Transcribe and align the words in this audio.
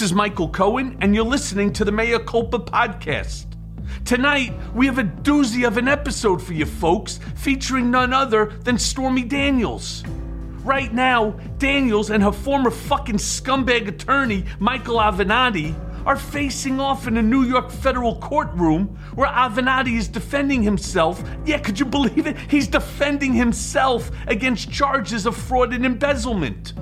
This 0.00 0.12
is 0.12 0.14
Michael 0.14 0.48
Cohen, 0.48 0.96
and 1.02 1.14
you're 1.14 1.26
listening 1.26 1.74
to 1.74 1.84
the 1.84 1.92
Mea 1.92 2.18
Culpa 2.20 2.58
podcast. 2.58 3.44
Tonight, 4.06 4.54
we 4.74 4.86
have 4.86 4.96
a 4.96 5.04
doozy 5.04 5.66
of 5.66 5.76
an 5.76 5.88
episode 5.88 6.42
for 6.42 6.54
you 6.54 6.64
folks 6.64 7.20
featuring 7.36 7.90
none 7.90 8.14
other 8.14 8.46
than 8.46 8.78
Stormy 8.78 9.24
Daniels. 9.24 10.02
Right 10.64 10.90
now, 10.94 11.32
Daniels 11.58 12.08
and 12.08 12.22
her 12.22 12.32
former 12.32 12.70
fucking 12.70 13.18
scumbag 13.18 13.88
attorney, 13.88 14.46
Michael 14.58 14.96
Avenatti, 14.96 15.74
are 16.06 16.16
facing 16.16 16.80
off 16.80 17.06
in 17.06 17.18
a 17.18 17.22
New 17.22 17.42
York 17.42 17.70
federal 17.70 18.16
courtroom 18.20 18.98
where 19.16 19.28
Avenatti 19.28 19.98
is 19.98 20.08
defending 20.08 20.62
himself. 20.62 21.22
Yeah, 21.44 21.58
could 21.58 21.78
you 21.78 21.84
believe 21.84 22.26
it? 22.26 22.38
He's 22.48 22.68
defending 22.68 23.34
himself 23.34 24.10
against 24.28 24.72
charges 24.72 25.26
of 25.26 25.36
fraud 25.36 25.74
and 25.74 25.84
embezzlement. 25.84 26.72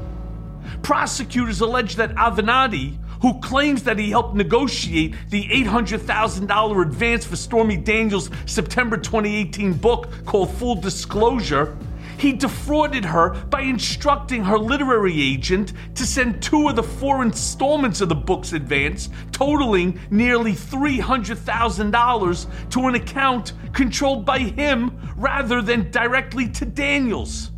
Prosecutors 0.82 1.60
allege 1.60 1.96
that 1.96 2.14
Avenatti, 2.14 2.96
who 3.20 3.38
claims 3.40 3.82
that 3.84 3.98
he 3.98 4.10
helped 4.10 4.34
negotiate 4.34 5.14
the 5.30 5.44
$800,000 5.48 6.82
advance 6.82 7.24
for 7.24 7.36
Stormy 7.36 7.76
Daniels' 7.76 8.30
September 8.46 8.96
2018 8.96 9.74
book 9.74 10.08
called 10.24 10.50
Full 10.54 10.76
Disclosure, 10.76 11.76
he 12.18 12.32
defrauded 12.32 13.04
her 13.04 13.30
by 13.44 13.60
instructing 13.62 14.44
her 14.44 14.58
literary 14.58 15.22
agent 15.22 15.72
to 15.94 16.04
send 16.04 16.42
two 16.42 16.68
of 16.68 16.76
the 16.76 16.82
four 16.82 17.22
installments 17.22 18.00
of 18.00 18.08
the 18.08 18.14
book's 18.14 18.52
advance, 18.52 19.10
totaling 19.30 20.00
nearly 20.10 20.52
$300,000, 20.52 22.70
to 22.70 22.88
an 22.88 22.94
account 22.96 23.52
controlled 23.72 24.26
by 24.26 24.40
him 24.40 24.98
rather 25.16 25.62
than 25.62 25.92
directly 25.92 26.48
to 26.48 26.66
Daniels. 26.66 27.52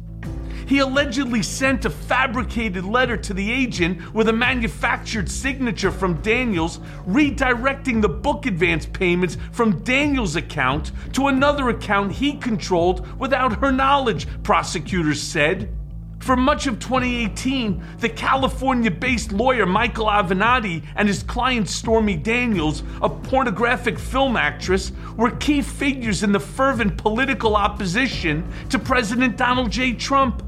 He 0.71 0.79
allegedly 0.79 1.43
sent 1.43 1.85
a 1.85 1.91
fabricated 1.91 2.85
letter 2.85 3.17
to 3.17 3.35
the 3.35 3.51
agent 3.51 4.15
with 4.15 4.29
a 4.29 4.33
manufactured 4.33 5.29
signature 5.29 5.91
from 5.91 6.23
Daniels, 6.23 6.79
redirecting 7.09 8.01
the 8.01 8.09
book 8.09 8.47
advance 8.47 8.87
payments 8.87 9.37
from 9.51 9.83
Daniels' 9.83 10.37
account 10.37 10.93
to 11.15 11.27
another 11.27 11.71
account 11.71 12.13
he 12.13 12.35
controlled 12.35 13.05
without 13.19 13.59
her 13.59 13.73
knowledge, 13.73 14.29
prosecutors 14.45 15.21
said. 15.21 15.77
For 16.21 16.37
much 16.37 16.69
of 16.69 16.79
2018, 16.79 17.83
the 17.99 18.09
California 18.09 18.93
based 18.93 19.33
lawyer 19.33 19.67
Michael 19.67 20.07
Avenatti 20.07 20.85
and 20.95 21.09
his 21.09 21.25
client 21.25 21.69
Stormy 21.69 22.15
Daniels, 22.15 22.85
a 23.03 23.09
pornographic 23.09 23.99
film 23.99 24.37
actress, 24.37 24.93
were 25.17 25.33
key 25.33 25.63
figures 25.63 26.23
in 26.23 26.31
the 26.31 26.39
fervent 26.39 26.97
political 26.97 27.57
opposition 27.57 28.49
to 28.69 28.79
President 28.79 29.37
Donald 29.37 29.73
J. 29.73 29.95
Trump. 29.95 30.45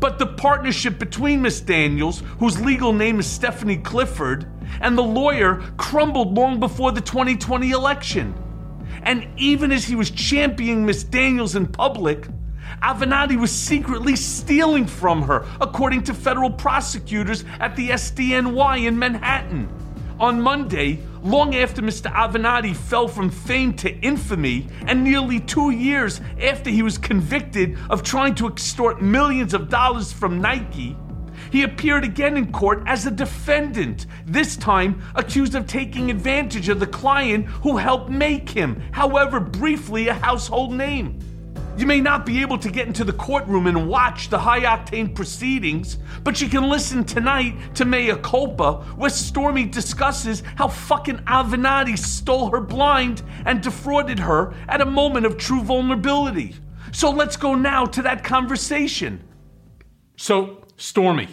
But 0.00 0.18
the 0.18 0.26
partnership 0.26 0.98
between 0.98 1.42
Miss 1.42 1.60
Daniels, 1.60 2.22
whose 2.38 2.60
legal 2.60 2.92
name 2.92 3.20
is 3.20 3.26
Stephanie 3.26 3.78
Clifford, 3.78 4.46
and 4.80 4.96
the 4.96 5.02
lawyer 5.02 5.62
crumbled 5.76 6.34
long 6.34 6.60
before 6.60 6.92
the 6.92 7.00
2020 7.00 7.70
election. 7.70 8.34
And 9.02 9.28
even 9.36 9.72
as 9.72 9.84
he 9.84 9.94
was 9.94 10.10
championing 10.10 10.84
Miss 10.84 11.04
Daniels 11.04 11.54
in 11.54 11.66
public, 11.66 12.26
Avenatti 12.82 13.38
was 13.38 13.52
secretly 13.52 14.16
stealing 14.16 14.86
from 14.86 15.22
her, 15.22 15.46
according 15.60 16.02
to 16.04 16.14
federal 16.14 16.50
prosecutors 16.50 17.44
at 17.60 17.76
the 17.76 17.90
SDNY 17.90 18.86
in 18.86 18.98
Manhattan. 18.98 19.68
On 20.18 20.40
Monday, 20.40 21.00
long 21.26 21.56
after 21.56 21.82
Mr. 21.82 22.12
Avenatti 22.12 22.74
fell 22.74 23.08
from 23.08 23.30
fame 23.30 23.74
to 23.74 23.90
infamy, 23.98 24.68
and 24.86 25.02
nearly 25.02 25.40
two 25.40 25.70
years 25.70 26.20
after 26.40 26.70
he 26.70 26.82
was 26.82 26.98
convicted 26.98 27.76
of 27.90 28.04
trying 28.04 28.34
to 28.36 28.46
extort 28.46 29.02
millions 29.02 29.52
of 29.52 29.68
dollars 29.68 30.12
from 30.12 30.40
Nike, 30.40 30.96
he 31.50 31.64
appeared 31.64 32.04
again 32.04 32.36
in 32.36 32.52
court 32.52 32.82
as 32.86 33.06
a 33.06 33.10
defendant, 33.10 34.06
this 34.24 34.56
time 34.56 35.02
accused 35.14 35.54
of 35.54 35.66
taking 35.66 36.10
advantage 36.10 36.68
of 36.68 36.80
the 36.80 36.86
client 36.86 37.46
who 37.46 37.76
helped 37.76 38.10
make 38.10 38.48
him, 38.48 38.80
however 38.92 39.40
briefly, 39.40 40.08
a 40.08 40.14
household 40.14 40.72
name. 40.72 41.18
You 41.76 41.84
may 41.84 42.00
not 42.00 42.24
be 42.24 42.40
able 42.40 42.56
to 42.58 42.70
get 42.70 42.86
into 42.86 43.04
the 43.04 43.12
courtroom 43.12 43.66
and 43.66 43.86
watch 43.86 44.30
the 44.30 44.38
high 44.38 44.62
octane 44.62 45.14
proceedings, 45.14 45.98
but 46.24 46.40
you 46.40 46.48
can 46.48 46.70
listen 46.70 47.04
tonight 47.04 47.74
to 47.74 47.84
Mea 47.84 48.16
Culpa, 48.16 48.76
where 48.96 49.10
Stormy 49.10 49.66
discusses 49.66 50.42
how 50.54 50.68
fucking 50.68 51.18
Avenatti 51.26 51.98
stole 51.98 52.50
her 52.50 52.62
blind 52.62 53.22
and 53.44 53.60
defrauded 53.60 54.18
her 54.20 54.54
at 54.68 54.80
a 54.80 54.86
moment 54.86 55.26
of 55.26 55.36
true 55.36 55.62
vulnerability. 55.62 56.54
So 56.92 57.10
let's 57.10 57.36
go 57.36 57.54
now 57.54 57.84
to 57.84 58.00
that 58.02 58.24
conversation. 58.24 59.22
So, 60.16 60.64
Stormy, 60.78 61.28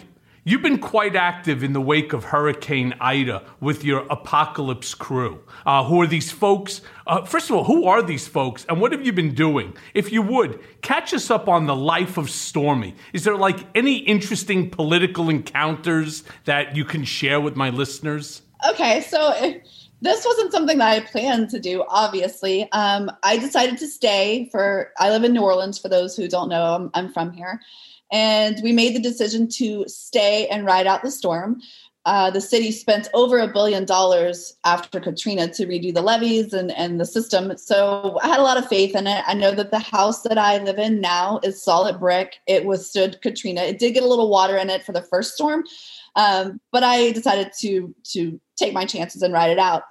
You've 0.46 0.60
been 0.60 0.78
quite 0.78 1.16
active 1.16 1.64
in 1.64 1.72
the 1.72 1.80
wake 1.80 2.12
of 2.12 2.24
Hurricane 2.24 2.92
Ida 3.00 3.42
with 3.60 3.82
your 3.82 4.00
Apocalypse 4.10 4.92
crew. 4.94 5.40
Uh, 5.64 5.84
who 5.84 6.02
are 6.02 6.06
these 6.06 6.30
folks? 6.30 6.82
Uh, 7.06 7.24
first 7.24 7.48
of 7.48 7.56
all, 7.56 7.64
who 7.64 7.86
are 7.86 8.02
these 8.02 8.28
folks 8.28 8.66
and 8.68 8.78
what 8.78 8.92
have 8.92 9.06
you 9.06 9.12
been 9.14 9.34
doing? 9.34 9.74
If 9.94 10.12
you 10.12 10.20
would, 10.20 10.60
catch 10.82 11.14
us 11.14 11.30
up 11.30 11.48
on 11.48 11.64
the 11.64 11.74
life 11.74 12.18
of 12.18 12.28
Stormy. 12.28 12.94
Is 13.14 13.24
there 13.24 13.36
like 13.36 13.60
any 13.74 13.96
interesting 13.96 14.68
political 14.68 15.30
encounters 15.30 16.24
that 16.44 16.76
you 16.76 16.84
can 16.84 17.04
share 17.04 17.40
with 17.40 17.56
my 17.56 17.70
listeners? 17.70 18.42
Okay, 18.68 19.00
so 19.00 19.32
this 20.02 20.26
wasn't 20.26 20.52
something 20.52 20.76
that 20.76 20.90
I 20.90 21.00
planned 21.00 21.48
to 21.50 21.58
do, 21.58 21.86
obviously. 21.88 22.70
Um, 22.72 23.10
I 23.22 23.38
decided 23.38 23.78
to 23.78 23.86
stay 23.86 24.50
for, 24.52 24.92
I 24.98 25.08
live 25.08 25.24
in 25.24 25.32
New 25.32 25.40
Orleans, 25.40 25.78
for 25.78 25.88
those 25.88 26.14
who 26.14 26.28
don't 26.28 26.50
know, 26.50 26.74
I'm, 26.74 26.90
I'm 26.92 27.10
from 27.14 27.32
here. 27.32 27.62
And 28.12 28.60
we 28.62 28.72
made 28.72 28.94
the 28.94 29.00
decision 29.00 29.48
to 29.56 29.84
stay 29.88 30.46
and 30.48 30.66
ride 30.66 30.86
out 30.86 31.02
the 31.02 31.10
storm. 31.10 31.60
Uh, 32.06 32.30
the 32.30 32.40
city 32.40 32.70
spent 32.70 33.08
over 33.14 33.38
a 33.38 33.48
billion 33.48 33.86
dollars 33.86 34.56
after 34.66 35.00
Katrina 35.00 35.48
to 35.48 35.64
redo 35.64 35.92
the 35.92 36.02
levees 36.02 36.52
and, 36.52 36.70
and 36.72 37.00
the 37.00 37.06
system. 37.06 37.56
So 37.56 38.18
I 38.22 38.28
had 38.28 38.40
a 38.40 38.42
lot 38.42 38.58
of 38.58 38.68
faith 38.68 38.94
in 38.94 39.06
it. 39.06 39.24
I 39.26 39.32
know 39.32 39.52
that 39.52 39.70
the 39.70 39.78
house 39.78 40.20
that 40.22 40.36
I 40.36 40.58
live 40.58 40.78
in 40.78 41.00
now 41.00 41.40
is 41.42 41.62
solid 41.62 41.98
brick. 41.98 42.36
It 42.46 42.66
withstood 42.66 43.22
Katrina. 43.22 43.62
It 43.62 43.78
did 43.78 43.94
get 43.94 44.02
a 44.02 44.08
little 44.08 44.28
water 44.28 44.58
in 44.58 44.68
it 44.68 44.84
for 44.84 44.92
the 44.92 45.00
first 45.00 45.32
storm, 45.32 45.64
um, 46.14 46.60
but 46.72 46.82
I 46.82 47.12
decided 47.12 47.52
to 47.60 47.94
to 48.12 48.38
take 48.56 48.74
my 48.74 48.84
chances 48.84 49.22
and 49.22 49.32
ride 49.32 49.50
it 49.50 49.58
out. 49.58 49.84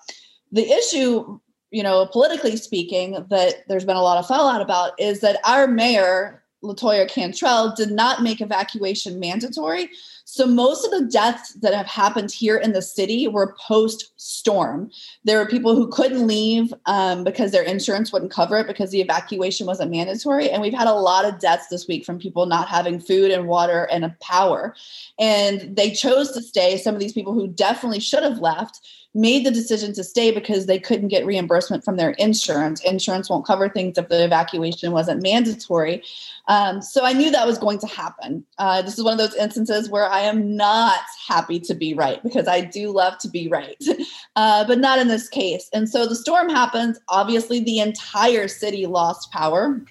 The 0.52 0.70
issue, 0.70 1.40
you 1.72 1.82
know, 1.82 2.06
politically 2.06 2.58
speaking, 2.58 3.26
that 3.32 3.68
there's 3.68 3.86
been 3.86 3.96
a 3.96 4.04
lot 4.04 4.20
of 4.20 4.28
fallout 4.28 4.62
about 4.62 4.92
is 5.00 5.22
that 5.22 5.40
our 5.46 5.68
mayor 5.68 6.43
Latoya 6.64 7.08
Cantrell 7.10 7.74
did 7.76 7.92
not 7.92 8.24
make 8.24 8.42
evacuation 8.42 9.20
mandatory. 9.20 9.90
So 10.26 10.46
most 10.48 10.86
of 10.86 10.92
the 10.92 11.06
deaths 11.06 11.54
that 11.56 11.74
have 11.74 11.86
happened 11.86 12.32
here 12.32 12.58
in 12.58 12.72
the 12.72 12.82
city 12.82 13.28
were 13.28 13.56
post 13.60 14.14
storm. 14.16 14.90
There 15.26 15.38
were 15.38 15.46
people 15.46 15.76
who 15.76 15.90
couldn't 15.90 16.26
leave 16.26 16.74
um, 16.86 17.24
because 17.24 17.52
their 17.52 17.64
insurance 17.64 18.12
wouldn't 18.12 18.32
cover 18.32 18.58
it 18.58 18.68
because 18.68 18.92
the 18.92 19.02
evacuation 19.02 19.68
wasn't 19.68 19.92
mandatory. 19.92 20.50
And 20.50 20.62
we've 20.62 20.74
had 20.74 20.88
a 20.88 20.94
lot 20.94 21.26
of 21.26 21.40
deaths 21.40 21.68
this 21.68 21.88
week 21.88 22.06
from 22.06 22.20
people 22.20 22.46
not 22.46 22.70
having 22.70 23.00
food 23.00 23.32
and 23.32 23.48
water 23.48 23.88
and 23.92 24.18
power. 24.22 24.76
And 25.20 25.76
they 25.76 25.92
chose 25.92 26.32
to 26.32 26.42
stay. 26.42 26.78
Some 26.78 26.96
of 26.96 27.02
these 27.02 27.14
people 27.14 27.34
who 27.34 27.48
definitely 27.48 28.00
should 28.00 28.24
have 28.24 28.40
left 28.40 28.80
made 29.14 29.46
the 29.46 29.52
decision 29.52 29.94
to 29.94 30.04
stay 30.04 30.32
because 30.32 30.66
they 30.66 30.80
couldn't 30.80 31.10
get 31.10 31.26
reimbursement 31.26 31.86
from 31.86 31.98
their 31.98 32.12
insurance. 32.12 32.84
Insurance 32.84 33.30
won't 33.30 33.46
cover 33.46 33.70
things 33.70 33.98
if 33.98 34.10
the 34.10 34.24
evacuation 34.24 34.92
wasn't 34.92 35.22
mandatory. 35.22 36.04
Um, 36.48 36.82
so 36.82 37.06
I 37.06 37.14
knew 37.14 37.30
that 37.32 37.46
was 37.46 37.58
going 37.58 37.80
to 37.80 37.88
happen. 37.88 38.44
Uh, 38.58 38.82
this 38.82 38.98
is 38.98 39.04
one 39.04 39.14
of 39.14 39.20
those 39.20 39.36
instances 39.36 39.90
where 39.90 40.10
I 40.10 40.22
am 40.22 40.56
not 40.56 41.02
happy 41.28 41.60
to 41.62 41.74
be 41.76 41.94
right 41.94 42.22
because 42.24 42.48
I 42.48 42.62
do 42.62 42.92
love 42.92 43.18
to 43.20 43.30
be 43.30 43.48
right, 43.48 43.82
uh, 44.36 44.66
but 44.66 44.80
not 44.80 45.00
in 45.00 45.08
this 45.08 45.30
case. 45.30 45.70
And 45.74 45.88
so 45.88 46.08
the 46.08 46.16
storm 46.16 46.50
happens. 46.50 47.00
Obviously, 47.10 47.60
the 47.60 47.80
entire 47.80 48.48
city 48.48 48.88
lost 48.88 49.32
power. 49.32 49.82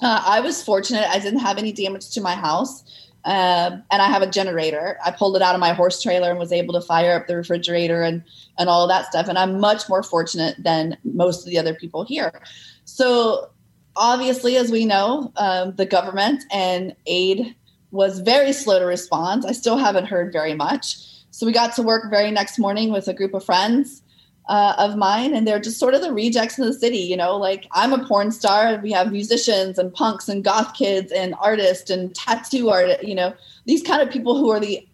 Uh, 0.00 0.22
I 0.24 0.40
was 0.40 0.62
fortunate, 0.62 1.06
I 1.10 1.18
didn't 1.18 1.40
have 1.40 1.58
any 1.58 1.72
damage 1.72 2.10
to 2.10 2.20
my 2.20 2.34
house. 2.34 2.84
Uh, 3.24 3.78
and 3.90 4.02
I 4.02 4.06
have 4.06 4.22
a 4.22 4.30
generator. 4.30 4.98
I 5.04 5.10
pulled 5.10 5.36
it 5.36 5.42
out 5.42 5.54
of 5.54 5.60
my 5.60 5.72
horse 5.72 6.02
trailer 6.02 6.30
and 6.30 6.38
was 6.38 6.52
able 6.52 6.72
to 6.74 6.80
fire 6.80 7.14
up 7.14 7.26
the 7.26 7.36
refrigerator 7.36 8.02
and 8.02 8.22
and 8.58 8.68
all 8.68 8.88
that 8.88 9.06
stuff. 9.06 9.28
And 9.28 9.38
I'm 9.38 9.60
much 9.60 9.88
more 9.88 10.02
fortunate 10.02 10.56
than 10.58 10.96
most 11.04 11.40
of 11.40 11.50
the 11.50 11.58
other 11.58 11.74
people 11.74 12.04
here. 12.04 12.40
So 12.84 13.50
obviously, 13.96 14.56
as 14.56 14.70
we 14.70 14.86
know, 14.86 15.32
um, 15.36 15.74
the 15.76 15.86
government 15.86 16.44
and 16.52 16.94
aid 17.06 17.54
was 17.90 18.20
very 18.20 18.52
slow 18.52 18.78
to 18.78 18.86
respond. 18.86 19.44
I 19.46 19.52
still 19.52 19.76
haven't 19.76 20.06
heard 20.06 20.32
very 20.32 20.54
much. 20.54 20.96
So 21.30 21.46
we 21.46 21.52
got 21.52 21.74
to 21.76 21.82
work 21.82 22.10
very 22.10 22.30
next 22.30 22.58
morning 22.58 22.92
with 22.92 23.08
a 23.08 23.14
group 23.14 23.34
of 23.34 23.44
friends 23.44 24.02
uh, 24.50 24.74
of 24.78 24.96
mine, 24.96 25.32
and 25.32 25.46
they're 25.46 25.60
just 25.60 25.78
sort 25.78 25.94
of 25.94 26.02
the 26.02 26.12
rejects 26.12 26.58
in 26.58 26.66
the 26.66 26.72
city. 26.72 26.98
You 26.98 27.16
know, 27.16 27.36
like 27.36 27.68
I'm 27.70 27.92
a 27.92 28.04
porn 28.04 28.32
star. 28.32 28.80
We 28.82 28.90
have 28.90 29.12
musicians 29.12 29.78
and 29.78 29.94
punks 29.94 30.28
and 30.28 30.42
goth 30.42 30.74
kids 30.74 31.12
and 31.12 31.36
artists 31.40 31.88
and 31.88 32.12
tattoo 32.14 32.68
art. 32.68 33.02
You 33.04 33.14
know, 33.14 33.32
these 33.66 33.82
kind 33.82 34.02
of 34.02 34.10
people 34.10 34.36
who 34.36 34.50
are 34.50 34.58
the 34.58 34.84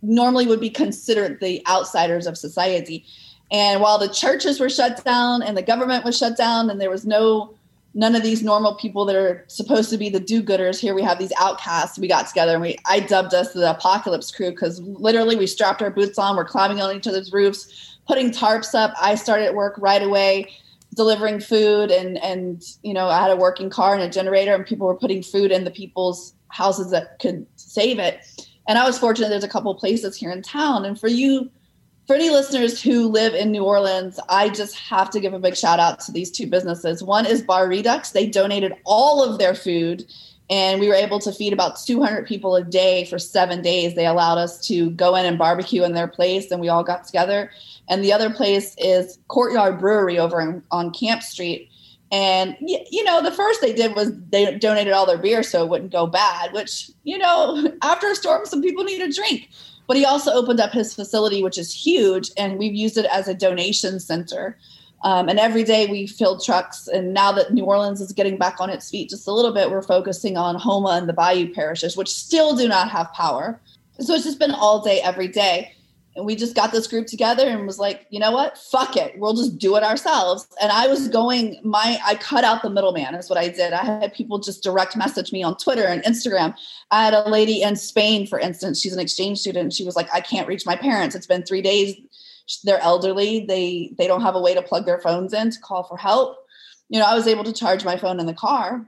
normally 0.00 0.46
would 0.46 0.60
be 0.60 0.70
considered 0.70 1.40
the 1.40 1.62
outsiders 1.68 2.26
of 2.26 2.38
society. 2.38 3.04
And 3.52 3.82
while 3.82 3.98
the 3.98 4.08
churches 4.08 4.58
were 4.58 4.70
shut 4.70 5.04
down 5.04 5.42
and 5.42 5.56
the 5.56 5.62
government 5.62 6.04
was 6.04 6.16
shut 6.16 6.36
down, 6.36 6.70
and 6.70 6.80
there 6.80 6.90
was 6.90 7.04
no 7.04 7.54
none 7.92 8.14
of 8.14 8.22
these 8.22 8.42
normal 8.42 8.74
people 8.76 9.04
that 9.06 9.16
are 9.16 9.44
supposed 9.48 9.88
to 9.88 9.96
be 9.96 10.10
the 10.10 10.20
do-gooders 10.20 10.78
here 10.78 10.94
we 10.94 11.02
have 11.02 11.18
these 11.18 11.32
outcasts 11.40 11.98
we 11.98 12.06
got 12.06 12.28
together 12.28 12.52
and 12.52 12.60
we 12.60 12.76
i 12.84 13.00
dubbed 13.00 13.32
us 13.32 13.54
the 13.54 13.70
apocalypse 13.70 14.30
crew 14.30 14.50
because 14.50 14.80
literally 14.80 15.34
we 15.34 15.46
strapped 15.46 15.80
our 15.80 15.90
boots 15.90 16.18
on 16.18 16.36
we're 16.36 16.44
climbing 16.44 16.78
on 16.78 16.94
each 16.94 17.06
other's 17.06 17.32
roofs 17.32 17.95
putting 18.06 18.30
tarps 18.30 18.74
up 18.74 18.94
i 19.00 19.14
started 19.14 19.54
work 19.54 19.74
right 19.78 20.02
away 20.02 20.50
delivering 20.94 21.40
food 21.40 21.90
and 21.90 22.18
and 22.18 22.62
you 22.82 22.94
know 22.94 23.08
i 23.08 23.20
had 23.20 23.30
a 23.30 23.36
working 23.36 23.70
car 23.70 23.94
and 23.94 24.02
a 24.02 24.08
generator 24.08 24.54
and 24.54 24.66
people 24.66 24.86
were 24.86 24.94
putting 24.94 25.22
food 25.22 25.50
in 25.50 25.64
the 25.64 25.70
people's 25.70 26.34
houses 26.48 26.90
that 26.90 27.18
could 27.18 27.46
save 27.56 27.98
it 27.98 28.20
and 28.68 28.78
i 28.78 28.84
was 28.84 28.98
fortunate 28.98 29.28
there's 29.28 29.44
a 29.44 29.48
couple 29.48 29.74
places 29.74 30.16
here 30.16 30.30
in 30.30 30.42
town 30.42 30.84
and 30.84 30.98
for 30.98 31.08
you 31.08 31.50
for 32.06 32.14
any 32.14 32.30
listeners 32.30 32.80
who 32.80 33.08
live 33.08 33.34
in 33.34 33.50
New 33.50 33.64
Orleans, 33.64 34.20
I 34.28 34.48
just 34.48 34.76
have 34.76 35.10
to 35.10 35.18
give 35.18 35.34
a 35.34 35.40
big 35.40 35.56
shout 35.56 35.80
out 35.80 35.98
to 36.00 36.12
these 36.12 36.30
two 36.30 36.46
businesses. 36.46 37.02
One 37.02 37.26
is 37.26 37.42
Bar 37.42 37.68
Redux. 37.68 38.12
They 38.12 38.26
donated 38.28 38.74
all 38.84 39.24
of 39.24 39.38
their 39.38 39.56
food 39.56 40.04
and 40.48 40.80
we 40.80 40.88
were 40.88 40.94
able 40.94 41.18
to 41.20 41.32
feed 41.32 41.52
about 41.52 41.76
200 41.76 42.26
people 42.26 42.54
a 42.54 42.62
day 42.62 43.04
for 43.06 43.18
seven 43.18 43.62
days. 43.62 43.94
They 43.94 44.06
allowed 44.06 44.38
us 44.38 44.64
to 44.68 44.90
go 44.90 45.16
in 45.16 45.26
and 45.26 45.36
barbecue 45.36 45.82
in 45.82 45.92
their 45.92 46.06
place 46.06 46.50
and 46.50 46.60
we 46.60 46.68
all 46.68 46.84
got 46.84 47.04
together. 47.04 47.50
And 47.88 48.04
the 48.04 48.12
other 48.12 48.30
place 48.30 48.74
is 48.78 49.18
Courtyard 49.28 49.80
Brewery 49.80 50.18
over 50.18 50.40
in, 50.40 50.62
on 50.70 50.92
Camp 50.92 51.22
Street. 51.22 51.68
And 52.12 52.56
you 52.60 53.02
know, 53.02 53.20
the 53.20 53.32
first 53.32 53.60
they 53.60 53.72
did 53.72 53.96
was 53.96 54.12
they 54.30 54.56
donated 54.58 54.92
all 54.92 55.06
their 55.06 55.18
beer 55.18 55.42
so 55.42 55.64
it 55.64 55.68
wouldn't 55.68 55.90
go 55.90 56.06
bad, 56.06 56.52
which, 56.52 56.90
you 57.02 57.18
know, 57.18 57.72
after 57.82 58.08
a 58.08 58.14
storm, 58.14 58.46
some 58.46 58.62
people 58.62 58.84
need 58.84 59.02
a 59.02 59.12
drink. 59.12 59.50
But 59.88 59.96
he 59.96 60.04
also 60.04 60.32
opened 60.32 60.60
up 60.60 60.72
his 60.72 60.94
facility, 60.94 61.42
which 61.42 61.58
is 61.58 61.72
huge, 61.72 62.30
and 62.36 62.58
we've 62.58 62.74
used 62.74 62.96
it 62.96 63.06
as 63.06 63.28
a 63.28 63.34
donation 63.34 64.00
center. 64.00 64.58
Um, 65.02 65.28
and 65.28 65.38
every 65.38 65.62
day 65.62 65.86
we 65.86 66.06
fill 66.06 66.40
trucks. 66.40 66.88
And 66.88 67.12
now 67.12 67.32
that 67.32 67.52
New 67.52 67.64
Orleans 67.64 68.00
is 68.00 68.12
getting 68.12 68.38
back 68.38 68.60
on 68.60 68.70
its 68.70 68.90
feet 68.90 69.10
just 69.10 69.28
a 69.28 69.32
little 69.32 69.52
bit, 69.52 69.70
we're 69.70 69.82
focusing 69.82 70.36
on 70.36 70.58
Houma 70.58 70.90
and 70.90 71.08
the 71.08 71.12
Bayou 71.12 71.52
parishes, 71.52 71.96
which 71.96 72.08
still 72.08 72.56
do 72.56 72.66
not 72.66 72.88
have 72.90 73.12
power. 73.12 73.60
So 74.00 74.14
it's 74.14 74.24
just 74.24 74.38
been 74.38 74.50
all 74.50 74.82
day, 74.82 75.00
every 75.00 75.28
day. 75.28 75.72
And 76.16 76.24
we 76.24 76.34
just 76.34 76.56
got 76.56 76.72
this 76.72 76.86
group 76.86 77.06
together 77.06 77.46
and 77.46 77.66
was 77.66 77.78
like 77.78 78.06
you 78.08 78.18
know 78.18 78.32
what? 78.32 78.56
Fuck 78.56 78.96
it. 78.96 79.18
We'll 79.18 79.34
just 79.34 79.58
do 79.58 79.76
it 79.76 79.82
ourselves. 79.82 80.48
And 80.62 80.72
i 80.72 80.86
was 80.86 81.08
going 81.08 81.60
my 81.62 81.98
i 82.06 82.14
cut 82.14 82.42
out 82.42 82.62
the 82.62 82.70
middleman 82.70 83.14
is 83.14 83.28
what 83.28 83.38
i 83.38 83.48
did. 83.48 83.74
I 83.74 83.84
had 83.84 84.14
people 84.14 84.38
just 84.38 84.62
direct 84.62 84.96
message 84.96 85.30
me 85.30 85.42
on 85.42 85.58
twitter 85.58 85.84
and 85.84 86.02
instagram. 86.04 86.54
I 86.90 87.04
had 87.04 87.12
a 87.12 87.28
lady 87.28 87.60
in 87.60 87.76
spain 87.76 88.26
for 88.26 88.40
instance 88.40 88.80
she's 88.80 88.94
an 88.94 88.98
exchange 88.98 89.40
student. 89.40 89.74
She 89.74 89.84
was 89.84 89.94
like 89.94 90.08
i 90.14 90.22
can't 90.22 90.48
reach 90.48 90.64
my 90.64 90.74
parents. 90.74 91.14
It's 91.14 91.26
been 91.26 91.42
three 91.42 91.60
days 91.60 91.96
they're 92.64 92.80
elderly 92.80 93.44
they 93.46 93.92
they 93.98 94.06
don't 94.06 94.22
have 94.22 94.34
a 94.34 94.40
way 94.40 94.54
to 94.54 94.62
plug 94.62 94.86
their 94.86 95.00
phones 95.00 95.32
in 95.32 95.50
to 95.50 95.60
call 95.60 95.82
for 95.82 95.96
help. 95.96 96.36
You 96.88 97.00
know 97.00 97.06
i 97.06 97.14
was 97.14 97.26
able 97.26 97.44
to 97.44 97.52
charge 97.52 97.84
my 97.84 97.96
phone 97.96 98.20
in 98.20 98.26
the 98.26 98.34
car 98.34 98.86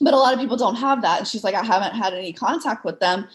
but 0.00 0.14
a 0.14 0.16
lot 0.16 0.32
of 0.32 0.38
people 0.38 0.56
don't 0.56 0.76
have 0.76 1.02
that. 1.02 1.18
And 1.18 1.28
she's 1.28 1.44
like 1.44 1.54
i 1.54 1.64
haven't 1.64 1.94
had 1.94 2.14
any 2.14 2.32
contact 2.32 2.84
with 2.84 3.00
them. 3.00 3.26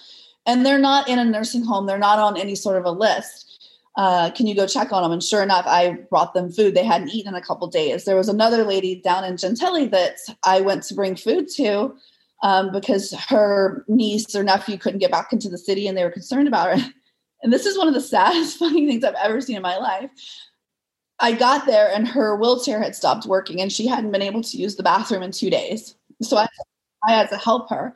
And 0.45 0.65
they're 0.65 0.79
not 0.79 1.07
in 1.07 1.19
a 1.19 1.25
nursing 1.25 1.63
home 1.63 1.85
they're 1.85 1.97
not 1.97 2.19
on 2.19 2.37
any 2.37 2.55
sort 2.55 2.77
of 2.77 2.85
a 2.85 2.91
list. 2.91 3.49
Uh, 3.95 4.31
can 4.31 4.47
you 4.47 4.55
go 4.55 4.65
check 4.65 4.91
on 4.91 5.03
them? 5.03 5.11
And 5.11 5.23
sure 5.23 5.43
enough 5.43 5.65
i 5.67 5.97
brought 6.09 6.33
them 6.33 6.51
food. 6.51 6.75
They 6.75 6.85
hadn't 6.85 7.09
eaten 7.09 7.35
in 7.35 7.41
a 7.41 7.45
couple 7.45 7.67
days. 7.67 8.05
There 8.05 8.15
was 8.15 8.29
another 8.29 8.63
lady 8.63 8.95
down 8.95 9.23
in 9.25 9.37
gentilly 9.37 9.87
that 9.87 10.17
i 10.45 10.61
went 10.61 10.83
to 10.83 10.95
bring 10.95 11.15
food 11.15 11.49
to 11.55 11.95
um, 12.43 12.71
because 12.71 13.13
her 13.29 13.83
niece 13.87 14.35
or 14.35 14.43
nephew 14.43 14.77
couldn't 14.77 14.99
get 14.99 15.11
back 15.11 15.33
into 15.33 15.49
the 15.49 15.57
city 15.57 15.87
and 15.87 15.97
they 15.97 16.03
were 16.03 16.11
concerned 16.11 16.47
about 16.47 16.77
her 16.77 16.93
and 17.43 17.53
this 17.53 17.65
is 17.65 17.77
one 17.77 17.87
of 17.87 17.93
the 17.93 18.01
saddest 18.15 18.57
funny 18.57 18.87
things 18.87 19.03
i've 19.03 19.15
ever 19.15 19.41
seen 19.41 19.55
in 19.55 19.61
my 19.61 19.77
life 19.77 20.09
i 21.19 21.31
got 21.31 21.65
there 21.65 21.91
and 21.93 22.07
her 22.07 22.35
wheelchair 22.35 22.81
had 22.81 22.95
stopped 22.95 23.25
working 23.25 23.61
and 23.61 23.71
she 23.71 23.87
hadn't 23.87 24.11
been 24.11 24.21
able 24.21 24.41
to 24.41 24.57
use 24.57 24.75
the 24.75 24.83
bathroom 24.83 25.23
in 25.23 25.31
two 25.31 25.49
days 25.49 25.95
so 26.21 26.37
i, 26.37 26.47
I 27.07 27.11
had 27.11 27.29
to 27.29 27.37
help 27.37 27.69
her 27.69 27.95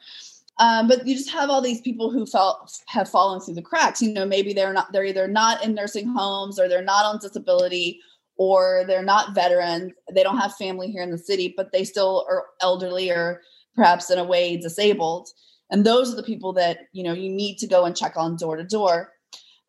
um, 0.59 0.87
but 0.87 1.05
you 1.05 1.15
just 1.15 1.29
have 1.29 1.49
all 1.49 1.61
these 1.61 1.81
people 1.81 2.11
who 2.11 2.25
felt 2.25 2.71
have 2.87 3.09
fallen 3.09 3.39
through 3.39 3.55
the 3.55 3.61
cracks. 3.61 4.01
You 4.01 4.11
know, 4.11 4.25
maybe 4.25 4.53
they're 4.53 4.73
not 4.73 4.91
they're 4.91 5.05
either 5.05 5.27
not 5.27 5.63
in 5.63 5.75
nursing 5.75 6.07
homes 6.07 6.59
or 6.59 6.67
they're 6.67 6.81
not 6.83 7.05
on 7.05 7.19
disability 7.19 8.01
or 8.37 8.83
they're 8.87 9.03
not 9.03 9.35
veterans. 9.35 9.93
They 10.11 10.23
don't 10.23 10.37
have 10.37 10.55
family 10.55 10.89
here 10.89 11.03
in 11.03 11.11
the 11.11 11.17
city, 11.17 11.53
but 11.55 11.71
they 11.71 11.83
still 11.83 12.25
are 12.29 12.45
elderly 12.61 13.11
or 13.11 13.41
perhaps 13.75 14.09
in 14.09 14.17
a 14.17 14.23
way 14.23 14.57
disabled. 14.57 15.29
And 15.69 15.85
those 15.85 16.11
are 16.11 16.15
the 16.15 16.23
people 16.23 16.53
that 16.53 16.87
you 16.91 17.03
know 17.03 17.13
you 17.13 17.29
need 17.29 17.57
to 17.59 17.67
go 17.67 17.85
and 17.85 17.95
check 17.95 18.13
on 18.17 18.35
door 18.35 18.57
to 18.57 18.63
door. 18.63 19.13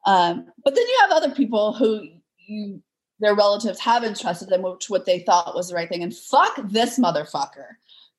Um, 0.07 0.47
but 0.65 0.75
then 0.75 0.87
you 0.87 0.99
have 1.03 1.11
other 1.11 1.35
people 1.35 1.73
who 1.73 2.03
you 2.39 2.83
their 3.21 3.35
relatives 3.35 3.81
have 3.81 4.05
entrusted 4.05 4.49
them 4.49 4.63
with 4.63 4.85
what 4.89 5.07
they 5.07 5.21
thought 5.21 5.55
was 5.55 5.69
the 5.69 5.75
right 5.75 5.89
thing. 5.89 6.03
And 6.03 6.15
fuck 6.15 6.55
this 6.65 6.99
motherfucker. 6.99 7.67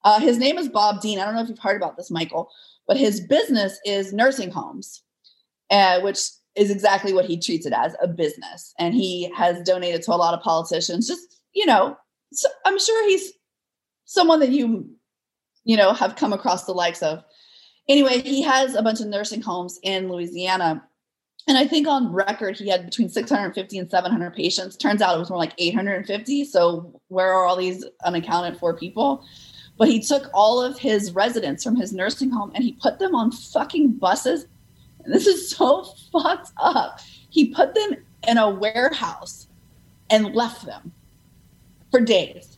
Uh, 0.03 0.19
his 0.19 0.37
name 0.37 0.57
is 0.57 0.69
Bob 0.69 1.01
Dean. 1.01 1.19
I 1.19 1.25
don't 1.25 1.35
know 1.35 1.41
if 1.41 1.49
you've 1.49 1.59
heard 1.59 1.77
about 1.77 1.97
this, 1.97 2.11
Michael, 2.11 2.49
but 2.87 2.97
his 2.97 3.21
business 3.21 3.79
is 3.85 4.13
nursing 4.13 4.51
homes, 4.51 5.03
uh, 5.71 6.01
which 6.01 6.19
is 6.55 6.71
exactly 6.71 7.13
what 7.13 7.25
he 7.25 7.39
treats 7.39 7.65
it 7.65 7.73
as 7.73 7.95
a 8.01 8.07
business. 8.07 8.73
And 8.79 8.93
he 8.93 9.31
has 9.35 9.61
donated 9.63 10.01
to 10.03 10.13
a 10.13 10.15
lot 10.15 10.33
of 10.33 10.41
politicians. 10.41 11.07
Just, 11.07 11.39
you 11.53 11.65
know, 11.65 11.97
so 12.33 12.47
I'm 12.65 12.79
sure 12.79 13.09
he's 13.09 13.33
someone 14.05 14.39
that 14.39 14.49
you, 14.49 14.89
you 15.63 15.77
know, 15.77 15.93
have 15.93 16.15
come 16.15 16.33
across 16.33 16.65
the 16.65 16.73
likes 16.73 17.01
of. 17.01 17.23
Anyway, 17.87 18.21
he 18.21 18.41
has 18.41 18.75
a 18.75 18.81
bunch 18.81 18.99
of 18.99 19.07
nursing 19.07 19.41
homes 19.41 19.79
in 19.83 20.09
Louisiana. 20.09 20.83
And 21.47 21.57
I 21.57 21.65
think 21.65 21.87
on 21.87 22.11
record, 22.11 22.57
he 22.57 22.69
had 22.69 22.85
between 22.85 23.09
650 23.09 23.77
and 23.77 23.89
700 23.89 24.35
patients. 24.35 24.75
Turns 24.75 25.01
out 25.01 25.15
it 25.15 25.19
was 25.19 25.29
more 25.29 25.39
like 25.39 25.53
850. 25.57 26.45
So, 26.45 27.01
where 27.07 27.33
are 27.33 27.45
all 27.45 27.55
these 27.55 27.85
unaccounted 28.05 28.59
for 28.59 28.75
people? 28.75 29.23
But 29.77 29.87
he 29.87 29.99
took 30.01 30.29
all 30.33 30.61
of 30.61 30.77
his 30.77 31.11
residents 31.13 31.63
from 31.63 31.75
his 31.75 31.93
nursing 31.93 32.29
home 32.29 32.51
and 32.53 32.63
he 32.63 32.73
put 32.73 32.99
them 32.99 33.15
on 33.15 33.31
fucking 33.31 33.93
buses. 33.93 34.45
And 35.03 35.13
this 35.13 35.25
is 35.25 35.49
so 35.49 35.83
fucked 36.11 36.51
up. 36.57 36.99
He 37.29 37.53
put 37.53 37.73
them 37.73 37.95
in 38.27 38.37
a 38.37 38.49
warehouse 38.49 39.47
and 40.09 40.35
left 40.35 40.65
them 40.65 40.91
for 41.91 42.01
days 42.01 42.57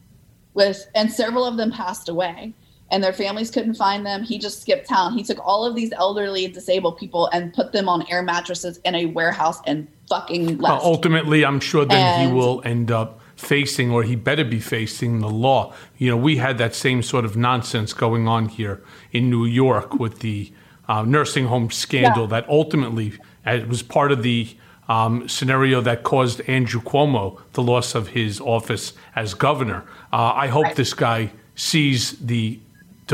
with 0.53 0.87
and 0.95 1.11
several 1.11 1.45
of 1.45 1.57
them 1.57 1.71
passed 1.71 2.09
away 2.09 2.53
and 2.91 3.03
their 3.03 3.13
families 3.13 3.49
couldn't 3.49 3.75
find 3.75 4.05
them. 4.05 4.21
He 4.21 4.37
just 4.37 4.61
skipped 4.61 4.87
town. 4.87 5.17
He 5.17 5.23
took 5.23 5.39
all 5.43 5.65
of 5.65 5.75
these 5.75 5.91
elderly 5.93 6.47
disabled 6.47 6.97
people 6.97 7.27
and 7.27 7.53
put 7.53 7.71
them 7.71 7.89
on 7.89 8.05
air 8.11 8.21
mattresses 8.21 8.79
in 8.83 8.93
a 8.95 9.05
warehouse 9.05 9.59
and 9.65 9.87
fucking 10.07 10.57
left. 10.57 10.83
Ultimately, 10.83 11.43
I'm 11.45 11.61
sure 11.61 11.85
that 11.85 11.93
and, 11.93 12.29
he 12.29 12.35
will 12.35 12.61
end 12.65 12.91
up 12.91 13.21
facing, 13.37 13.91
or 13.91 14.03
he 14.03 14.15
better 14.15 14.43
be 14.43 14.59
facing, 14.59 15.19
the 15.19 15.29
law. 15.29 15.73
You 15.97 16.11
know, 16.11 16.17
we 16.17 16.37
had 16.37 16.57
that 16.59 16.75
same 16.75 17.01
sort 17.01 17.25
of 17.25 17.35
nonsense 17.35 17.93
going 17.93 18.27
on 18.27 18.49
here 18.49 18.83
in 19.11 19.29
New 19.29 19.45
York 19.45 19.95
with 19.95 20.19
the 20.19 20.51
uh, 20.87 21.03
nursing 21.03 21.45
home 21.45 21.71
scandal 21.71 22.23
yeah. 22.23 22.41
that 22.41 22.49
ultimately 22.49 23.13
uh, 23.45 23.61
was 23.67 23.81
part 23.81 24.11
of 24.11 24.21
the 24.21 24.55
um, 24.89 25.27
scenario 25.29 25.79
that 25.79 26.03
caused 26.03 26.41
Andrew 26.41 26.81
Cuomo 26.81 27.39
the 27.53 27.63
loss 27.63 27.95
of 27.95 28.09
his 28.09 28.41
office 28.41 28.93
as 29.15 29.33
governor. 29.33 29.85
Uh, 30.11 30.33
I 30.35 30.47
hope 30.47 30.65
right. 30.65 30.75
this 30.75 30.93
guy 30.93 31.31
sees 31.55 32.19
the 32.19 32.59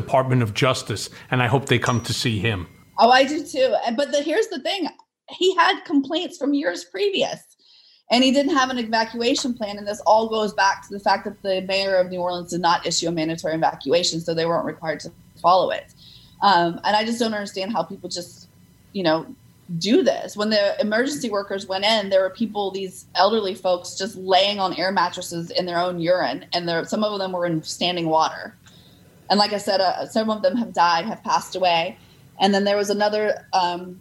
Department 0.01 0.41
of 0.41 0.53
Justice, 0.53 1.09
and 1.29 1.43
I 1.43 1.47
hope 1.47 1.65
they 1.65 1.79
come 1.79 2.01
to 2.03 2.13
see 2.13 2.39
him. 2.39 2.67
Oh, 2.97 3.09
I 3.09 3.25
do 3.25 3.45
too. 3.45 3.75
But 3.95 4.11
the, 4.13 4.21
here's 4.21 4.47
the 4.47 4.59
thing: 4.59 4.87
he 5.29 5.53
had 5.55 5.83
complaints 5.83 6.37
from 6.37 6.53
years 6.53 6.85
previous 6.85 7.57
and 8.09 8.23
he 8.23 8.31
didn't 8.31 8.55
have 8.55 8.69
an 8.69 8.77
evacuation 8.77 9.53
plan. 9.53 9.77
And 9.77 9.87
this 9.87 9.99
all 10.01 10.29
goes 10.29 10.53
back 10.53 10.87
to 10.87 10.93
the 10.93 10.99
fact 10.99 11.25
that 11.25 11.41
the 11.41 11.61
mayor 11.61 11.95
of 11.95 12.09
New 12.09 12.19
Orleans 12.19 12.51
did 12.51 12.61
not 12.61 12.85
issue 12.85 13.07
a 13.07 13.11
mandatory 13.11 13.53
evacuation, 13.53 14.21
so 14.21 14.33
they 14.33 14.45
weren't 14.45 14.65
required 14.65 14.99
to 15.01 15.11
follow 15.41 15.71
it. 15.71 15.93
Um, 16.41 16.79
and 16.83 16.95
I 16.95 17.03
just 17.03 17.19
don't 17.19 17.33
understand 17.33 17.73
how 17.73 17.83
people 17.83 18.09
just, 18.09 18.47
you 18.93 19.03
know, 19.03 19.25
do 19.79 20.03
this. 20.03 20.37
When 20.37 20.49
the 20.49 20.79
emergency 20.79 21.29
workers 21.29 21.67
went 21.67 21.83
in, 21.83 22.09
there 22.09 22.21
were 22.21 22.29
people, 22.29 22.71
these 22.71 23.05
elderly 23.15 23.53
folks, 23.53 23.95
just 23.95 24.15
laying 24.15 24.59
on 24.59 24.73
air 24.75 24.91
mattresses 24.91 25.51
in 25.51 25.65
their 25.65 25.79
own 25.79 25.99
urine, 25.99 26.45
and 26.53 26.69
there, 26.69 26.85
some 26.85 27.03
of 27.03 27.19
them 27.19 27.33
were 27.33 27.45
in 27.45 27.61
standing 27.63 28.07
water. 28.07 28.55
And 29.29 29.39
like 29.39 29.53
I 29.53 29.57
said, 29.57 29.81
uh, 29.81 30.05
some 30.07 30.29
of 30.29 30.41
them 30.41 30.55
have 30.57 30.73
died, 30.73 31.05
have 31.05 31.23
passed 31.23 31.55
away. 31.55 31.97
And 32.39 32.53
then 32.53 32.63
there 32.63 32.77
was 32.77 32.89
another 32.89 33.45
um, 33.53 33.99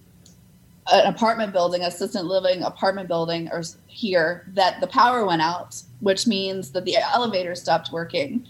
an 0.93 1.07
apartment 1.07 1.53
building, 1.53 1.83
assistant 1.83 2.27
living 2.27 2.63
apartment 2.63 3.09
building, 3.09 3.49
or 3.51 3.63
here 3.87 4.47
that 4.55 4.81
the 4.81 4.87
power 4.87 5.27
went 5.27 5.43
out, 5.43 5.83
which 6.01 6.27
means 6.27 6.71
that 6.71 6.85
the 6.85 6.97
elevator 6.97 7.55
stopped 7.55 7.91
working. 7.91 8.47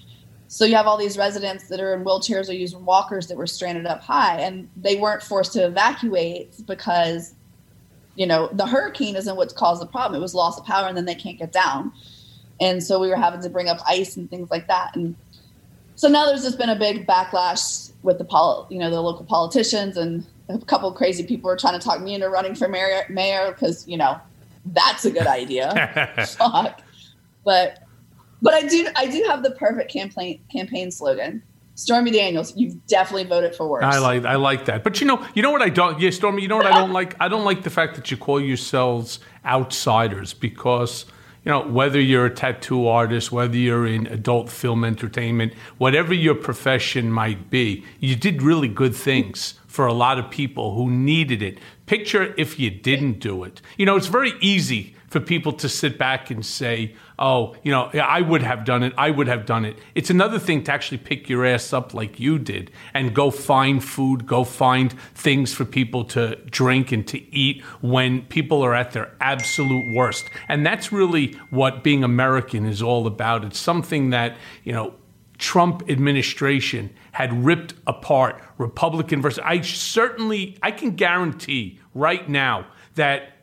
So 0.48 0.64
you 0.64 0.76
have 0.76 0.86
all 0.86 0.98
these 0.98 1.18
residents 1.18 1.68
that 1.68 1.80
are 1.80 1.94
in 1.94 2.04
wheelchairs 2.04 2.48
or 2.48 2.52
using 2.52 2.84
walkers 2.84 3.26
that 3.28 3.36
were 3.36 3.46
stranded 3.46 3.86
up 3.86 4.02
high, 4.02 4.40
and 4.40 4.68
they 4.76 4.96
weren't 4.96 5.22
forced 5.22 5.54
to 5.54 5.64
evacuate 5.64 6.54
because, 6.66 7.34
you 8.16 8.26
know, 8.26 8.48
the 8.52 8.66
hurricane 8.66 9.16
isn't 9.16 9.36
what 9.36 9.54
caused 9.54 9.80
the 9.80 9.86
problem. 9.86 10.18
It 10.18 10.22
was 10.22 10.34
loss 10.34 10.58
of 10.58 10.66
power, 10.66 10.86
and 10.86 10.96
then 10.96 11.06
they 11.06 11.14
can't 11.14 11.38
get 11.38 11.52
down. 11.52 11.92
And 12.60 12.82
so 12.82 12.98
we 12.98 13.08
were 13.08 13.16
having 13.16 13.42
to 13.42 13.50
bring 13.50 13.68
up 13.68 13.78
ice 13.86 14.16
and 14.16 14.30
things 14.30 14.50
like 14.50 14.68
that. 14.68 14.94
And 14.94 15.16
so 15.96 16.08
now 16.08 16.26
there's 16.26 16.42
just 16.42 16.58
been 16.58 16.68
a 16.68 16.76
big 16.76 17.06
backlash 17.06 17.90
with 18.02 18.18
the 18.18 18.24
pol- 18.24 18.66
you 18.70 18.78
know, 18.78 18.90
the 18.90 19.00
local 19.00 19.24
politicians 19.24 19.96
and 19.96 20.24
a 20.48 20.58
couple 20.58 20.90
crazy 20.92 21.24
people 21.24 21.50
are 21.50 21.56
trying 21.56 21.78
to 21.78 21.84
talk 21.84 22.00
me 22.00 22.14
into 22.14 22.28
running 22.28 22.54
for 22.54 22.68
mayor 22.68 23.04
mayor 23.08 23.50
because 23.52 23.86
you 23.88 23.96
know 23.96 24.20
that's 24.66 25.04
a 25.04 25.10
good 25.10 25.26
idea. 25.26 26.14
Fuck. 26.38 26.80
But 27.44 27.82
But 28.42 28.54
I 28.54 28.62
do 28.62 28.88
I 28.94 29.06
do 29.06 29.24
have 29.28 29.42
the 29.42 29.50
perfect 29.52 29.90
campaign 29.90 30.40
campaign 30.52 30.90
slogan. 30.90 31.42
Stormy 31.74 32.10
Daniels, 32.10 32.56
you've 32.56 32.86
definitely 32.86 33.24
voted 33.24 33.54
for 33.54 33.68
worse. 33.68 33.84
I 33.84 33.98
like 33.98 34.24
I 34.24 34.36
like 34.36 34.66
that. 34.66 34.84
But 34.84 35.00
you 35.00 35.06
know, 35.06 35.26
you 35.34 35.42
know 35.42 35.50
what 35.50 35.62
I 35.62 35.68
don't 35.68 35.98
yeah, 36.00 36.10
Stormy, 36.10 36.42
you 36.42 36.48
know 36.48 36.56
what 36.56 36.66
I 36.66 36.78
don't 36.78 36.92
like? 36.92 37.16
I 37.20 37.28
don't 37.28 37.44
like 37.44 37.62
the 37.62 37.70
fact 37.70 37.96
that 37.96 38.10
you 38.10 38.16
call 38.16 38.40
yourselves 38.40 39.18
outsiders 39.44 40.32
because 40.32 41.06
you 41.46 41.52
know, 41.52 41.62
whether 41.62 42.00
you're 42.00 42.26
a 42.26 42.34
tattoo 42.34 42.88
artist, 42.88 43.30
whether 43.30 43.56
you're 43.56 43.86
in 43.86 44.08
adult 44.08 44.50
film 44.50 44.84
entertainment, 44.84 45.54
whatever 45.78 46.12
your 46.12 46.34
profession 46.34 47.12
might 47.12 47.50
be, 47.50 47.84
you 48.00 48.16
did 48.16 48.42
really 48.42 48.66
good 48.66 48.96
things 48.96 49.54
for 49.68 49.86
a 49.86 49.92
lot 49.92 50.18
of 50.18 50.28
people 50.28 50.74
who 50.74 50.90
needed 50.90 51.42
it. 51.42 51.58
Picture 51.86 52.34
if 52.36 52.58
you 52.58 52.68
didn't 52.70 53.20
do 53.20 53.44
it. 53.44 53.62
You 53.78 53.86
know, 53.86 53.94
it's 53.94 54.08
very 54.08 54.32
easy 54.40 54.96
for 55.16 55.24
people 55.24 55.54
to 55.54 55.66
sit 55.66 55.96
back 55.96 56.30
and 56.30 56.44
say, 56.44 56.94
oh, 57.18 57.56
you 57.62 57.72
know, 57.72 57.84
I 57.94 58.20
would 58.20 58.42
have 58.42 58.66
done 58.66 58.82
it. 58.82 58.92
I 58.98 59.10
would 59.10 59.28
have 59.28 59.46
done 59.46 59.64
it. 59.64 59.78
It's 59.94 60.10
another 60.10 60.38
thing 60.38 60.62
to 60.64 60.72
actually 60.72 60.98
pick 60.98 61.26
your 61.30 61.46
ass 61.46 61.72
up 61.72 61.94
like 61.94 62.20
you 62.20 62.38
did 62.38 62.70
and 62.92 63.14
go 63.14 63.30
find 63.30 63.82
food, 63.82 64.26
go 64.26 64.44
find 64.44 64.92
things 65.14 65.54
for 65.54 65.64
people 65.64 66.04
to 66.04 66.36
drink 66.50 66.92
and 66.92 67.08
to 67.08 67.34
eat 67.34 67.62
when 67.80 68.26
people 68.26 68.60
are 68.60 68.74
at 68.74 68.92
their 68.92 69.14
absolute 69.18 69.96
worst. 69.96 70.28
And 70.48 70.66
that's 70.66 70.92
really 70.92 71.32
what 71.48 71.82
being 71.82 72.04
American 72.04 72.66
is 72.66 72.82
all 72.82 73.06
about. 73.06 73.42
It's 73.42 73.58
something 73.58 74.10
that, 74.10 74.36
you 74.64 74.74
know, 74.74 74.92
Trump 75.38 75.88
administration 75.88 76.90
had 77.12 77.32
ripped 77.42 77.72
apart 77.86 78.42
Republican 78.58 79.22
versus 79.22 79.42
I 79.42 79.62
certainly 79.62 80.58
I 80.62 80.72
can 80.72 80.90
guarantee 80.90 81.78
right 81.94 82.28
now 82.28 82.66
that 82.96 83.35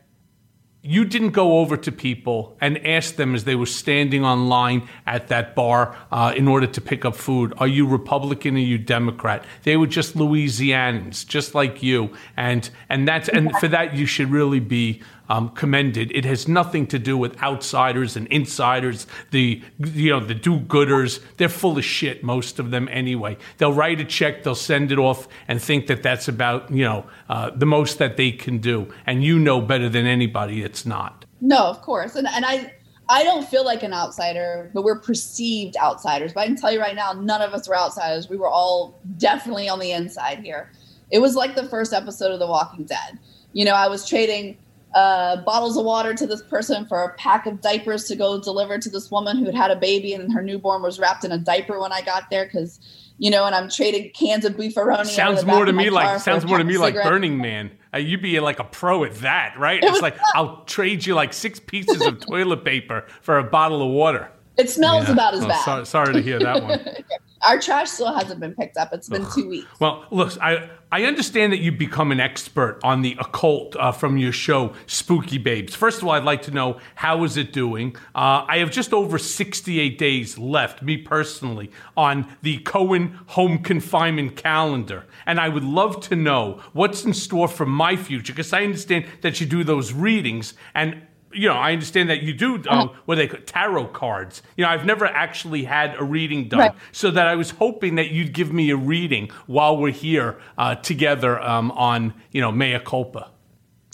you 0.86 1.06
didn't 1.06 1.30
go 1.30 1.60
over 1.60 1.78
to 1.78 1.94
people 1.94 2.58
and 2.60 2.86
ask 2.86 3.16
them 3.16 3.34
as 3.36 3.46
they 3.46 3.56
were 3.56 3.66
standing 3.66 4.26
on 4.26 4.50
line 4.50 4.86
at 5.08 5.30
that 5.30 5.56
bar 5.56 5.96
uh, 6.12 6.34
in 6.36 6.46
order 6.46 6.68
to 6.68 6.82
pick 6.82 7.06
up 7.06 7.16
food, 7.16 7.54
are 7.58 7.68
you 7.68 7.88
Republican? 7.88 8.56
Or 8.56 8.60
are 8.60 8.62
you 8.62 8.78
Democrat? 8.78 9.46
They 9.64 9.78
were 9.78 9.88
just 9.88 10.18
Louisianans, 10.18 11.26
just 11.26 11.56
like 11.56 11.82
you, 11.82 12.14
and 12.36 12.70
and 12.90 13.08
that's 13.08 13.30
and 13.30 13.56
for 13.60 13.70
that 13.70 13.96
you 13.96 14.06
should 14.06 14.30
really 14.30 14.60
be 14.60 15.02
um, 15.30 15.50
commended. 15.50 16.12
It 16.14 16.26
has 16.26 16.48
nothing 16.48 16.88
to 16.88 17.00
do 17.00 17.18
with 17.18 17.42
outsiders 17.42 18.16
and 18.16 18.28
insiders. 18.28 19.08
The 19.32 19.62
you 19.80 20.10
know 20.10 20.20
the 20.20 20.34
do-gooders. 20.34 21.22
They're 21.38 21.50
full 21.50 21.78
of 21.78 21.86
shit. 21.86 22.24
Most 22.24 22.60
of 22.60 22.72
them 22.72 22.88
anyway. 22.92 23.38
They'll 23.58 23.74
write 23.74 24.00
a 24.00 24.06
check. 24.06 24.44
They'll 24.44 24.56
send 24.56 24.92
it 24.92 25.00
off 25.00 25.28
and 25.48 25.62
think 25.62 25.88
that 25.88 26.04
that's 26.04 26.28
about 26.28 26.72
you 26.72 26.84
know 26.84 27.06
uh, 27.30 27.52
the 27.52 27.66
most 27.66 28.00
that 28.00 28.18
they 28.18 28.32
can 28.32 28.60
do. 28.60 28.94
And 29.06 29.24
you 29.24 29.40
know 29.40 29.62
better 29.62 29.90
than 29.90 30.06
anybody 30.06 30.64
it's 30.64 30.86
not. 30.86 31.26
No, 31.42 31.66
of 31.66 31.82
course. 31.82 32.16
And 32.16 32.28
and 32.28 32.46
I. 32.46 32.74
I 33.10 33.26
don't 33.26 33.46
feel 33.46 33.66
like 33.66 33.84
an 33.84 33.94
outsider, 33.94 34.72
but 34.74 34.86
we're 34.86 34.98
perceived 34.98 35.76
outsiders. 35.76 36.32
But 36.32 36.40
I 36.40 36.46
can 36.46 36.56
tell 36.56 36.72
you 36.72 36.80
right 36.80 36.96
now, 36.96 37.12
none 37.12 37.42
of 37.42 37.54
us 37.54 37.68
were 37.68 37.78
outsiders. 37.78 38.30
We 38.30 38.38
were 38.38 38.48
all 38.48 39.02
definitely 39.18 39.68
on 39.68 39.80
the 39.80 39.92
inside 39.92 40.40
here. 40.40 40.72
It 41.12 41.20
was 41.20 41.36
like 41.36 41.54
the 41.54 41.68
first 41.68 41.92
episode 41.92 42.32
of 42.32 42.40
The 42.40 42.48
Walking 42.48 42.86
Dead. 42.86 43.20
You 43.52 43.66
know, 43.66 43.74
I 43.74 43.90
was 43.90 44.08
trading 44.08 44.58
uh, 44.94 45.38
bottles 45.38 45.78
of 45.78 45.86
water 45.86 46.14
to 46.14 46.28
this 46.28 46.42
person 46.44 46.86
for 46.86 47.04
a 47.04 47.14
pack 47.16 47.46
of 47.46 47.62
diapers 47.62 48.06
to 48.06 48.16
go 48.16 48.40
deliver 48.40 48.78
to 48.78 48.90
this 48.90 49.10
woman 49.10 49.38
who 49.38 49.46
had 49.46 49.56
had 49.56 49.72
a 49.72 49.76
baby 49.76 50.14
and 50.14 50.32
her 50.32 50.42
newborn 50.42 50.82
was 50.82 51.00
wrapped 51.00 51.24
in 51.24 51.32
a 51.32 51.38
diaper 51.38 51.80
when 51.80 51.92
I 51.92 52.02
got 52.02 52.30
there 52.30 52.46
because 52.46 52.80
you 53.20 53.30
know, 53.30 53.46
and 53.46 53.54
I'm 53.54 53.70
trading 53.70 54.12
cans 54.12 54.44
of 54.44 54.54
beefaroni. 54.54 55.06
Sounds 55.06 55.46
more 55.46 55.66
to 55.66 55.74
me 55.74 55.90
like 55.90 56.20
sounds 56.20 56.46
more 56.46 56.58
to 56.58 56.64
me 56.64 56.78
like 56.78 56.96
Burning 56.96 57.38
Man. 57.38 57.72
Uh, 57.94 57.98
you'd 57.98 58.22
be 58.22 58.40
like 58.40 58.60
a 58.60 58.64
pro 58.64 59.04
at 59.04 59.16
that, 59.16 59.58
right? 59.58 59.84
It 59.84 59.90
it's 59.90 60.02
like 60.02 60.18
I'll 60.34 60.64
trade 60.66 61.06
you 61.06 61.14
like 61.14 61.32
six 61.32 61.60
pieces 61.60 62.02
of 62.02 62.20
toilet 62.26 62.66
paper 62.66 63.06
for 63.22 63.38
a 63.38 63.44
bottle 63.44 63.82
of 63.82 63.92
water. 63.92 64.32
It 64.58 64.70
smells 64.70 65.08
yeah. 65.08 65.14
about 65.14 65.34
as 65.36 65.44
oh, 65.44 65.48
bad. 65.48 65.64
Sorry, 65.64 65.86
sorry 65.86 66.14
to 66.14 66.22
hear 66.22 66.40
that 66.40 66.64
one. 66.64 66.80
Our 67.46 67.60
trash 67.60 67.90
still 67.90 68.14
hasn't 68.14 68.40
been 68.40 68.56
picked 68.56 68.78
up. 68.78 68.94
It's 68.94 69.10
been 69.10 69.26
two 69.34 69.50
weeks. 69.50 69.68
Well, 69.80 70.06
look, 70.12 70.38
I 70.42 70.70
I 70.94 71.06
understand 71.06 71.52
that 71.54 71.60
you've 71.60 71.80
become 71.80 72.12
an 72.12 72.20
expert 72.20 72.80
on 72.84 73.02
the 73.02 73.18
occult 73.20 73.76
uh, 73.76 73.92
from 73.92 74.16
your 74.18 74.32
show 74.32 74.74
Spooky 74.86 75.40
Babes. 75.40 75.74
First 75.74 76.04
of 76.04 76.08
all, 76.08 76.14
I'd 76.14 76.24
like 76.24 76.44
to 76.44 76.52
know 76.52 76.80
how 76.94 77.24
is 77.24 77.36
it 77.36 77.52
doing. 77.52 77.96
Uh, 78.14 78.46
I 78.48 78.60
have 78.60 78.70
just 78.70 78.94
over 78.94 79.18
68 79.18 79.98
days 79.98 80.38
left, 80.38 80.84
me 80.84 80.98
personally, 80.98 81.72
on 81.98 82.28
the 82.44 82.60
Cohen 82.60 83.20
home 83.26 83.64
confinement 83.64 84.36
calendar, 84.36 85.06
and 85.26 85.40
I 85.40 85.50
would 85.50 85.64
love 85.64 86.00
to 86.10 86.16
know 86.16 86.62
what's 86.74 87.04
in 87.04 87.16
store 87.16 87.48
for 87.48 87.66
my 87.66 87.96
future 87.96 88.32
because 88.32 88.54
I 88.54 88.64
understand 88.64 89.06
that 89.22 89.42
you 89.42 89.48
do 89.48 89.64
those 89.64 89.94
readings 89.94 90.54
and 90.76 91.02
you 91.34 91.48
know, 91.48 91.56
I 91.56 91.72
understand 91.74 92.10
that 92.10 92.22
you 92.24 92.34
do 92.34 92.62
um, 92.70 92.92
what 93.06 93.16
they 93.16 93.28
call 93.28 93.40
tarot 93.46 93.88
cards. 93.88 94.42
You 94.58 94.64
know, 94.64 94.70
I've 94.70 94.86
never 94.86 95.06
actually 95.06 95.64
had 95.64 95.96
a 96.00 96.04
reading 96.04 96.48
done, 96.48 96.60
right. 96.60 96.76
so 96.92 97.12
that 97.12 97.28
I 97.28 97.36
was 97.36 97.52
hoping 97.52 97.96
that 97.96 98.12
you'd 98.12 98.34
give 98.34 98.54
me 98.54 98.70
a 98.70 98.78
reading 98.78 99.30
while 99.48 99.78
we're 99.78 99.92
here 99.92 100.40
uh, 100.58 100.76
together 100.76 101.42
um, 101.42 101.72
on, 101.72 102.14
you 102.32 102.42
know, 102.42 102.52
mea 102.52 102.80
culpa. 102.80 103.30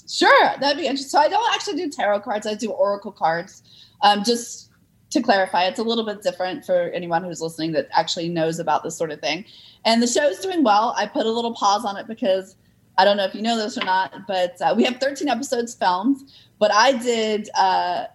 Sure, 0.08 0.56
that'd 0.60 0.78
be 0.78 0.88
interesting. 0.88 1.10
So 1.10 1.20
I 1.20 1.28
don't 1.28 1.54
actually 1.54 1.78
do 1.78 1.90
tarot 1.90 2.22
cards; 2.22 2.48
I 2.48 2.56
do 2.56 2.72
oracle 2.72 3.12
cards. 3.12 3.64
Um, 4.02 4.24
just 4.24 4.70
to 5.12 5.22
clarify, 5.22 5.66
it's 5.66 5.80
a 5.80 5.84
little 5.84 6.06
bit 6.06 6.22
different 6.22 6.66
for 6.66 6.90
anyone 6.90 7.24
who's 7.24 7.42
listening 7.42 7.72
that 7.74 7.88
actually 7.92 8.30
knows 8.30 8.60
about 8.60 8.84
this 8.84 8.96
sort 8.96 9.12
of 9.12 9.20
thing. 9.20 9.46
And 9.86 10.02
the 10.02 10.08
show's 10.08 10.40
doing 10.40 10.64
well. 10.64 10.94
I 10.98 11.06
put 11.06 11.26
a 11.26 11.32
little 11.32 11.54
pause 11.54 11.86
on 11.86 11.98
it 11.98 12.08
because 12.08 12.56
I 13.00 13.06
don't 13.06 13.16
know 13.16 13.24
if 13.24 13.34
you 13.34 13.42
know 13.42 13.56
this 13.56 13.78
or 13.78 13.86
not, 13.86 14.28
but 14.28 14.62
uh, 14.62 14.74
we 14.76 14.84
have 14.84 14.98
13 14.98 15.30
episodes 15.30 15.74
filmed. 15.74 16.18
But 16.60 16.74
I 16.74 16.98
did 16.98 17.50
uh, 17.58 18.08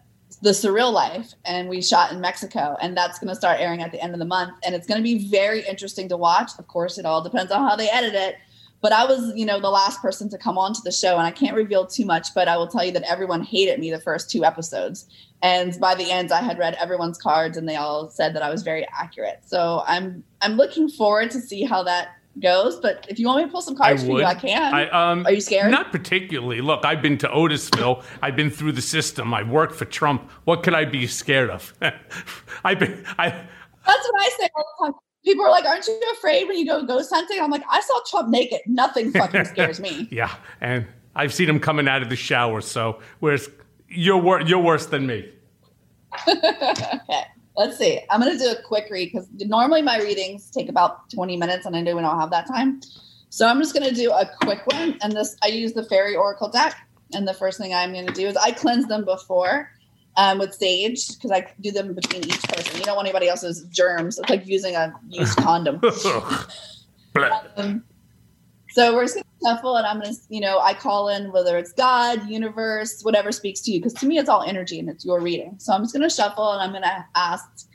the 0.42 0.50
Surreal 0.50 0.92
Life, 0.92 1.32
and 1.46 1.70
we 1.70 1.80
shot 1.80 2.12
in 2.12 2.20
Mexico, 2.20 2.76
and 2.82 2.94
that's 2.94 3.18
going 3.18 3.30
to 3.30 3.34
start 3.34 3.60
airing 3.60 3.80
at 3.80 3.92
the 3.92 4.02
end 4.02 4.12
of 4.12 4.18
the 4.18 4.26
month, 4.26 4.58
and 4.62 4.74
it's 4.74 4.86
going 4.86 4.98
to 4.98 5.02
be 5.02 5.26
very 5.26 5.66
interesting 5.66 6.06
to 6.10 6.18
watch. 6.18 6.50
Of 6.58 6.68
course, 6.68 6.98
it 6.98 7.06
all 7.06 7.22
depends 7.22 7.50
on 7.50 7.66
how 7.66 7.76
they 7.76 7.88
edit 7.88 8.12
it. 8.12 8.36
But 8.82 8.92
I 8.92 9.06
was, 9.06 9.32
you 9.34 9.46
know, 9.46 9.58
the 9.58 9.70
last 9.70 10.02
person 10.02 10.28
to 10.28 10.36
come 10.36 10.58
on 10.58 10.74
to 10.74 10.80
the 10.84 10.92
show, 10.92 11.16
and 11.16 11.26
I 11.26 11.30
can't 11.30 11.56
reveal 11.56 11.86
too 11.86 12.04
much, 12.04 12.34
but 12.34 12.46
I 12.46 12.58
will 12.58 12.68
tell 12.68 12.84
you 12.84 12.92
that 12.92 13.10
everyone 13.10 13.42
hated 13.42 13.80
me 13.80 13.90
the 13.90 13.98
first 13.98 14.30
two 14.30 14.44
episodes. 14.44 15.06
And 15.40 15.80
by 15.80 15.94
the 15.94 16.12
end, 16.12 16.30
I 16.30 16.42
had 16.42 16.58
read 16.58 16.74
everyone's 16.74 17.16
cards, 17.16 17.56
and 17.56 17.66
they 17.66 17.76
all 17.76 18.10
said 18.10 18.34
that 18.36 18.42
I 18.42 18.50
was 18.50 18.62
very 18.62 18.86
accurate. 18.94 19.40
So 19.46 19.82
I'm 19.86 20.22
I'm 20.42 20.56
looking 20.56 20.90
forward 20.90 21.30
to 21.30 21.40
see 21.40 21.64
how 21.64 21.82
that 21.84 22.08
goes. 22.40 22.76
But 22.76 23.06
if 23.08 23.18
you 23.18 23.26
want 23.26 23.38
me 23.38 23.44
to 23.44 23.50
pull 23.50 23.62
some 23.62 23.76
cards 23.76 24.02
for 24.02 24.18
you, 24.18 24.24
I 24.24 24.34
can. 24.34 24.74
I, 24.74 24.88
um, 24.88 25.26
Are 25.26 25.32
you 25.32 25.40
scared? 25.40 25.70
Not 25.70 25.92
particularly. 25.92 26.60
Look, 26.60 26.84
I've 26.84 27.02
been 27.02 27.18
to 27.18 27.28
Otisville. 27.28 28.04
I've 28.22 28.36
been 28.36 28.50
through 28.50 28.72
the 28.72 28.82
system. 28.82 29.32
I 29.34 29.42
worked 29.42 29.74
for 29.74 29.84
Trump. 29.84 30.30
What 30.44 30.62
could 30.62 30.74
I 30.74 30.84
be 30.84 31.06
scared 31.06 31.50
of? 31.50 31.72
I've 32.64 32.78
been. 32.78 33.04
I. 33.18 33.28
That's 33.30 34.08
what 34.10 34.20
I 34.20 34.28
say 34.40 34.48
all 34.56 34.64
the 34.78 34.86
time. 34.86 34.94
People 35.24 35.44
are 35.44 35.50
like, 35.50 35.64
"Aren't 35.64 35.86
you 35.86 36.00
afraid 36.12 36.46
when 36.48 36.58
you 36.58 36.66
go 36.66 36.84
ghost 36.84 37.10
hunting?" 37.12 37.40
I'm 37.40 37.50
like, 37.50 37.64
"I 37.70 37.80
saw 37.80 38.00
Trump 38.10 38.28
naked. 38.28 38.60
Nothing 38.66 39.12
fucking 39.12 39.46
scares 39.46 39.80
me." 39.80 40.08
yeah, 40.10 40.34
and 40.60 40.86
I've 41.14 41.32
seen 41.32 41.48
him 41.48 41.60
coming 41.60 41.88
out 41.88 42.02
of 42.02 42.10
the 42.10 42.16
shower. 42.16 42.60
So, 42.60 43.00
whereas 43.20 43.48
you're 43.88 44.18
wor- 44.18 44.42
you're 44.42 44.60
worse 44.60 44.86
than 44.86 45.06
me. 45.06 45.30
okay. 46.28 47.24
Let's 47.56 47.78
see. 47.78 48.00
I'm 48.10 48.20
going 48.20 48.36
to 48.36 48.38
do 48.38 48.50
a 48.50 48.62
quick 48.62 48.88
read 48.90 49.12
because 49.12 49.28
normally 49.38 49.80
my 49.80 49.98
readings 49.98 50.50
take 50.50 50.68
about 50.68 51.08
20 51.10 51.36
minutes 51.36 51.66
and 51.66 51.76
I 51.76 51.80
know 51.80 51.94
we 51.94 52.02
don't 52.02 52.18
have 52.18 52.30
that 52.30 52.48
time. 52.48 52.80
So 53.30 53.46
I'm 53.46 53.60
just 53.60 53.74
going 53.74 53.88
to 53.88 53.94
do 53.94 54.10
a 54.10 54.28
quick 54.42 54.66
one. 54.66 54.98
And 55.02 55.12
this, 55.12 55.36
I 55.42 55.48
use 55.48 55.72
the 55.72 55.84
Fairy 55.84 56.16
Oracle 56.16 56.48
deck. 56.48 56.76
And 57.12 57.28
the 57.28 57.34
first 57.34 57.58
thing 57.58 57.72
I'm 57.72 57.92
going 57.92 58.06
to 58.06 58.12
do 58.12 58.26
is 58.26 58.36
I 58.36 58.50
cleanse 58.50 58.86
them 58.86 59.04
before 59.04 59.70
um, 60.16 60.38
with 60.38 60.54
sage 60.54 61.14
because 61.14 61.30
I 61.30 61.46
do 61.60 61.70
them 61.70 61.94
between 61.94 62.24
each 62.24 62.42
person. 62.42 62.78
You 62.78 62.84
don't 62.84 62.96
want 62.96 63.06
anybody 63.06 63.28
else's 63.28 63.64
germs. 63.70 64.18
It's 64.18 64.30
like 64.30 64.46
using 64.46 64.74
a 64.74 64.92
used 65.08 65.36
condom. 65.38 65.80
um, 67.56 67.84
so 68.74 68.92
we're 68.92 69.04
just 69.04 69.14
gonna 69.14 69.54
shuffle, 69.54 69.76
and 69.76 69.86
I'm 69.86 70.00
gonna, 70.00 70.16
you 70.28 70.40
know, 70.40 70.58
I 70.58 70.74
call 70.74 71.08
in 71.08 71.30
whether 71.30 71.56
it's 71.56 71.72
God, 71.72 72.28
universe, 72.28 73.02
whatever 73.02 73.30
speaks 73.30 73.60
to 73.62 73.70
you, 73.70 73.78
because 73.78 73.94
to 73.94 74.06
me 74.06 74.18
it's 74.18 74.28
all 74.28 74.42
energy 74.42 74.80
and 74.80 74.88
it's 74.88 75.04
your 75.04 75.20
reading. 75.20 75.54
So 75.58 75.72
I'm 75.72 75.82
just 75.82 75.94
gonna 75.94 76.10
shuffle, 76.10 76.50
and 76.50 76.60
I'm 76.60 76.72
gonna 76.72 77.06
ask, 77.14 77.68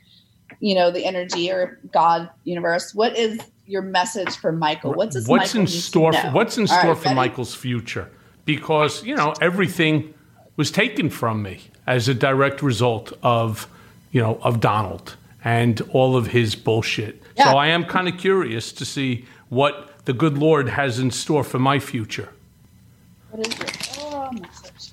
you 0.60 0.74
know, 0.74 0.90
the 0.90 1.06
energy 1.06 1.50
or 1.50 1.80
God, 1.90 2.28
universe, 2.44 2.94
what 2.94 3.16
is 3.16 3.40
your 3.64 3.80
message 3.80 4.36
for 4.36 4.52
Michael? 4.52 4.92
What's 4.92 5.14
this 5.14 5.26
what's 5.26 5.54
Michael 5.54 5.60
in 5.62 5.66
store? 5.68 6.12
For, 6.12 6.28
what's 6.32 6.58
in 6.58 6.66
store 6.66 6.90
right, 6.90 6.96
for 6.98 7.04
ready? 7.04 7.16
Michael's 7.16 7.54
future? 7.54 8.10
Because 8.44 9.02
you 9.02 9.14
know 9.16 9.32
everything 9.40 10.12
was 10.56 10.70
taken 10.70 11.08
from 11.08 11.42
me 11.42 11.60
as 11.86 12.08
a 12.08 12.14
direct 12.14 12.60
result 12.60 13.14
of, 13.22 13.66
you 14.12 14.20
know, 14.20 14.38
of 14.42 14.60
Donald 14.60 15.16
and 15.42 15.80
all 15.92 16.14
of 16.14 16.26
his 16.26 16.54
bullshit. 16.54 17.22
Yeah. 17.38 17.52
So 17.52 17.56
I 17.56 17.68
am 17.68 17.86
kind 17.86 18.06
of 18.06 18.18
curious 18.18 18.70
to 18.72 18.84
see 18.84 19.24
what 19.48 19.89
the 20.04 20.12
good 20.12 20.38
Lord 20.38 20.68
has 20.68 20.98
in 20.98 21.10
store 21.10 21.44
for 21.44 21.58
my 21.58 21.78
future. 21.78 22.30
What 23.30 23.46
is 23.46 23.60
it? 23.60 23.98
Oh, 24.00 24.30
message. 24.32 24.92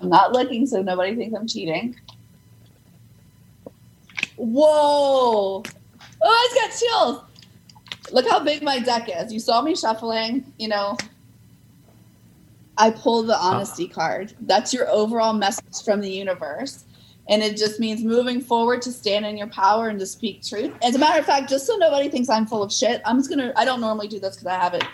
I'm 0.00 0.08
not 0.08 0.32
looking 0.32 0.66
so 0.66 0.82
nobody 0.82 1.14
thinks 1.14 1.36
I'm 1.36 1.46
cheating. 1.46 1.96
Whoa! 4.36 5.62
Oh, 5.62 5.64
I 6.24 6.48
just 6.54 6.82
got 6.82 6.88
chills. 6.88 7.22
Look 8.12 8.28
how 8.28 8.40
big 8.40 8.62
my 8.62 8.80
deck 8.80 9.08
is. 9.08 9.32
You 9.32 9.38
saw 9.38 9.62
me 9.62 9.76
shuffling, 9.76 10.52
you 10.58 10.68
know. 10.68 10.96
I 12.76 12.90
pulled 12.90 13.28
the 13.28 13.36
honesty 13.36 13.86
card. 13.86 14.32
That's 14.40 14.74
your 14.74 14.88
overall 14.88 15.32
message 15.32 15.82
from 15.84 16.00
the 16.00 16.10
universe. 16.10 16.84
And 17.32 17.42
it 17.42 17.56
just 17.56 17.80
means 17.80 18.04
moving 18.04 18.42
forward 18.42 18.82
to 18.82 18.92
stand 18.92 19.24
in 19.24 19.38
your 19.38 19.46
power 19.46 19.88
and 19.88 19.98
to 19.98 20.04
speak 20.04 20.42
truth. 20.42 20.70
As 20.82 20.94
a 20.94 20.98
matter 20.98 21.18
of 21.18 21.24
fact, 21.24 21.48
just 21.48 21.66
so 21.66 21.76
nobody 21.76 22.10
thinks 22.10 22.28
I'm 22.28 22.44
full 22.44 22.62
of 22.62 22.70
shit, 22.70 23.00
I'm 23.06 23.16
just 23.16 23.30
gonna. 23.30 23.54
I 23.56 23.64
don't 23.64 23.80
normally 23.80 24.06
do 24.06 24.20
this 24.20 24.36
because 24.36 24.48
I 24.48 24.62
have 24.62 24.74
it 24.74 24.84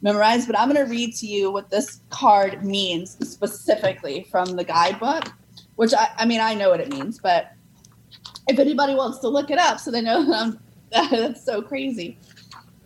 memorized, 0.00 0.46
but 0.46 0.58
I'm 0.58 0.72
gonna 0.72 0.86
read 0.86 1.14
to 1.16 1.26
you 1.26 1.50
what 1.50 1.68
this 1.68 2.00
card 2.08 2.64
means 2.64 3.18
specifically 3.30 4.26
from 4.30 4.56
the 4.56 4.64
guidebook. 4.64 5.24
Which 5.76 5.92
I, 5.92 6.08
I 6.16 6.24
mean, 6.24 6.40
I 6.40 6.54
know 6.54 6.70
what 6.70 6.80
it 6.80 6.88
means, 6.88 7.18
but 7.18 7.52
if 8.48 8.58
anybody 8.58 8.94
wants 8.94 9.18
to 9.18 9.28
look 9.28 9.50
it 9.50 9.58
up, 9.58 9.78
so 9.78 9.90
they 9.90 10.00
know 10.00 10.24
that 10.24 10.34
I'm, 10.34 10.60
that's 11.10 11.44
so 11.44 11.60
crazy. 11.60 12.18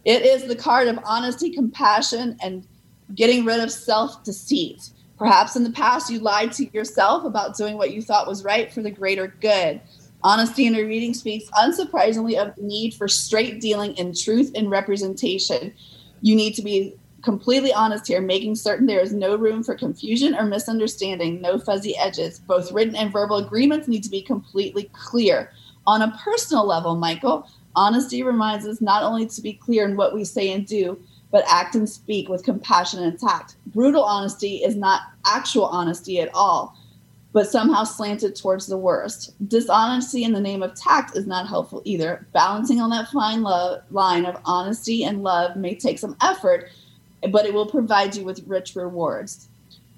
It 0.04 0.22
is 0.22 0.48
the 0.48 0.56
card 0.56 0.88
of 0.88 0.98
honesty, 1.04 1.50
compassion, 1.50 2.36
and 2.42 2.66
getting 3.14 3.44
rid 3.44 3.60
of 3.60 3.70
self 3.70 4.24
deceit. 4.24 4.90
Perhaps 5.18 5.56
in 5.56 5.64
the 5.64 5.70
past 5.70 6.10
you 6.10 6.18
lied 6.18 6.52
to 6.52 6.70
yourself 6.72 7.24
about 7.24 7.56
doing 7.56 7.76
what 7.76 7.92
you 7.92 8.02
thought 8.02 8.28
was 8.28 8.44
right 8.44 8.72
for 8.72 8.82
the 8.82 8.90
greater 8.90 9.28
good. 9.40 9.80
Honesty 10.22 10.66
in 10.66 10.74
a 10.74 10.82
reading 10.82 11.14
speaks 11.14 11.48
unsurprisingly 11.50 12.36
of 12.36 12.54
the 12.56 12.62
need 12.62 12.94
for 12.94 13.08
straight 13.08 13.60
dealing 13.60 13.94
in 13.96 14.14
truth 14.14 14.52
and 14.54 14.70
representation. 14.70 15.72
You 16.20 16.34
need 16.34 16.54
to 16.54 16.62
be 16.62 16.96
completely 17.22 17.72
honest 17.72 18.06
here, 18.06 18.20
making 18.20 18.56
certain 18.56 18.86
there 18.86 19.00
is 19.00 19.12
no 19.12 19.36
room 19.36 19.62
for 19.62 19.74
confusion 19.74 20.34
or 20.34 20.44
misunderstanding, 20.44 21.40
no 21.40 21.58
fuzzy 21.58 21.96
edges. 21.96 22.38
Both 22.38 22.72
written 22.72 22.94
and 22.94 23.12
verbal 23.12 23.38
agreements 23.38 23.88
need 23.88 24.04
to 24.04 24.10
be 24.10 24.22
completely 24.22 24.90
clear. 24.92 25.50
On 25.86 26.02
a 26.02 26.16
personal 26.22 26.66
level, 26.66 26.94
Michael, 26.94 27.48
honesty 27.74 28.22
reminds 28.22 28.66
us 28.66 28.80
not 28.80 29.02
only 29.02 29.26
to 29.26 29.42
be 29.42 29.54
clear 29.54 29.84
in 29.84 29.96
what 29.96 30.14
we 30.14 30.24
say 30.24 30.52
and 30.52 30.66
do, 30.66 30.98
but 31.30 31.44
act 31.48 31.74
and 31.74 31.88
speak 31.88 32.28
with 32.28 32.44
compassion 32.44 33.02
and 33.02 33.18
tact. 33.18 33.56
Brutal 33.66 34.02
honesty 34.02 34.56
is 34.56 34.76
not 34.76 35.02
actual 35.26 35.66
honesty 35.66 36.20
at 36.20 36.30
all, 36.34 36.76
but 37.32 37.50
somehow 37.50 37.84
slanted 37.84 38.34
towards 38.34 38.66
the 38.66 38.78
worst. 38.78 39.34
Dishonesty 39.48 40.24
in 40.24 40.32
the 40.32 40.40
name 40.40 40.62
of 40.62 40.74
tact 40.74 41.16
is 41.16 41.26
not 41.26 41.48
helpful 41.48 41.82
either. 41.84 42.26
Balancing 42.32 42.80
on 42.80 42.90
that 42.90 43.08
fine 43.08 43.42
love, 43.42 43.82
line 43.90 44.24
of 44.24 44.40
honesty 44.44 45.04
and 45.04 45.22
love 45.22 45.56
may 45.56 45.74
take 45.74 45.98
some 45.98 46.16
effort, 46.22 46.70
but 47.30 47.44
it 47.44 47.52
will 47.52 47.66
provide 47.66 48.16
you 48.16 48.24
with 48.24 48.42
rich 48.46 48.74
rewards. 48.74 49.48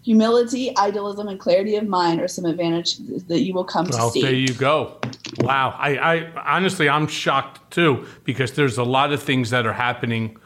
Humility, 0.05 0.77
idealism, 0.79 1.29
and 1.29 1.39
clarity 1.39 1.77
of 1.77 1.87
mind 1.87 2.21
are 2.21 2.29
some 2.29 2.47
advantages 2.47 3.25
that 3.25 3.41
you 3.41 3.53
will 3.53 3.65
come 3.65 3.87
to 3.87 3.97
well, 3.97 4.11
see. 4.11 4.23
There 4.23 4.33
you 4.33 4.55
go. 4.55 4.99
Wow. 5.41 5.77
I, 5.79 5.99
I 5.99 6.57
honestly, 6.57 6.89
I'm 6.89 7.07
shocked 7.07 7.71
too 7.71 8.07
because 8.25 8.53
there's 8.53 8.79
a 8.79 8.85
lot 8.85 9.13
of 9.13 9.23
things 9.23 9.51
that 9.51 9.67
are 9.67 9.73
happening 9.73 10.39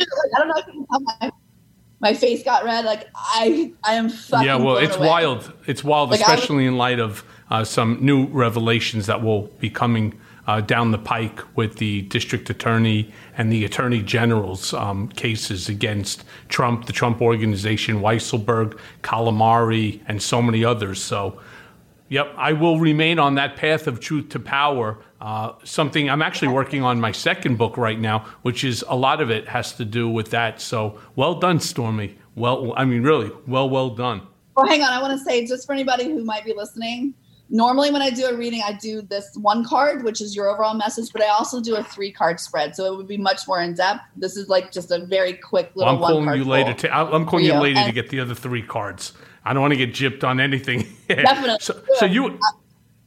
I 0.00 0.38
don't 0.38 0.48
know 0.48 0.54
if 0.56 0.66
you 0.66 0.72
can 0.72 0.86
tell 0.86 1.00
my, 1.00 1.32
my 2.00 2.14
face 2.14 2.42
got 2.42 2.64
red. 2.64 2.84
Like 2.84 3.08
I, 3.14 3.72
I 3.84 3.94
am 3.94 4.08
fucking. 4.08 4.46
Yeah, 4.46 4.56
well, 4.56 4.76
it's 4.76 4.96
away. 4.96 5.08
wild. 5.08 5.52
It's 5.66 5.84
wild, 5.84 6.10
like 6.10 6.20
especially 6.20 6.66
in 6.66 6.76
light 6.76 7.00
of 7.00 7.24
uh, 7.50 7.64
some 7.64 7.98
new 8.04 8.26
revelations 8.26 9.06
that 9.06 9.22
will 9.22 9.42
be 9.58 9.70
coming 9.70 10.18
uh, 10.46 10.60
down 10.60 10.90
the 10.90 10.98
pike 10.98 11.40
with 11.56 11.76
the 11.76 12.02
district 12.02 12.50
attorney 12.50 13.12
and 13.38 13.50
the 13.50 13.64
attorney 13.64 14.02
general's 14.02 14.74
um, 14.74 15.08
cases 15.08 15.68
against 15.68 16.24
Trump, 16.48 16.86
the 16.86 16.92
Trump 16.92 17.22
organization, 17.22 18.00
Weisselberg, 18.00 18.78
Calamari, 19.02 20.00
and 20.06 20.22
so 20.22 20.42
many 20.42 20.64
others. 20.64 21.02
So. 21.02 21.40
Yep, 22.08 22.34
I 22.36 22.52
will 22.52 22.78
remain 22.78 23.18
on 23.18 23.34
that 23.36 23.56
path 23.56 23.86
of 23.86 23.98
truth 23.98 24.28
to 24.30 24.38
power. 24.38 24.98
Uh, 25.20 25.52
something 25.64 26.10
I'm 26.10 26.22
actually 26.22 26.48
working 26.48 26.82
on 26.82 27.00
my 27.00 27.12
second 27.12 27.56
book 27.56 27.78
right 27.78 27.98
now, 27.98 28.26
which 28.42 28.62
is 28.62 28.84
a 28.88 28.96
lot 28.96 29.20
of 29.22 29.30
it 29.30 29.48
has 29.48 29.72
to 29.76 29.84
do 29.84 30.08
with 30.08 30.30
that. 30.30 30.60
So 30.60 31.00
well 31.16 31.34
done, 31.34 31.60
Stormy. 31.60 32.18
Well, 32.34 32.74
I 32.76 32.84
mean, 32.84 33.02
really, 33.02 33.30
well, 33.46 33.70
well 33.70 33.90
done. 33.90 34.22
Well, 34.56 34.66
hang 34.66 34.82
on. 34.82 34.92
I 34.92 35.00
want 35.00 35.18
to 35.18 35.24
say, 35.24 35.46
just 35.46 35.66
for 35.66 35.72
anybody 35.72 36.04
who 36.04 36.24
might 36.24 36.44
be 36.44 36.52
listening, 36.52 37.14
normally 37.48 37.90
when 37.90 38.02
I 38.02 38.10
do 38.10 38.26
a 38.26 38.36
reading, 38.36 38.62
I 38.64 38.72
do 38.72 39.02
this 39.02 39.30
one 39.34 39.64
card, 39.64 40.04
which 40.04 40.20
is 40.20 40.36
your 40.36 40.48
overall 40.48 40.74
message, 40.74 41.12
but 41.12 41.22
I 41.22 41.28
also 41.28 41.60
do 41.60 41.76
a 41.76 41.82
three 41.82 42.12
card 42.12 42.38
spread. 42.38 42.76
So 42.76 42.92
it 42.92 42.96
would 42.96 43.08
be 43.08 43.16
much 43.16 43.48
more 43.48 43.62
in 43.62 43.74
depth. 43.74 44.02
This 44.16 44.36
is 44.36 44.48
like 44.48 44.72
just 44.72 44.90
a 44.90 45.06
very 45.06 45.32
quick 45.32 45.72
little 45.74 45.94
well, 45.98 46.04
I'm 46.04 46.24
calling 46.24 46.38
you 46.38 46.44
later. 46.44 46.74
To, 46.74 46.94
I'm 46.94 47.24
calling 47.26 47.46
you, 47.46 47.54
you 47.54 47.60
later 47.60 47.80
and, 47.80 47.86
to 47.86 47.92
get 47.92 48.10
the 48.10 48.20
other 48.20 48.34
three 48.34 48.62
cards. 48.62 49.12
I 49.44 49.52
don't 49.52 49.60
want 49.60 49.72
to 49.72 49.86
get 49.86 49.92
gypped 49.92 50.24
on 50.24 50.40
anything. 50.40 50.86
Definitely. 51.08 51.58
so, 51.60 51.80
so 51.96 52.06
you. 52.06 52.38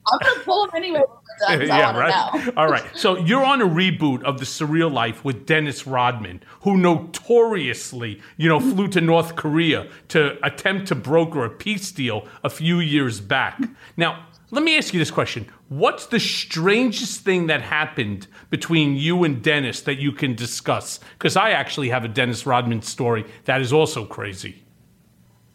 I'm 0.10 0.20
gonna 0.20 0.40
pull 0.42 0.66
them 0.66 0.76
anyway. 0.76 1.02
yeah, 1.50 1.98
right. 1.98 2.54
All 2.58 2.70
right. 2.70 2.84
So 2.96 3.18
you're 3.18 3.44
on 3.44 3.62
a 3.62 3.68
reboot 3.68 4.24
of 4.24 4.40
the 4.40 4.46
Surreal 4.46 4.92
Life 4.92 5.24
with 5.24 5.46
Dennis 5.46 5.86
Rodman, 5.86 6.42
who 6.62 6.78
notoriously, 6.78 8.22
you 8.38 8.50
know, 8.50 8.60
flew 8.60 8.88
to 8.90 9.02
North 9.02 9.36
Korea 9.36 9.88
to 10.10 10.38
attempt 10.46 10.88
to 10.88 10.96
broker 10.96 11.46
a 11.46 11.50
peace 11.50 11.92
deal 11.92 12.28
a 12.44 12.50
few 12.50 12.80
years 12.80 13.20
back. 13.20 13.62
Now, 13.98 14.28
let 14.50 14.64
me 14.64 14.78
ask 14.78 14.94
you 14.94 15.00
this 15.00 15.12
question: 15.12 15.48
What's 15.70 16.06
the 16.06 16.20
strangest 16.20 17.22
thing 17.22 17.48
that 17.48 17.62
happened 17.62 18.28
between 18.50 18.96
you 18.96 19.24
and 19.24 19.44
Dennis 19.44 19.82
that 19.82 19.98
you 19.98 20.12
can 20.12 20.36
discuss? 20.36 21.00
Because 21.14 21.36
I 21.36 21.52
actually 21.52 21.90
have 21.90 22.06
a 22.06 22.08
Dennis 22.08 22.46
Rodman 22.46 22.82
story 22.82 23.26
that 23.46 23.62
is 23.62 23.74
also 23.74 24.06
crazy. 24.06 24.64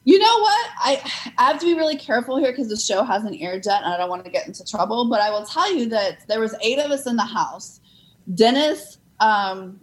You 0.05 0.19
know 0.19 0.39
what? 0.41 0.71
I, 0.79 1.33
I 1.39 1.45
have 1.45 1.61
to 1.61 1.67
be 1.67 1.75
really 1.75 1.97
careful 1.97 2.37
here 2.37 2.51
because 2.51 2.69
the 2.69 2.77
show 2.77 3.05
hasn't 3.05 3.41
aired 3.41 3.65
yet 3.65 3.83
and 3.85 3.93
I 3.93 3.97
don't 3.97 4.11
want 4.11 4.25
to 4.25 4.31
get 4.31 4.47
into 4.47 4.65
trouble. 4.65 5.09
But 5.09 5.21
I 5.21 5.31
will 5.31 5.45
tell 5.45 5.73
you 5.73 5.89
that 5.91 6.27
there 6.27 6.41
was 6.41 6.55
eight 6.61 6.79
of 6.79 6.91
us 6.91 7.07
in 7.07 7.17
the 7.17 7.25
house. 7.25 7.81
Dennis, 8.35 8.99
um, 9.21 9.81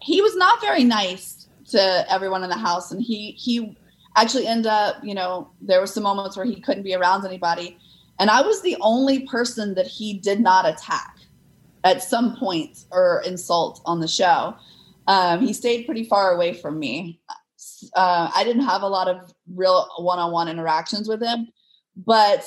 he 0.00 0.20
was 0.20 0.34
not 0.36 0.60
very 0.60 0.84
nice 0.84 1.46
to 1.70 2.12
everyone 2.12 2.42
in 2.42 2.50
the 2.50 2.58
house, 2.58 2.92
and 2.92 3.00
he 3.00 3.32
he 3.32 3.76
actually 4.16 4.46
ended 4.46 4.66
up, 4.66 4.96
you 5.02 5.14
know, 5.14 5.50
there 5.60 5.80
were 5.80 5.86
some 5.86 6.02
moments 6.02 6.36
where 6.36 6.46
he 6.46 6.60
couldn't 6.60 6.82
be 6.82 6.94
around 6.94 7.24
anybody, 7.24 7.78
and 8.18 8.30
I 8.30 8.42
was 8.42 8.62
the 8.62 8.76
only 8.80 9.20
person 9.26 9.74
that 9.74 9.86
he 9.86 10.14
did 10.14 10.40
not 10.40 10.68
attack 10.68 11.18
at 11.84 12.02
some 12.02 12.36
point 12.36 12.84
or 12.90 13.22
insult 13.26 13.80
on 13.84 14.00
the 14.00 14.08
show. 14.08 14.54
Um, 15.06 15.40
he 15.40 15.52
stayed 15.52 15.84
pretty 15.84 16.04
far 16.04 16.32
away 16.32 16.54
from 16.54 16.78
me 16.78 17.20
uh, 17.94 18.30
I 18.34 18.44
didn't 18.44 18.64
have 18.64 18.82
a 18.82 18.88
lot 18.88 19.08
of 19.08 19.32
real 19.52 19.88
one-on-one 19.98 20.48
interactions 20.48 21.08
with 21.08 21.22
him, 21.22 21.48
but 21.96 22.44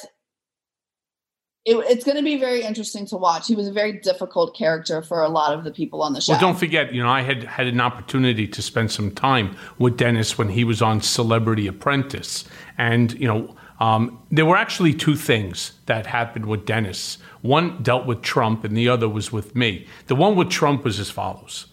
it, 1.66 1.76
it's 1.90 2.06
going 2.06 2.18
to 2.18 2.24
be 2.24 2.38
very 2.38 2.64
interesting 2.64 3.06
to 3.08 3.18
watch. 3.18 3.48
He 3.48 3.56
was 3.56 3.68
a 3.68 3.74
very 3.74 4.00
difficult 4.00 4.56
character 4.56 5.02
for 5.02 5.22
a 5.22 5.30
lot 5.30 5.54
of 5.54 5.64
the 5.66 5.72
people 5.72 6.02
on 6.02 6.14
the 6.14 6.22
show. 6.22 6.34
Well, 6.34 6.42
don't 6.42 6.58
forget, 6.58 6.94
you 6.94 7.04
know, 7.04 7.10
I 7.10 7.22
had 7.22 7.44
had 7.44 7.68
an 7.68 7.82
opportunity 7.82 8.48
to 8.48 8.62
spend 8.62 8.92
some 8.92 9.12
time 9.12 9.56
with 9.78 9.98
Dennis 9.98 10.38
when 10.38 10.50
he 10.50 10.64
was 10.64 10.82
on 10.82 11.02
Celebrity 11.02 11.68
Apprentice, 11.68 12.46
and 12.78 13.14
you 13.14 13.28
know. 13.28 13.56
Um, 13.80 14.26
there 14.32 14.48
were 14.48 14.58
actually 14.58 14.96
two 14.96 15.16
things 15.16 15.74
that 15.86 16.08
happened 16.08 16.48
with 16.48 16.66
Dennis. 16.66 17.20
One 17.44 17.84
dealt 17.84 18.08
with 18.08 18.24
Trump, 18.24 18.64
and 18.64 18.76
the 18.76 18.90
other 18.90 19.08
was 19.08 19.32
with 19.32 19.56
me. 19.56 19.86
The 20.08 20.16
one 20.16 20.36
with 20.36 20.50
Trump 20.50 20.84
was 20.84 21.00
as 21.00 21.12
follows. 21.12 21.68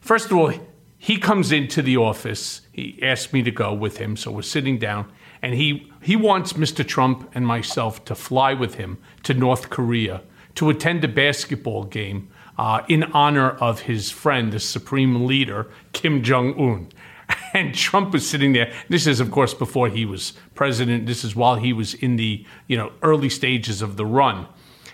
First 0.00 0.30
of 0.30 0.38
all, 0.38 0.54
he 1.02 1.16
comes 1.16 1.50
into 1.50 1.80
the 1.80 1.96
office. 1.96 2.60
He 2.72 2.98
asked 3.02 3.32
me 3.32 3.42
to 3.44 3.50
go 3.50 3.72
with 3.72 3.96
him, 3.96 4.18
so 4.18 4.30
we're 4.30 4.42
sitting 4.42 4.78
down, 4.78 5.10
and 5.40 5.54
he 5.54 5.90
he 6.02 6.14
wants 6.14 6.52
Mr. 6.52 6.86
Trump 6.86 7.30
and 7.34 7.46
myself 7.46 8.04
to 8.04 8.14
fly 8.14 8.52
with 8.52 8.74
him 8.74 8.98
to 9.22 9.32
North 9.32 9.70
Korea 9.70 10.20
to 10.56 10.68
attend 10.68 11.02
a 11.02 11.08
basketball 11.08 11.84
game 11.84 12.28
uh, 12.58 12.82
in 12.86 13.04
honor 13.14 13.52
of 13.52 13.80
his 13.80 14.10
friend, 14.10 14.52
the 14.52 14.60
supreme 14.60 15.24
leader 15.26 15.70
Kim 15.94 16.22
Jong 16.22 16.54
Un. 16.60 16.88
And 17.54 17.74
Trump 17.74 18.12
was 18.12 18.28
sitting 18.28 18.52
there. 18.52 18.72
This 18.88 19.06
is, 19.06 19.20
of 19.20 19.30
course, 19.30 19.54
before 19.54 19.88
he 19.88 20.04
was 20.04 20.34
president. 20.54 21.06
This 21.06 21.24
is 21.24 21.34
while 21.34 21.56
he 21.56 21.72
was 21.72 21.94
in 21.94 22.16
the 22.16 22.44
you 22.66 22.76
know 22.76 22.92
early 23.02 23.30
stages 23.30 23.80
of 23.80 23.96
the 23.96 24.04
run. 24.04 24.48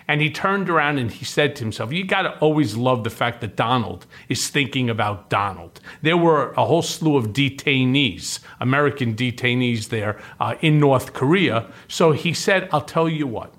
And 0.08 0.20
he 0.20 0.30
turned 0.30 0.70
around 0.70 0.98
and 0.98 1.10
he 1.10 1.24
said 1.24 1.56
to 1.56 1.64
himself, 1.64 1.92
You 1.92 2.04
got 2.04 2.22
to 2.22 2.38
always 2.38 2.76
love 2.76 3.02
the 3.02 3.10
fact 3.10 3.40
that 3.40 3.56
Donald 3.56 4.06
is 4.28 4.48
thinking 4.48 4.88
about 4.88 5.30
Donald. 5.30 5.80
There 6.02 6.16
were 6.16 6.52
a 6.52 6.64
whole 6.64 6.82
slew 6.82 7.16
of 7.16 7.28
detainees, 7.28 8.38
American 8.60 9.14
detainees 9.14 9.88
there 9.88 10.20
uh, 10.38 10.54
in 10.60 10.78
North 10.78 11.12
Korea. 11.12 11.68
So 11.88 12.12
he 12.12 12.32
said, 12.32 12.68
I'll 12.72 12.82
tell 12.82 13.08
you 13.08 13.26
what, 13.26 13.52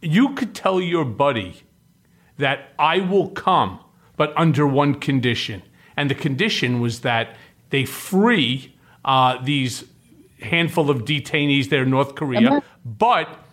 you 0.00 0.34
could 0.34 0.54
tell 0.54 0.80
your 0.80 1.04
buddy 1.04 1.62
that 2.36 2.72
I 2.78 3.00
will 3.00 3.30
come, 3.30 3.80
but 4.16 4.32
under 4.36 4.66
one 4.66 4.94
condition. 4.94 5.62
And 5.96 6.08
the 6.08 6.14
condition 6.14 6.80
was 6.80 7.00
that 7.00 7.36
they 7.70 7.84
free 7.84 8.76
uh, 9.04 9.42
these 9.42 9.84
handful 10.40 10.88
of 10.88 11.04
detainees 11.04 11.68
there 11.68 11.82
in 11.82 11.90
North 11.90 12.14
Korea, 12.14 12.62
but 12.84 13.44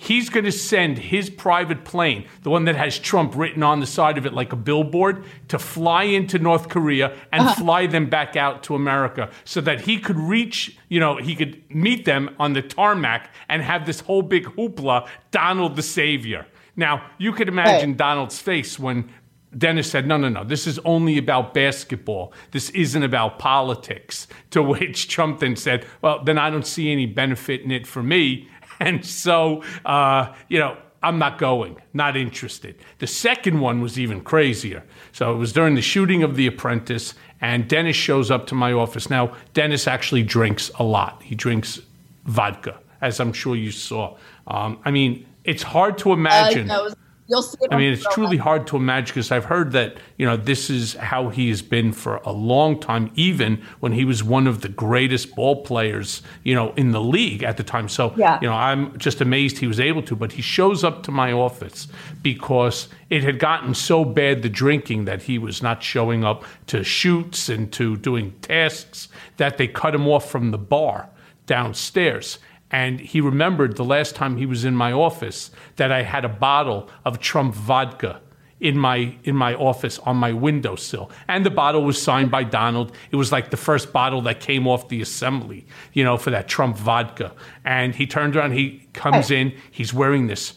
he's 0.00 0.30
going 0.30 0.44
to 0.44 0.52
send 0.52 0.96
his 0.96 1.28
private 1.28 1.84
plane, 1.84 2.24
the 2.42 2.50
one 2.50 2.64
that 2.64 2.76
has 2.76 2.98
Trump 2.98 3.34
written 3.34 3.64
on 3.64 3.80
the 3.80 3.86
side 3.86 4.16
of 4.16 4.24
it 4.24 4.32
like 4.32 4.52
a 4.52 4.56
billboard, 4.56 5.24
to 5.48 5.58
fly 5.58 6.04
into 6.04 6.38
North 6.38 6.68
Korea 6.68 7.16
and 7.32 7.42
uh-huh. 7.42 7.54
fly 7.56 7.86
them 7.86 8.08
back 8.08 8.36
out 8.36 8.62
to 8.62 8.76
America 8.76 9.28
so 9.44 9.60
that 9.60 9.82
he 9.82 9.98
could 9.98 10.16
reach, 10.16 10.78
you 10.88 11.00
know, 11.00 11.16
he 11.16 11.34
could 11.34 11.62
meet 11.68 12.04
them 12.04 12.34
on 12.38 12.52
the 12.52 12.62
tarmac 12.62 13.34
and 13.48 13.60
have 13.60 13.86
this 13.86 14.00
whole 14.00 14.22
big 14.22 14.44
hoopla, 14.44 15.08
Donald 15.32 15.74
the 15.74 15.82
Savior. 15.82 16.46
Now, 16.76 17.10
you 17.18 17.32
could 17.32 17.48
imagine 17.48 17.96
Donald's 17.96 18.38
face 18.38 18.78
when 18.78 19.10
Dennis 19.56 19.90
said, 19.90 20.06
no, 20.06 20.16
no, 20.16 20.28
no, 20.28 20.44
this 20.44 20.68
is 20.68 20.78
only 20.80 21.18
about 21.18 21.54
basketball. 21.54 22.32
This 22.52 22.70
isn't 22.70 23.02
about 23.02 23.40
politics. 23.40 24.28
To 24.50 24.62
which 24.62 25.08
Trump 25.08 25.40
then 25.40 25.56
said, 25.56 25.86
well, 26.02 26.22
then 26.22 26.38
I 26.38 26.50
don't 26.50 26.66
see 26.66 26.92
any 26.92 27.06
benefit 27.06 27.62
in 27.62 27.72
it 27.72 27.84
for 27.84 28.02
me 28.02 28.48
And 28.88 29.04
so, 29.04 29.64
uh, 29.84 30.34
you 30.48 30.58
know, 30.58 30.76
I'm 31.02 31.18
not 31.18 31.38
going, 31.38 31.76
not 31.94 32.16
interested. 32.16 32.76
The 32.98 33.06
second 33.06 33.60
one 33.60 33.80
was 33.80 33.98
even 33.98 34.20
crazier. 34.20 34.84
So 35.12 35.32
it 35.32 35.36
was 35.36 35.52
during 35.52 35.74
the 35.74 35.82
shooting 35.82 36.22
of 36.22 36.36
The 36.36 36.46
Apprentice, 36.46 37.14
and 37.40 37.68
Dennis 37.68 37.96
shows 37.96 38.30
up 38.30 38.46
to 38.48 38.54
my 38.54 38.72
office. 38.72 39.08
Now, 39.08 39.34
Dennis 39.54 39.86
actually 39.86 40.24
drinks 40.24 40.70
a 40.78 40.82
lot. 40.82 41.22
He 41.22 41.34
drinks 41.34 41.80
vodka, 42.24 42.78
as 43.00 43.20
I'm 43.20 43.32
sure 43.32 43.54
you 43.54 43.70
saw. 43.70 44.16
Um, 44.48 44.80
I 44.84 44.90
mean, 44.90 45.26
it's 45.44 45.62
hard 45.62 45.98
to 45.98 46.12
imagine. 46.12 46.70
Uh, 46.70 46.90
You'll 47.28 47.42
see. 47.42 47.58
I 47.70 47.76
mean, 47.76 47.92
it's 47.92 48.06
truly 48.14 48.38
hard 48.38 48.66
to 48.68 48.76
imagine 48.76 49.12
because 49.12 49.30
I've 49.30 49.44
heard 49.44 49.72
that 49.72 49.98
you 50.16 50.24
know 50.24 50.36
this 50.36 50.70
is 50.70 50.94
how 50.94 51.28
he 51.28 51.50
has 51.50 51.60
been 51.60 51.92
for 51.92 52.16
a 52.24 52.32
long 52.32 52.80
time, 52.80 53.10
even 53.16 53.62
when 53.80 53.92
he 53.92 54.06
was 54.06 54.24
one 54.24 54.46
of 54.46 54.62
the 54.62 54.68
greatest 54.70 55.34
ball 55.34 55.62
players 55.62 56.22
you 56.42 56.54
know 56.54 56.72
in 56.74 56.92
the 56.92 57.02
league 57.02 57.42
at 57.42 57.58
the 57.58 57.62
time. 57.62 57.88
So 57.90 58.14
yeah. 58.16 58.38
you 58.40 58.48
know, 58.48 58.54
I'm 58.54 58.96
just 58.98 59.20
amazed 59.20 59.58
he 59.58 59.66
was 59.66 59.78
able 59.78 60.02
to. 60.04 60.16
But 60.16 60.32
he 60.32 60.42
shows 60.42 60.82
up 60.84 61.02
to 61.02 61.10
my 61.10 61.30
office 61.32 61.86
because 62.22 62.88
it 63.10 63.22
had 63.22 63.38
gotten 63.38 63.74
so 63.74 64.06
bad 64.06 64.42
the 64.42 64.48
drinking 64.48 65.04
that 65.04 65.22
he 65.22 65.38
was 65.38 65.62
not 65.62 65.82
showing 65.82 66.24
up 66.24 66.44
to 66.68 66.82
shoots 66.82 67.50
and 67.50 67.70
to 67.74 67.96
doing 67.96 68.32
tasks 68.40 69.08
that 69.36 69.58
they 69.58 69.68
cut 69.68 69.94
him 69.94 70.08
off 70.08 70.30
from 70.30 70.50
the 70.50 70.58
bar 70.58 71.10
downstairs. 71.46 72.38
And 72.70 73.00
he 73.00 73.20
remembered 73.20 73.76
the 73.76 73.84
last 73.84 74.14
time 74.14 74.36
he 74.36 74.46
was 74.46 74.64
in 74.64 74.74
my 74.74 74.92
office 74.92 75.50
that 75.76 75.90
I 75.90 76.02
had 76.02 76.24
a 76.24 76.28
bottle 76.28 76.90
of 77.04 77.18
Trump 77.18 77.54
vodka 77.54 78.20
in 78.60 78.76
my 78.76 79.16
in 79.22 79.36
my 79.36 79.54
office 79.54 79.98
on 80.00 80.16
my 80.16 80.32
windowsill. 80.32 81.10
And 81.28 81.46
the 81.46 81.50
bottle 81.50 81.84
was 81.84 82.00
signed 82.00 82.30
by 82.30 82.44
Donald. 82.44 82.92
It 83.10 83.16
was 83.16 83.30
like 83.30 83.50
the 83.50 83.56
first 83.56 83.92
bottle 83.92 84.22
that 84.22 84.40
came 84.40 84.66
off 84.66 84.88
the 84.88 85.00
assembly 85.00 85.66
you 85.92 86.04
know 86.04 86.16
for 86.16 86.30
that 86.30 86.48
Trump 86.48 86.76
vodka. 86.76 87.34
And 87.64 87.94
he 87.94 88.06
turned 88.06 88.36
around 88.36 88.52
he 88.52 88.88
comes 88.92 89.30
in 89.30 89.54
he's 89.70 89.94
wearing 89.94 90.26
this 90.26 90.54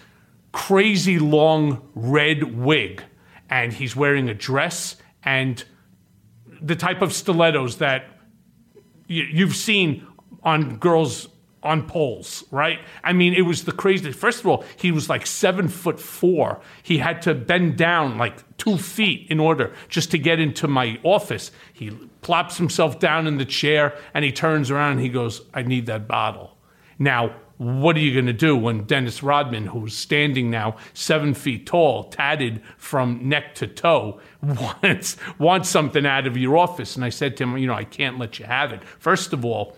crazy 0.51 1.19
long 1.19 1.87
red 1.95 2.57
wig 2.57 3.03
and 3.49 3.71
he's 3.71 3.95
wearing 3.95 4.29
a 4.29 4.33
dress 4.33 4.97
and 5.23 5.63
the 6.61 6.75
type 6.75 7.01
of 7.01 7.13
stilettos 7.13 7.77
that 7.77 8.05
you've 9.07 9.55
seen 9.55 10.05
on 10.43 10.77
girls 10.77 11.27
on 11.63 11.87
poles, 11.87 12.43
right? 12.51 12.79
I 13.03 13.13
mean, 13.13 13.33
it 13.33 13.41
was 13.41 13.65
the 13.65 13.71
craziest. 13.71 14.17
First 14.17 14.39
of 14.39 14.47
all, 14.47 14.63
he 14.75 14.91
was 14.91 15.09
like 15.09 15.27
seven 15.27 15.67
foot 15.67 15.99
four. 15.99 16.59
He 16.81 16.97
had 16.97 17.21
to 17.23 17.35
bend 17.35 17.77
down 17.77 18.17
like 18.17 18.57
two 18.57 18.77
feet 18.77 19.27
in 19.29 19.39
order 19.39 19.73
just 19.87 20.11
to 20.11 20.17
get 20.17 20.39
into 20.39 20.67
my 20.67 20.99
office. 21.03 21.51
He 21.73 21.91
plops 22.21 22.57
himself 22.57 22.99
down 22.99 23.27
in 23.27 23.37
the 23.37 23.45
chair 23.45 23.95
and 24.13 24.25
he 24.25 24.31
turns 24.31 24.71
around 24.71 24.93
and 24.93 25.01
he 25.01 25.09
goes, 25.09 25.41
I 25.53 25.61
need 25.61 25.85
that 25.85 26.07
bottle. 26.07 26.57
Now, 26.97 27.35
what 27.61 27.95
are 27.95 27.99
you 27.99 28.11
going 28.11 28.25
to 28.25 28.33
do 28.33 28.57
when 28.57 28.85
Dennis 28.85 29.21
Rodman, 29.21 29.67
who's 29.67 29.95
standing 29.95 30.49
now 30.49 30.77
seven 30.95 31.35
feet 31.35 31.67
tall, 31.67 32.05
tatted 32.05 32.63
from 32.77 33.29
neck 33.29 33.53
to 33.55 33.67
toe, 33.67 34.19
wants, 34.41 35.15
wants 35.37 35.69
something 35.69 36.03
out 36.03 36.25
of 36.25 36.35
your 36.35 36.57
office? 36.57 36.95
And 36.95 37.05
I 37.05 37.09
said 37.09 37.37
to 37.37 37.43
him, 37.43 37.59
You 37.59 37.67
know, 37.67 37.75
I 37.75 37.83
can't 37.83 38.17
let 38.17 38.39
you 38.39 38.45
have 38.45 38.71
it. 38.71 38.83
First 38.83 39.31
of 39.31 39.45
all, 39.45 39.75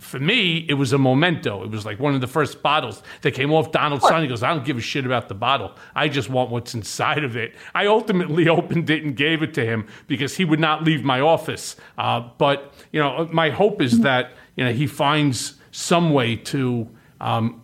for 0.00 0.20
me, 0.20 0.64
it 0.68 0.74
was 0.74 0.92
a 0.92 0.98
memento. 0.98 1.64
It 1.64 1.70
was 1.70 1.84
like 1.84 1.98
one 1.98 2.14
of 2.14 2.20
the 2.20 2.28
first 2.28 2.62
bottles 2.62 3.02
that 3.22 3.32
came 3.32 3.52
off 3.52 3.72
Donald's 3.72 4.06
son. 4.06 4.22
He 4.22 4.28
goes, 4.28 4.44
I 4.44 4.54
don't 4.54 4.64
give 4.64 4.76
a 4.76 4.80
shit 4.80 5.04
about 5.04 5.28
the 5.28 5.34
bottle. 5.34 5.74
I 5.94 6.08
just 6.08 6.30
want 6.30 6.50
what's 6.50 6.72
inside 6.72 7.24
of 7.24 7.36
it. 7.36 7.54
I 7.74 7.86
ultimately 7.86 8.48
opened 8.48 8.88
it 8.90 9.02
and 9.02 9.16
gave 9.16 9.42
it 9.42 9.54
to 9.54 9.64
him 9.64 9.88
because 10.06 10.36
he 10.36 10.44
would 10.44 10.60
not 10.60 10.84
leave 10.84 11.02
my 11.02 11.20
office. 11.20 11.74
Uh, 11.96 12.28
but, 12.38 12.72
you 12.92 13.00
know, 13.00 13.28
my 13.32 13.50
hope 13.50 13.82
is 13.82 14.00
that, 14.00 14.32
you 14.56 14.64
know, 14.64 14.72
he 14.72 14.86
finds 14.86 15.54
some 15.72 16.10
way 16.10 16.36
to 16.36 16.88
um, 17.20 17.62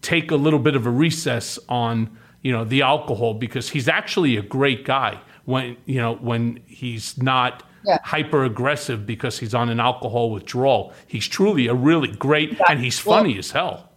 take 0.00 0.30
a 0.30 0.36
little 0.36 0.58
bit 0.58 0.74
of 0.74 0.86
a 0.86 0.90
recess 0.90 1.58
on, 1.68 2.16
you 2.40 2.52
know, 2.52 2.64
the 2.64 2.80
alcohol 2.80 3.34
because 3.34 3.68
he's 3.68 3.86
actually 3.86 4.38
a 4.38 4.42
great 4.42 4.86
guy 4.86 5.20
when, 5.44 5.76
you 5.84 6.00
know, 6.00 6.14
when 6.14 6.60
he's 6.66 7.18
not– 7.18 7.64
yeah. 7.84 7.98
hyper 8.04 8.44
aggressive 8.44 9.06
because 9.06 9.38
he's 9.38 9.54
on 9.54 9.68
an 9.68 9.80
alcohol 9.80 10.30
withdrawal. 10.30 10.92
He's 11.06 11.26
truly 11.26 11.66
a 11.66 11.74
really 11.74 12.08
great, 12.08 12.52
yeah. 12.52 12.64
and 12.68 12.80
he's 12.80 12.98
funny 12.98 13.30
well, 13.30 13.38
as 13.38 13.50
hell. 13.50 13.90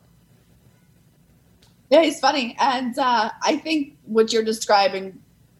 Yeah, 1.89 2.01
he's 2.01 2.19
funny. 2.19 2.55
And 2.59 2.97
uh, 2.97 3.29
I 3.43 3.57
think 3.57 3.95
what 4.05 4.33
you're 4.33 4.43
describing 4.43 5.19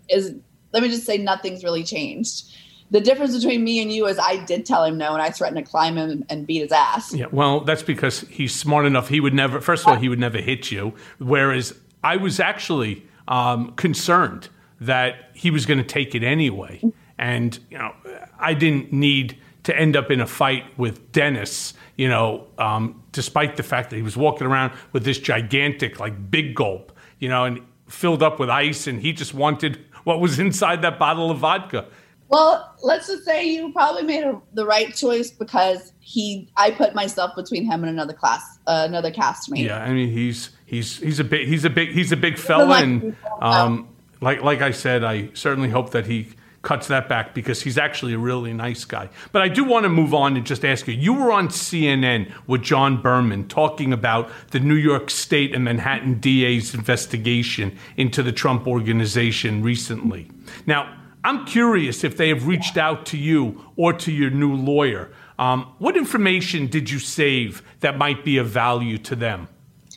is, 0.10 0.36
let 0.72 0.82
me 0.84 0.90
just 0.90 1.06
say, 1.06 1.18
nothing's 1.18 1.64
really 1.64 1.84
changed. 1.84 2.52
The 2.92 3.02
difference 3.02 3.36
between 3.36 3.64
me 3.64 3.82
and 3.82 3.92
you 3.92 4.06
is 4.08 4.20
I 4.20 4.44
did 4.46 4.66
tell 4.66 4.84
him 4.84 4.98
no, 4.98 5.14
and 5.14 5.22
I 5.22 5.32
threatened 5.32 5.64
to 5.64 5.70
climb 5.70 5.98
him 5.98 6.26
and 6.30 6.46
beat 6.46 6.62
his 6.62 6.72
ass. 6.72 7.14
Yeah, 7.14 7.26
well, 7.32 7.62
that's 7.62 7.84
because 7.84 8.22
he's 8.22 8.54
smart 8.54 8.86
enough. 8.86 9.10
He 9.10 9.20
would 9.20 9.34
never, 9.34 9.62
first 9.62 9.84
of 9.84 9.90
all, 9.90 9.96
he 9.96 10.10
would 10.10 10.20
never 10.20 10.40
hit 10.40 10.72
you. 10.72 10.94
Whereas 11.18 11.74
I 12.04 12.18
was 12.18 12.40
actually 12.40 13.04
um, 13.28 13.72
concerned 13.74 14.50
that 14.80 15.32
he 15.34 15.50
was 15.50 15.66
going 15.66 15.80
to 15.80 15.84
take 15.84 16.14
it 16.14 16.24
anyway. 16.24 16.82
And, 17.24 17.58
you 17.72 17.78
know, 17.78 17.94
I 18.38 18.54
didn't 18.54 18.92
need 18.92 19.38
to 19.64 19.74
end 19.74 19.96
up 19.96 20.12
in 20.12 20.20
a 20.20 20.28
fight 20.28 20.66
with 20.78 21.14
Dennis, 21.14 21.74
you 21.96 22.10
know, 22.10 22.48
um, 22.58 23.02
despite 23.14 23.56
the 23.56 23.64
fact 23.64 23.92
that 23.92 23.96
he 23.96 24.02
was 24.02 24.18
walking 24.18 24.46
around 24.46 24.74
with 24.92 25.06
this 25.06 25.20
gigantic, 25.20 26.02
like, 26.02 26.30
big 26.30 26.54
gulp, 26.54 26.92
you 27.20 27.30
know, 27.30 27.46
and 27.46 27.62
filled 27.88 28.22
up 28.22 28.42
with 28.42 28.50
ice, 28.50 28.88
and 28.88 29.00
he 29.00 29.14
just 29.14 29.34
wanted 29.34 29.80
what 30.04 30.20
was 30.20 30.38
inside 30.38 30.82
that 30.82 31.00
bottle 31.00 31.32
of 31.32 31.38
vodka. 31.38 31.86
Well, 32.28 32.76
let's 32.84 33.08
just 33.08 33.24
say 33.24 33.48
you 33.48 33.72
probably 33.72 34.04
made 34.04 34.26
a, 34.26 34.42
the 34.54 34.66
right 34.66 34.94
choice 34.94 35.32
because 35.32 35.94
he, 36.02 36.50
I 36.58 36.72
put 36.72 36.94
myself 36.94 37.32
between 37.38 37.64
him 37.64 37.84
and 37.84 37.90
another 37.90 38.14
class, 38.14 38.44
uh, 38.68 38.84
another 38.86 39.12
castmate. 39.12 39.66
Yeah, 39.66 39.82
I 39.82 39.94
mean, 39.94 40.12
he's 40.12 40.50
he's 40.66 40.98
he's 40.98 41.22
a 41.22 41.24
big 41.24 41.48
he's 41.48 41.64
a 41.64 41.70
big 41.70 41.92
he's 41.92 42.12
a 42.12 42.18
big 42.18 42.38
fella, 42.38 42.80
and 42.80 43.16
um, 43.40 43.88
like 44.20 44.42
like 44.42 44.62
I 44.62 44.72
said, 44.72 45.06
I 45.06 45.30
certainly 45.34 45.70
hope 45.70 45.92
that 45.92 46.06
he 46.06 46.28
cuts 46.64 46.88
that 46.88 47.08
back 47.08 47.34
because 47.36 47.62
he's 47.62 47.78
actually 47.78 48.14
a 48.14 48.18
really 48.18 48.54
nice 48.54 48.86
guy. 48.86 49.10
But 49.32 49.44
I 49.44 49.50
do 49.50 49.64
want 49.64 49.84
to 49.84 49.90
move 49.90 50.14
on 50.14 50.36
and 50.36 50.46
just 50.46 50.66
ask 50.66 50.88
you 50.88 50.94
you 50.94 51.14
were 51.14 51.32
on 51.32 51.50
CNN 51.50 52.32
with 52.48 52.64
John 52.64 53.02
Berman 53.02 53.48
talking 53.48 53.94
about 53.94 54.32
the 54.52 54.60
New 54.60 54.76
York 54.76 55.10
State 55.10 55.54
and 55.54 55.64
Manhattan 55.66 56.20
DA's 56.20 56.74
investigation 56.74 57.78
into 57.98 58.24
the 58.24 58.32
Trump 58.32 58.66
organization 58.66 59.62
recently. 59.62 60.32
Now, 60.66 60.98
I'm 61.26 61.46
curious 61.46 62.04
if 62.04 62.18
they 62.18 62.30
have 62.30 62.48
reached 62.48 62.78
out 62.78 63.06
to 63.08 63.18
you 63.18 63.66
or 63.76 63.94
to 63.94 64.12
your 64.12 64.30
new 64.30 64.56
lawyer. 64.56 65.12
Um, 65.40 65.74
what 65.80 65.98
information 65.98 66.68
did 66.68 66.90
you 66.90 67.00
save 67.00 67.62
that 67.82 67.98
might 67.98 68.24
be 68.24 68.38
of 68.38 68.48
value 68.48 68.98
to 69.00 69.16
them? 69.16 69.48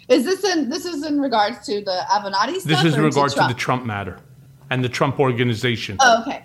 Is 0.08 0.24
this 0.24 0.44
in 0.44 0.68
this 0.68 0.84
is 0.84 1.04
in 1.04 1.20
regards 1.20 1.66
to 1.66 1.80
the 1.80 2.04
Avenatti 2.10 2.56
stuff? 2.56 2.64
This 2.64 2.84
is 2.84 2.94
in 2.94 3.02
regards 3.02 3.34
to, 3.34 3.40
to, 3.40 3.48
the 3.48 3.54
Trump 3.54 3.84
matter 3.84 4.18
and 4.70 4.84
the 4.84 4.88
Trump 4.88 5.18
organization. 5.18 5.96
Oh, 6.00 6.22
okay. 6.22 6.44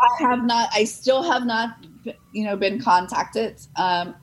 I 0.00 0.22
have 0.22 0.44
not. 0.44 0.70
I 0.72 0.84
still 0.84 1.22
have 1.22 1.44
not, 1.44 1.84
you 2.32 2.44
know, 2.44 2.56
been 2.56 2.80
contacted. 2.80 3.60
Um, 3.76 4.14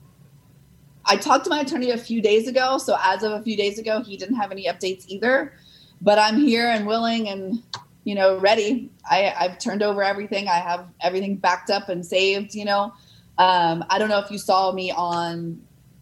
I 1.06 1.16
talked 1.16 1.44
to 1.44 1.50
my 1.50 1.60
attorney 1.60 1.90
a 1.90 1.98
few 1.98 2.20
days 2.20 2.48
ago. 2.48 2.78
So 2.78 2.96
as 3.02 3.22
of 3.22 3.32
a 3.32 3.42
few 3.42 3.56
days 3.56 3.78
ago, 3.78 4.02
he 4.02 4.16
didn't 4.16 4.36
have 4.36 4.52
any 4.52 4.66
updates 4.66 5.04
either. 5.08 5.54
But 6.00 6.18
I'm 6.18 6.36
here 6.36 6.68
and 6.68 6.86
willing 6.86 7.28
and 7.28 7.62
you 8.04 8.14
know 8.14 8.38
ready. 8.38 8.90
I, 9.10 9.34
I've 9.38 9.58
turned 9.58 9.82
over 9.82 10.02
everything. 10.02 10.48
I 10.48 10.56
have 10.56 10.86
everything 11.00 11.36
backed 11.36 11.70
up 11.70 11.88
and 11.88 12.04
saved. 12.04 12.54
You 12.54 12.66
know, 12.66 12.92
um, 13.38 13.84
I 13.90 13.98
don't 13.98 14.08
know 14.08 14.18
if 14.18 14.30
you 14.30 14.38
saw 14.38 14.72
me 14.72 14.90
on 14.92 15.60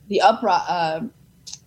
the 0.08 0.20
uproar. 0.20 0.60
Uh, 0.68 1.00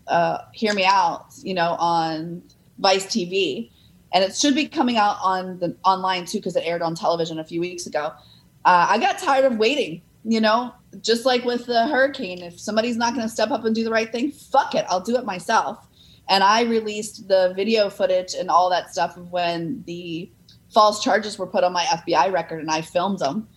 uh, 0.08 0.38
hear 0.54 0.74
me 0.74 0.86
out. 0.86 1.28
You 1.42 1.54
know, 1.54 1.76
on 1.80 2.44
Vice 2.78 3.06
TV 3.06 3.72
and 4.12 4.24
it 4.24 4.36
should 4.36 4.56
be 4.56 4.68
coming 4.68 4.98
out 4.98 5.18
on 5.22 5.60
the 5.60 5.76
online 5.86 6.26
too 6.26 6.40
because 6.40 6.56
it 6.56 6.64
aired 6.66 6.82
on 6.82 6.96
television 6.96 7.40
a 7.40 7.44
few 7.44 7.60
weeks 7.62 7.86
ago. 7.86 8.12
Uh, 8.66 8.88
I 8.90 8.98
got 8.98 9.20
tired 9.20 9.46
of 9.46 9.58
waiting. 9.58 10.02
You 10.26 10.42
know, 10.42 10.74
just 11.02 11.26
like 11.26 11.46
with 11.46 11.66
the 11.66 11.88
hurricane, 11.88 12.44
if 12.44 12.60
somebody's 12.60 12.98
not 12.98 13.16
going 13.16 13.26
to 13.26 13.34
step 13.34 13.52
up 13.52 13.64
and 13.64 13.74
do 13.74 13.86
the 13.86 13.92
right 13.92 14.12
thing, 14.12 14.32
fuck 14.32 14.76
it, 14.76 14.86
I'll 14.90 15.00
do 15.00 15.16
it 15.16 15.24
myself. 15.24 15.88
And 16.28 16.44
I 16.44 16.64
released 16.64 17.28
the 17.28 17.54
video 17.56 17.90
footage 17.90 18.34
and 18.34 18.50
all 18.50 18.70
that 18.70 18.92
stuff 18.92 19.16
of 19.16 19.32
when 19.32 19.82
the 19.88 20.30
false 20.74 21.02
charges 21.02 21.40
were 21.40 21.48
put 21.48 21.64
on 21.64 21.74
my 21.74 21.86
FBI 21.86 22.32
record, 22.32 22.60
and 22.60 22.70
I 22.70 22.82
filmed 22.82 23.20
them. 23.20 23.48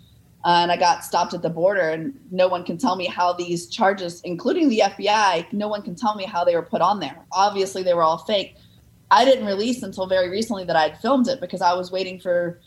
And 0.45 0.73
I 0.73 0.77
got 0.77 1.05
stopped 1.05 1.35
at 1.35 1.43
the 1.43 1.51
border, 1.51 1.91
and 1.91 2.19
no 2.31 2.49
one 2.49 2.65
can 2.65 2.79
tell 2.79 2.97
me 2.97 3.07
how 3.07 3.33
these 3.33 3.69
charges, 3.69 4.21
including 4.23 4.69
the 4.69 4.83
FBI, 4.85 5.53
no 5.53 5.69
one 5.69 5.83
can 5.83 5.95
tell 5.95 6.15
me 6.15 6.25
how 6.25 6.45
they 6.45 6.55
were 6.55 6.63
put 6.63 6.81
on 6.81 7.01
there. 7.01 7.17
Obviously, 7.33 7.83
they 7.83 7.95
were 7.95 8.03
all 8.03 8.19
fake 8.19 8.57
I 9.13 9.27
didn't 9.27 9.45
release 9.45 9.83
until 9.83 10.07
very 10.07 10.31
recently 10.31 10.65
that 10.65 10.75
I'd 10.75 10.99
filmed 10.99 11.29
it 11.29 11.39
because 11.39 11.61
I 11.61 11.75
was 11.75 11.93
waiting 11.93 12.19
for, 12.19 12.59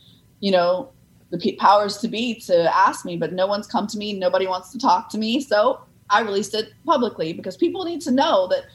you 0.41 0.51
know, 0.51 0.91
the 1.31 1.57
powers 1.59 1.97
to 1.97 2.07
be 2.07 2.35
to 2.41 2.73
ask 2.73 3.03
me, 3.03 3.17
but 3.17 3.33
no 3.33 3.47
one's 3.47 3.65
come 3.65 3.87
to 3.87 3.97
me. 3.97 4.13
Nobody 4.13 4.45
wants 4.45 4.71
to 4.71 4.77
talk 4.77 5.09
to 5.09 5.17
me. 5.17 5.41
So 5.41 5.81
I 6.11 6.21
released 6.21 6.53
it 6.53 6.71
publicly 6.85 7.33
because 7.33 7.57
people 7.57 7.83
need 7.83 7.99
to 8.01 8.11
know 8.11 8.47
that 8.49 8.65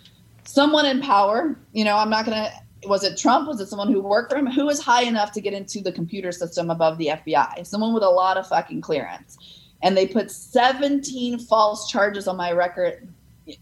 someone 0.44 0.85
in 0.85 1.00
power, 1.00 1.56
you 1.72 1.85
know, 1.85 1.96
I'm 1.96 2.11
not 2.11 2.26
going 2.26 2.37
to, 2.37 2.88
was 2.88 3.04
it 3.04 3.16
Trump? 3.16 3.46
Was 3.46 3.61
it 3.61 3.68
someone 3.68 3.92
who 3.92 4.00
worked 4.00 4.33
for 4.33 4.38
him? 4.38 4.46
Who 4.46 4.66
was 4.66 4.80
high 4.80 5.04
enough 5.04 5.30
to 5.33 5.40
get 5.40 5.52
into 5.52 5.80
the 5.80 5.92
computer 5.92 6.33
system 6.33 6.70
above 6.70 6.98
the 6.98 7.06
FBI? 7.06 7.64
Someone 7.64 7.94
with 7.94 8.02
a 8.02 8.11
lot 8.11 8.37
of 8.37 8.48
fucking 8.48 8.80
clearance. 8.80 9.38
And 9.80 9.96
they 9.96 10.09
put 10.09 10.33
17 10.33 11.38
false 11.38 11.88
charges 11.88 12.26
on 12.26 12.37
my 12.37 12.50
record 12.50 13.09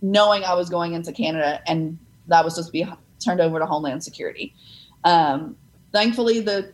knowing 0.00 0.44
I 0.44 0.54
was 0.54 0.70
going 0.70 0.94
into 0.94 1.12
Canada 1.12 1.60
and 1.66 1.98
that 2.26 2.42
was 2.42 2.54
supposed 2.54 2.68
to 2.68 2.72
be 2.72 2.82
turned 3.18 3.40
over 3.40 3.58
to 3.58 3.66
Homeland 3.66 4.02
Security. 4.02 4.54
Um, 5.04 5.56
thankfully, 5.92 6.40
the 6.40 6.72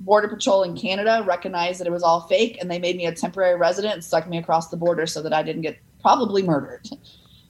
Border 0.00 0.28
Patrol 0.28 0.62
in 0.62 0.76
Canada 0.76 1.24
recognized 1.26 1.80
that 1.80 1.86
it 1.86 1.92
was 1.92 2.02
all 2.02 2.22
fake 2.22 2.58
and 2.60 2.70
they 2.70 2.78
made 2.78 2.96
me 2.96 3.06
a 3.06 3.14
temporary 3.14 3.56
resident 3.56 3.94
and 3.94 4.04
stuck 4.04 4.28
me 4.28 4.38
across 4.38 4.68
the 4.68 4.76
border 4.76 5.06
so 5.06 5.22
that 5.22 5.32
I 5.32 5.42
didn't 5.42 5.62
get 5.62 5.78
probably 6.02 6.42
murdered. 6.42 6.88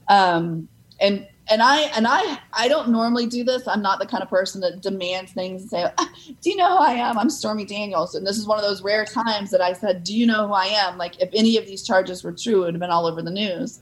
Um, 0.09 0.69
and 1.01 1.27
and 1.49 1.63
I 1.63 1.83
and 1.97 2.07
I 2.09 2.39
I 2.53 2.69
don't 2.69 2.89
normally 2.91 3.27
do 3.27 3.45
this. 3.45 3.67
I'm 3.69 3.83
not 3.83 3.99
the 3.99 4.07
kind 4.07 4.23
of 4.23 4.31
person 4.31 4.61
that 4.63 4.81
demands 4.81 5.33
things 5.33 5.63
and 5.63 5.71
say, 5.71 5.87
"Do 6.41 6.51
you 6.51 6.57
know 6.57 6.79
who 6.79 6.83
I 6.83 6.93
am? 6.93 7.19
I'm 7.19 7.29
Stormy 7.29 7.65
Daniels." 7.65 8.15
And 8.15 8.27
this 8.27 8.39
is 8.39 8.47
one 8.47 8.59
of 8.59 8.65
those 8.65 8.83
rare 8.83 9.05
times 9.05 9.51
that 9.51 9.61
I 9.61 9.73
said, 9.73 10.05
"Do 10.05 10.17
you 10.17 10.27
know 10.27 10.47
who 10.47 10.55
I 10.55 10.67
am?" 10.67 10.97
Like 10.97 11.21
if 11.21 11.29
any 11.35 11.57
of 11.57 11.67
these 11.67 11.83
charges 11.83 12.25
were 12.25 12.33
true, 12.33 12.63
it 12.63 12.67
would 12.67 12.75
have 12.75 12.81
been 12.81 12.91
all 12.91 13.07
over 13.07 13.21
the 13.21 13.31
news. 13.31 13.81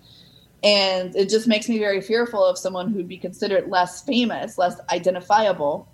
And 0.62 1.14
it 1.16 1.28
just 1.28 1.48
makes 1.48 1.68
me 1.68 1.78
very 1.78 2.00
fearful 2.00 2.44
of 2.44 2.56
someone 2.56 2.92
who'd 2.92 3.08
be 3.08 3.18
considered 3.18 3.68
less 3.68 4.02
famous, 4.02 4.58
less 4.58 4.78
identifiable, 4.92 5.88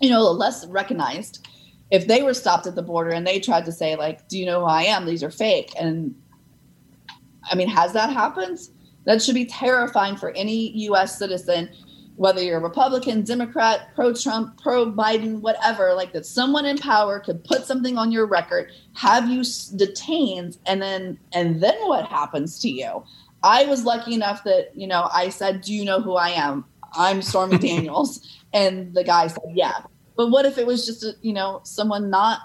you 0.00 0.10
know, 0.10 0.30
less 0.30 0.66
recognized. 0.66 1.46
If 1.90 2.06
they 2.06 2.22
were 2.22 2.34
stopped 2.34 2.66
at 2.66 2.74
the 2.74 2.82
border 2.82 3.10
and 3.10 3.26
they 3.26 3.40
tried 3.40 3.64
to 3.64 3.72
say, 3.72 3.96
like, 3.96 4.28
"Do 4.28 4.38
you 4.38 4.46
know 4.46 4.60
who 4.60 4.66
I 4.66 4.82
am?" 4.82 5.06
These 5.06 5.24
are 5.24 5.30
fake. 5.30 5.72
And 5.78 6.14
I 7.50 7.54
mean, 7.54 7.68
has 7.68 7.92
that 7.94 8.12
happened? 8.12 8.58
That 9.04 9.22
should 9.22 9.34
be 9.34 9.46
terrifying 9.46 10.16
for 10.16 10.30
any 10.30 10.70
U.S. 10.82 11.18
citizen, 11.18 11.70
whether 12.16 12.42
you're 12.42 12.58
a 12.58 12.62
Republican, 12.62 13.22
Democrat, 13.22 13.88
pro 13.94 14.12
Trump, 14.12 14.60
pro 14.62 14.92
Biden, 14.92 15.40
whatever, 15.40 15.94
like 15.94 16.12
that 16.12 16.26
someone 16.26 16.66
in 16.66 16.76
power 16.76 17.18
could 17.18 17.42
put 17.44 17.64
something 17.64 17.96
on 17.96 18.12
your 18.12 18.26
record, 18.26 18.70
have 18.94 19.28
you 19.28 19.42
detained, 19.76 20.58
and 20.66 20.82
then 20.82 21.18
and 21.32 21.62
then 21.62 21.76
what 21.88 22.04
happens 22.06 22.58
to 22.60 22.68
you? 22.68 23.02
I 23.42 23.64
was 23.66 23.84
lucky 23.84 24.14
enough 24.14 24.44
that, 24.44 24.76
you 24.76 24.86
know, 24.86 25.08
I 25.12 25.28
said, 25.28 25.62
Do 25.62 25.74
you 25.74 25.84
know 25.84 26.00
who 26.00 26.14
I 26.14 26.30
am? 26.30 26.64
I'm 26.92 27.22
Stormy 27.22 27.58
Daniels. 27.68 28.26
And 28.52 28.94
the 28.94 29.04
guy 29.04 29.26
said, 29.28 29.42
Yeah. 29.54 29.84
But 30.16 30.28
what 30.30 30.44
if 30.44 30.58
it 30.58 30.66
was 30.66 30.84
just, 30.86 31.02
a, 31.02 31.14
you 31.22 31.32
know, 31.32 31.60
someone 31.64 32.10
not 32.10 32.40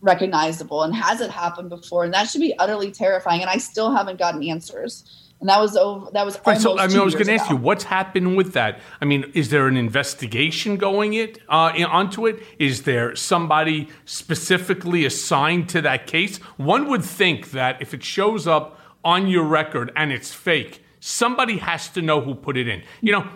recognizable 0.00 0.82
and 0.82 0.94
has 0.94 1.20
it 1.20 1.30
happened 1.30 1.70
before? 1.70 2.04
And 2.04 2.12
that 2.12 2.28
should 2.28 2.40
be 2.40 2.56
utterly 2.58 2.90
terrifying. 2.90 3.40
And 3.40 3.50
I 3.50 3.56
still 3.56 3.94
haven't 3.94 4.18
gotten 4.18 4.42
answers 4.42 5.22
and 5.42 5.48
that 5.48 5.60
was 5.60 5.76
over. 5.76 6.08
That 6.12 6.24
was 6.24 6.38
right. 6.46 6.58
So 6.58 6.78
I 6.78 6.86
mean, 6.86 7.00
I 7.00 7.02
was 7.02 7.14
going 7.14 7.26
to 7.26 7.34
ask 7.34 7.50
you, 7.50 7.56
what's 7.56 7.82
happened 7.82 8.36
with 8.36 8.52
that? 8.52 8.78
I 9.00 9.06
mean, 9.06 9.24
is 9.34 9.50
there 9.50 9.66
an 9.66 9.76
investigation 9.76 10.76
going 10.76 11.14
it 11.14 11.38
uh, 11.48 11.72
onto 11.88 12.28
it? 12.28 12.40
Is 12.60 12.84
there 12.84 13.16
somebody 13.16 13.88
specifically 14.04 15.04
assigned 15.04 15.68
to 15.70 15.82
that 15.82 16.06
case? 16.06 16.36
One 16.58 16.88
would 16.88 17.04
think 17.04 17.50
that 17.50 17.82
if 17.82 17.92
it 17.92 18.04
shows 18.04 18.46
up 18.46 18.78
on 19.04 19.26
your 19.26 19.44
record 19.44 19.92
and 19.96 20.12
it's 20.12 20.32
fake, 20.32 20.84
somebody 21.00 21.58
has 21.58 21.88
to 21.90 22.02
know 22.02 22.20
who 22.20 22.34
put 22.34 22.56
it 22.56 22.68
in. 22.68 22.82
You 23.00 23.12
know, 23.12 23.28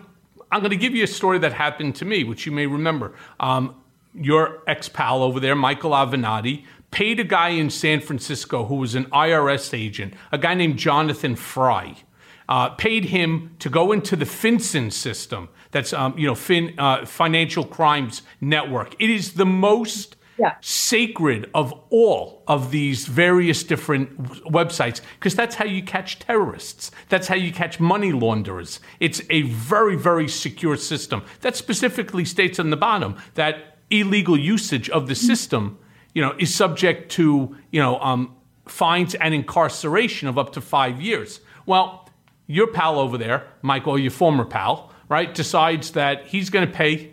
I'm 0.51 0.61
going 0.61 0.71
to 0.71 0.77
give 0.77 0.95
you 0.95 1.05
a 1.05 1.09
story 1.09 1.39
that 1.41 1.53
happened 1.53 1.97
to 1.97 2.05
me, 2.05 2.25
which 2.25 2.47
you 2.47 2.53
may 2.53 2.67
remember. 2.67 3.15
Um, 3.41 3.75
your 4.15 4.63
ex 4.67 4.89
pal 4.89 5.23
over 5.23 5.41
there, 5.41 5.55
Michael 5.55 5.91
Avenatti, 5.91 6.65
paid 6.91 7.21
a 7.21 7.25
guy 7.25 7.51
in 7.51 7.69
San 7.69 8.01
Francisco 8.01 8.65
who 8.65 8.77
was 8.77 8.95
an 8.95 9.05
IRS 9.07 9.77
agent, 9.77 10.15
a 10.33 10.39
guy 10.39 10.55
named 10.55 10.79
Jonathan 10.79 11.37
Fry. 11.37 11.97
Uh, 12.49 12.69
paid 12.71 13.07
him 13.07 13.57
to 13.59 13.69
go 13.69 13.91
into 13.91 14.15
the 14.15 14.25
FinCEN 14.25 14.93
system. 14.93 15.49
That's 15.73 15.93
um, 15.93 16.17
you 16.17 16.29
know 16.29 16.37
fin, 16.37 16.75
uh, 16.79 17.05
financial 17.05 17.65
crimes 17.65 18.23
network. 18.41 18.95
It 19.01 19.11
is 19.11 19.33
the 19.33 19.45
most 19.45 20.16
yeah. 20.39 20.57
sacred 20.61 21.51
of 21.55 21.73
all 21.91 22.43
of 22.47 22.71
these 22.71 23.07
various 23.07 23.63
different 23.63 24.17
websites 24.45 25.01
because 25.19 25.35
that's 25.35 25.55
how 25.55 25.65
you 25.65 25.83
catch 25.83 26.19
terrorists. 26.19 26.91
That's 27.09 27.29
how 27.29 27.37
you 27.37 27.53
catch 27.53 27.81
money 27.81 28.13
launderers. 28.13 28.81
It's 29.01 29.23
a 29.31 29.43
very 29.43 29.97
very 29.97 30.29
secure 30.29 30.77
system 30.77 31.23
that 31.41 31.57
specifically 31.57 32.25
states 32.25 32.59
on 32.59 32.71
the 32.71 32.77
bottom 32.77 33.17
that 33.35 33.79
illegal 33.91 34.39
usage 34.39 34.91
of 34.91 35.07
the 35.07 35.15
system 35.15 35.79
you 36.17 36.23
know, 36.23 36.35
is 36.39 36.55
subject 36.55 37.13
to, 37.13 37.55
you 37.71 37.79
know, 37.79 38.01
um, 38.01 38.35
fines 38.65 39.15
and 39.17 39.35
incarceration 39.35 40.29
of 40.29 40.39
up 40.39 40.51
to 40.55 40.63
five 40.63 40.99
years. 40.99 41.41
Well, 41.67 42.09
your 42.47 42.69
pal 42.69 42.99
over 42.99 43.19
there, 43.19 43.47
Michael, 43.61 43.99
your 43.99 44.11
former 44.11 44.47
pal, 44.47 44.91
right, 45.11 45.35
decides 45.35 45.91
that 45.91 46.25
he's 46.25 46.49
going 46.49 46.67
to 46.67 46.73
pay 46.73 47.13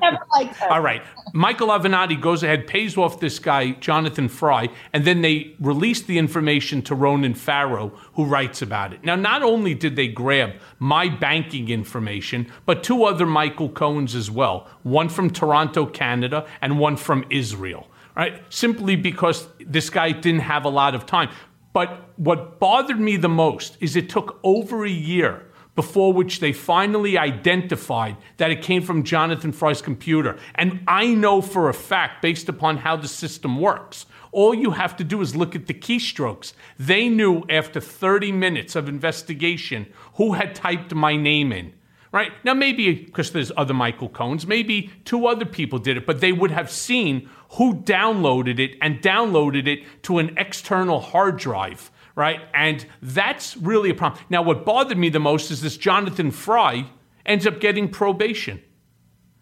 Never 0.00 0.18
liked 0.32 0.62
All 0.62 0.80
right. 0.80 1.02
Michael 1.32 1.68
Avenatti 1.68 2.20
goes 2.20 2.42
ahead, 2.42 2.66
pays 2.66 2.96
off 2.96 3.20
this 3.20 3.38
guy, 3.38 3.72
Jonathan 3.72 4.28
Fry, 4.28 4.68
and 4.92 5.04
then 5.04 5.22
they 5.22 5.54
release 5.60 6.02
the 6.02 6.18
information 6.18 6.82
to 6.82 6.94
Ronan 6.94 7.34
Farrow, 7.34 7.88
who 8.14 8.24
writes 8.24 8.62
about 8.62 8.92
it. 8.92 9.04
Now, 9.04 9.16
not 9.16 9.42
only 9.42 9.74
did 9.74 9.96
they 9.96 10.08
grab 10.08 10.54
my 10.78 11.08
banking 11.08 11.68
information, 11.68 12.50
but 12.64 12.82
two 12.82 13.04
other 13.04 13.26
Michael 13.26 13.68
Cohens 13.68 14.14
as 14.14 14.30
well 14.30 14.68
one 14.82 15.08
from 15.08 15.30
Toronto, 15.30 15.86
Canada, 15.86 16.46
and 16.60 16.78
one 16.78 16.96
from 16.96 17.24
Israel 17.30 17.88
right? 18.16 18.42
Simply 18.48 18.96
because 18.96 19.46
this 19.60 19.90
guy 19.90 20.10
didn't 20.10 20.40
have 20.40 20.64
a 20.64 20.70
lot 20.70 20.94
of 20.94 21.04
time. 21.04 21.28
But 21.72 22.08
what 22.16 22.58
bothered 22.58 22.98
me 22.98 23.18
the 23.18 23.28
most 23.28 23.76
is 23.80 23.94
it 23.94 24.08
took 24.08 24.40
over 24.42 24.86
a 24.86 24.90
year 24.90 25.44
before 25.76 26.12
which 26.12 26.40
they 26.40 26.52
finally 26.52 27.16
identified 27.16 28.16
that 28.38 28.50
it 28.50 28.62
came 28.62 28.82
from 28.82 29.04
Jonathan 29.04 29.52
Fry's 29.52 29.80
computer. 29.82 30.36
And 30.56 30.80
I 30.88 31.14
know 31.14 31.40
for 31.40 31.68
a 31.68 31.74
fact, 31.74 32.22
based 32.22 32.48
upon 32.48 32.78
how 32.78 32.96
the 32.96 33.06
system 33.06 33.60
works, 33.60 34.06
all 34.32 34.54
you 34.54 34.72
have 34.72 34.96
to 34.96 35.04
do 35.04 35.20
is 35.20 35.36
look 35.36 35.54
at 35.54 35.66
the 35.66 35.74
keystrokes. 35.74 36.54
They 36.78 37.08
knew 37.08 37.44
after 37.48 37.80
30 37.80 38.32
minutes 38.32 38.74
of 38.74 38.88
investigation 38.88 39.86
who 40.14 40.32
had 40.32 40.54
typed 40.54 40.92
my 40.94 41.14
name 41.16 41.52
in 41.52 41.72
right? 42.12 42.32
Now, 42.44 42.54
maybe 42.54 42.94
because 42.94 43.32
there's 43.32 43.52
other 43.58 43.74
Michael 43.74 44.08
Cohens, 44.08 44.46
maybe 44.46 44.90
two 45.04 45.26
other 45.26 45.44
people 45.44 45.78
did 45.78 45.98
it, 45.98 46.06
but 46.06 46.22
they 46.22 46.32
would 46.32 46.50
have 46.50 46.70
seen 46.70 47.28
who 47.50 47.74
downloaded 47.74 48.58
it 48.58 48.78
and 48.80 49.02
downloaded 49.02 49.66
it 49.66 49.80
to 50.04 50.16
an 50.16 50.32
external 50.38 51.00
hard 51.00 51.36
drive, 51.36 51.90
right? 52.16 52.40
And 52.52 52.84
that's 53.00 53.56
really 53.58 53.90
a 53.90 53.94
problem. 53.94 54.20
Now, 54.28 54.42
what 54.42 54.64
bothered 54.64 54.98
me 54.98 55.10
the 55.10 55.20
most 55.20 55.52
is 55.52 55.60
this 55.60 55.76
Jonathan 55.76 56.32
Fry 56.32 56.90
ends 57.24 57.46
up 57.46 57.60
getting 57.60 57.88
probation. 57.88 58.60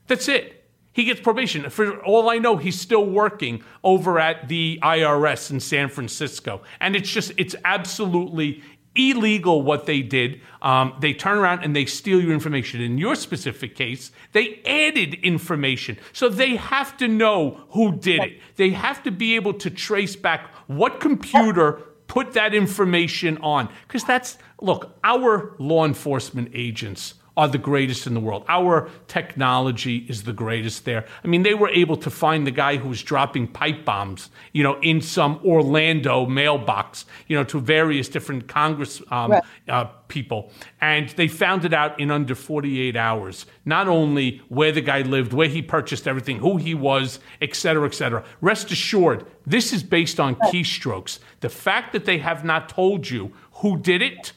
That's 0.09 0.29
it. 0.29 0.61
He 0.93 1.05
gets 1.05 1.21
probation. 1.21 1.69
For 1.71 2.05
all 2.05 2.29
I 2.29 2.39
know, 2.39 2.57
he's 2.57 2.79
still 2.79 3.07
working 3.07 3.65
over 3.83 4.19
at 4.19 4.49
the 4.49 4.79
IRS 4.83 5.51
in 5.51 5.59
San 5.61 5.89
Francisco. 5.89 6.63
And 6.81 6.95
it's 6.95 7.11
just, 7.11 7.33
it's 7.37 7.57
absolutely 7.65 8.63
illegal 8.95 9.63
what 9.63 9.87
they 9.87 10.03
did. 10.03 10.41
Um, 10.63 10.95
they 11.01 11.13
turn 11.13 11.39
around 11.39 11.65
and 11.65 11.75
they 11.75 11.85
steal 11.85 12.21
your 12.21 12.33
information. 12.33 12.81
In 12.81 12.99
your 12.99 13.17
specific 13.17 13.75
case, 13.75 14.13
they 14.33 14.61
added 14.65 15.15
information. 15.15 15.99
So 16.13 16.29
they 16.29 16.57
have 16.57 16.97
to 16.99 17.09
know 17.09 17.65
who 17.71 17.97
did 17.97 18.23
it. 18.23 18.41
They 18.57 18.71
have 18.71 19.03
to 19.03 19.11
be 19.11 19.35
able 19.35 19.55
to 19.55 19.71
trace 19.71 20.15
back 20.15 20.49
what 20.69 21.01
computer 21.01 21.83
put 22.07 22.33
that 22.35 22.55
information 22.55 23.39
on. 23.39 23.69
Because 23.87 24.05
that's, 24.05 24.39
look, 24.61 24.99
our 25.03 25.55
law 25.59 25.85
enforcement 25.85 26.51
agents 26.55 27.15
are 27.37 27.49
the 27.49 27.59
greatest 27.59 28.07
in 28.07 28.15
the 28.15 28.21
world. 28.21 28.45
Our 28.49 28.89
technology 29.09 30.07
is 30.09 30.23
the 30.23 30.33
greatest 30.33 30.85
there. 30.85 31.05
I 31.25 31.29
mean, 31.29 31.43
they 31.43 31.55
were 31.55 31.69
able 31.69 31.97
to 31.99 32.11
find 32.11 32.47
the 32.47 32.53
guy 32.53 32.77
who 32.77 32.89
was 32.89 33.03
dropping 33.03 33.49
pipe 33.49 33.85
bombs, 33.85 34.31
you 34.53 34.63
know, 34.63 34.79
in 34.81 35.01
some 35.01 35.41
Orlando 35.45 36.27
mailbox, 36.27 37.07
you 37.27 37.37
know, 37.37 37.45
to 37.45 37.61
various 37.61 38.09
different 38.09 38.47
Congress 38.47 39.03
um, 39.11 39.33
right. 39.33 39.43
uh, 39.69 39.85
people. 40.07 40.53
And 40.81 41.09
they 41.11 41.27
found 41.27 41.65
it 41.65 41.73
out 41.73 41.99
in 41.99 42.13
under 42.13 42.37
48 42.37 42.95
hours. 42.95 43.47
Not 43.65 43.89
only 43.89 44.41
where 44.49 44.71
the 44.71 44.81
guy 44.81 45.03
lived, 45.03 45.33
where 45.33 45.49
he 45.49 45.61
purchased 45.61 46.07
everything, 46.07 46.39
who 46.39 46.57
he 46.57 46.75
was, 46.75 47.19
et 47.43 47.57
cetera, 47.57 47.87
et 47.87 47.95
cetera. 47.95 48.25
Rest 48.41 48.71
assured, 48.71 49.27
this 49.45 49.73
is 49.73 49.83
based 49.83 50.21
on 50.21 50.37
keystrokes. 50.37 51.19
The 51.41 51.49
fact 51.49 51.93
that 51.95 52.05
they 52.05 52.19
have 52.19 52.45
not 52.45 52.69
told 52.69 53.11
you 53.11 53.33
who 53.55 53.77
did 53.77 54.03
it 54.03 54.33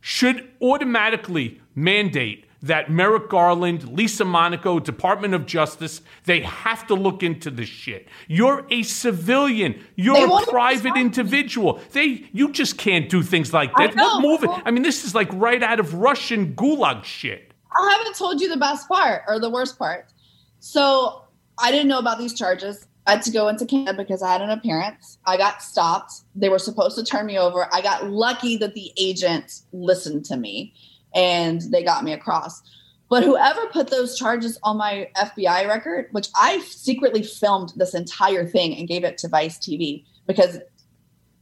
should 0.00 0.48
automatically 0.60 1.59
mandate 1.74 2.46
that 2.62 2.90
Merrick 2.90 3.30
Garland, 3.30 3.88
Lisa 3.88 4.24
Monaco, 4.24 4.78
Department 4.78 5.34
of 5.34 5.46
Justice, 5.46 6.02
they 6.24 6.40
have 6.40 6.86
to 6.88 6.94
look 6.94 7.22
into 7.22 7.50
this 7.50 7.68
shit. 7.68 8.08
You're 8.28 8.66
a 8.70 8.82
civilian. 8.82 9.82
You're 9.96 10.42
a 10.42 10.46
private 10.46 10.96
individual. 10.96 11.80
They 11.92 12.28
you 12.32 12.52
just 12.52 12.76
can't 12.76 13.08
do 13.08 13.22
things 13.22 13.52
like 13.52 13.74
that. 13.76 13.94
What 13.94 14.22
movie? 14.22 14.62
I 14.64 14.70
mean, 14.70 14.82
this 14.82 15.04
is 15.04 15.14
like 15.14 15.30
right 15.32 15.62
out 15.62 15.80
of 15.80 15.94
Russian 15.94 16.54
gulag 16.54 17.04
shit. 17.04 17.54
I 17.76 17.96
haven't 17.96 18.16
told 18.16 18.40
you 18.40 18.48
the 18.48 18.56
best 18.56 18.88
part 18.88 19.22
or 19.26 19.38
the 19.38 19.50
worst 19.50 19.78
part. 19.78 20.12
So 20.58 21.24
I 21.58 21.70
didn't 21.70 21.88
know 21.88 21.98
about 21.98 22.18
these 22.18 22.34
charges. 22.34 22.86
I 23.06 23.12
had 23.12 23.22
to 23.22 23.30
go 23.30 23.48
into 23.48 23.64
Canada 23.64 23.96
because 23.96 24.22
I 24.22 24.30
had 24.30 24.42
an 24.42 24.50
appearance. 24.50 25.18
I 25.24 25.36
got 25.38 25.62
stopped. 25.62 26.12
They 26.34 26.48
were 26.50 26.58
supposed 26.58 26.98
to 26.98 27.04
turn 27.04 27.26
me 27.26 27.38
over. 27.38 27.66
I 27.72 27.80
got 27.80 28.10
lucky 28.10 28.56
that 28.58 28.74
the 28.74 28.92
agent 28.98 29.62
listened 29.72 30.26
to 30.26 30.36
me 30.36 30.74
and 31.14 31.60
they 31.70 31.82
got 31.82 32.04
me 32.04 32.12
across. 32.12 32.62
But 33.08 33.24
whoever 33.24 33.66
put 33.66 33.88
those 33.88 34.16
charges 34.16 34.58
on 34.62 34.76
my 34.76 35.08
FBI 35.16 35.66
record, 35.66 36.06
which 36.12 36.28
I 36.36 36.60
secretly 36.60 37.24
filmed 37.24 37.72
this 37.76 37.92
entire 37.92 38.46
thing 38.46 38.76
and 38.76 38.86
gave 38.86 39.02
it 39.02 39.18
to 39.18 39.28
Vice 39.28 39.58
TV 39.58 40.04
because 40.28 40.58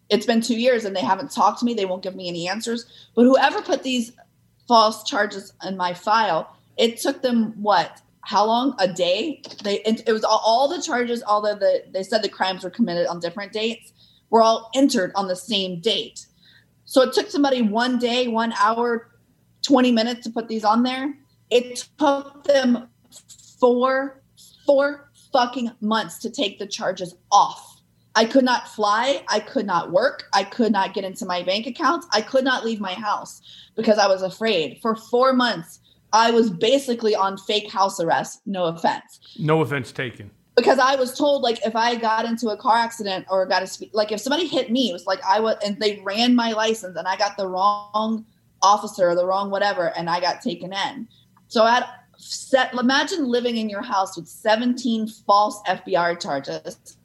it's 0.08 0.24
been 0.24 0.40
two 0.40 0.58
years 0.58 0.86
and 0.86 0.96
they 0.96 1.02
haven't 1.02 1.30
talked 1.30 1.60
to 1.60 1.66
me. 1.66 1.74
They 1.74 1.84
won't 1.84 2.02
give 2.02 2.16
me 2.16 2.28
any 2.28 2.48
answers. 2.48 2.86
But 3.14 3.24
whoever 3.24 3.60
put 3.60 3.82
these 3.82 4.12
false 4.66 5.04
charges 5.04 5.52
in 5.62 5.76
my 5.76 5.92
file, 5.92 6.56
it 6.78 6.98
took 6.98 7.20
them 7.20 7.52
what? 7.62 8.00
How 8.22 8.46
long? 8.46 8.74
A 8.78 8.88
day? 8.88 9.42
They 9.62 9.80
it, 9.82 10.10
was 10.10 10.24
all, 10.24 10.42
all, 10.44 10.68
the 10.68 10.82
charges, 10.82 11.22
although 11.26 11.54
the 11.54 11.84
they 11.92 12.02
said 12.02 12.22
the 12.22 12.28
crimes 12.28 12.62
were 12.62 12.70
committed 12.70 13.06
on 13.06 13.20
different 13.20 13.52
dates, 13.52 13.92
were 14.28 14.42
all 14.42 14.70
entered 14.74 15.12
on 15.14 15.28
the 15.28 15.36
same 15.36 15.80
date. 15.80 16.26
So 16.84 17.02
it 17.02 17.14
took 17.14 17.30
somebody 17.30 17.62
one 17.62 17.98
day, 17.98 18.28
one 18.28 18.52
hour, 18.58 19.08
20 19.68 19.92
minutes 19.92 20.24
to 20.24 20.30
put 20.30 20.48
these 20.48 20.64
on 20.64 20.82
there. 20.82 21.14
It 21.50 21.86
took 21.98 22.44
them 22.44 22.88
four, 23.60 24.22
four 24.64 25.10
fucking 25.30 25.70
months 25.82 26.18
to 26.20 26.30
take 26.30 26.58
the 26.58 26.66
charges 26.66 27.14
off. 27.30 27.82
I 28.14 28.24
could 28.24 28.44
not 28.44 28.66
fly. 28.66 29.22
I 29.28 29.40
could 29.40 29.66
not 29.66 29.92
work. 29.92 30.24
I 30.32 30.42
could 30.42 30.72
not 30.72 30.94
get 30.94 31.04
into 31.04 31.26
my 31.26 31.42
bank 31.42 31.66
accounts. 31.66 32.06
I 32.12 32.22
could 32.22 32.44
not 32.44 32.64
leave 32.64 32.80
my 32.80 32.94
house 32.94 33.42
because 33.76 33.98
I 33.98 34.08
was 34.08 34.22
afraid. 34.22 34.78
For 34.80 34.96
four 34.96 35.34
months, 35.34 35.80
I 36.14 36.30
was 36.30 36.48
basically 36.48 37.14
on 37.14 37.36
fake 37.36 37.70
house 37.70 38.00
arrest. 38.00 38.40
No 38.46 38.64
offense. 38.64 39.20
No 39.38 39.60
offense 39.60 39.92
taken. 39.92 40.30
Because 40.56 40.78
I 40.78 40.96
was 40.96 41.16
told, 41.16 41.42
like, 41.42 41.64
if 41.64 41.76
I 41.76 41.94
got 41.94 42.24
into 42.24 42.48
a 42.48 42.56
car 42.56 42.76
accident 42.76 43.26
or 43.30 43.46
got 43.46 43.62
a 43.62 43.66
speed, 43.66 43.90
like, 43.92 44.10
if 44.10 44.20
somebody 44.20 44.46
hit 44.48 44.72
me, 44.72 44.88
it 44.88 44.92
was 44.94 45.06
like 45.06 45.20
I 45.24 45.38
was, 45.38 45.56
and 45.64 45.78
they 45.78 46.00
ran 46.02 46.34
my 46.34 46.52
license 46.52 46.96
and 46.96 47.06
I 47.06 47.16
got 47.16 47.36
the 47.36 47.46
wrong 47.46 48.24
officer 48.62 49.10
or 49.10 49.14
the 49.14 49.26
wrong 49.26 49.50
whatever, 49.50 49.96
and 49.96 50.08
I 50.08 50.20
got 50.20 50.42
taken 50.42 50.72
in. 50.72 51.08
So 51.48 51.64
I 51.64 51.74
had 51.74 51.86
set, 52.16 52.74
imagine 52.74 53.26
living 53.26 53.56
in 53.56 53.68
your 53.68 53.82
house 53.82 54.16
with 54.16 54.28
17 54.28 55.08
false 55.08 55.60
FBI 55.66 56.20
charges, 56.20 56.96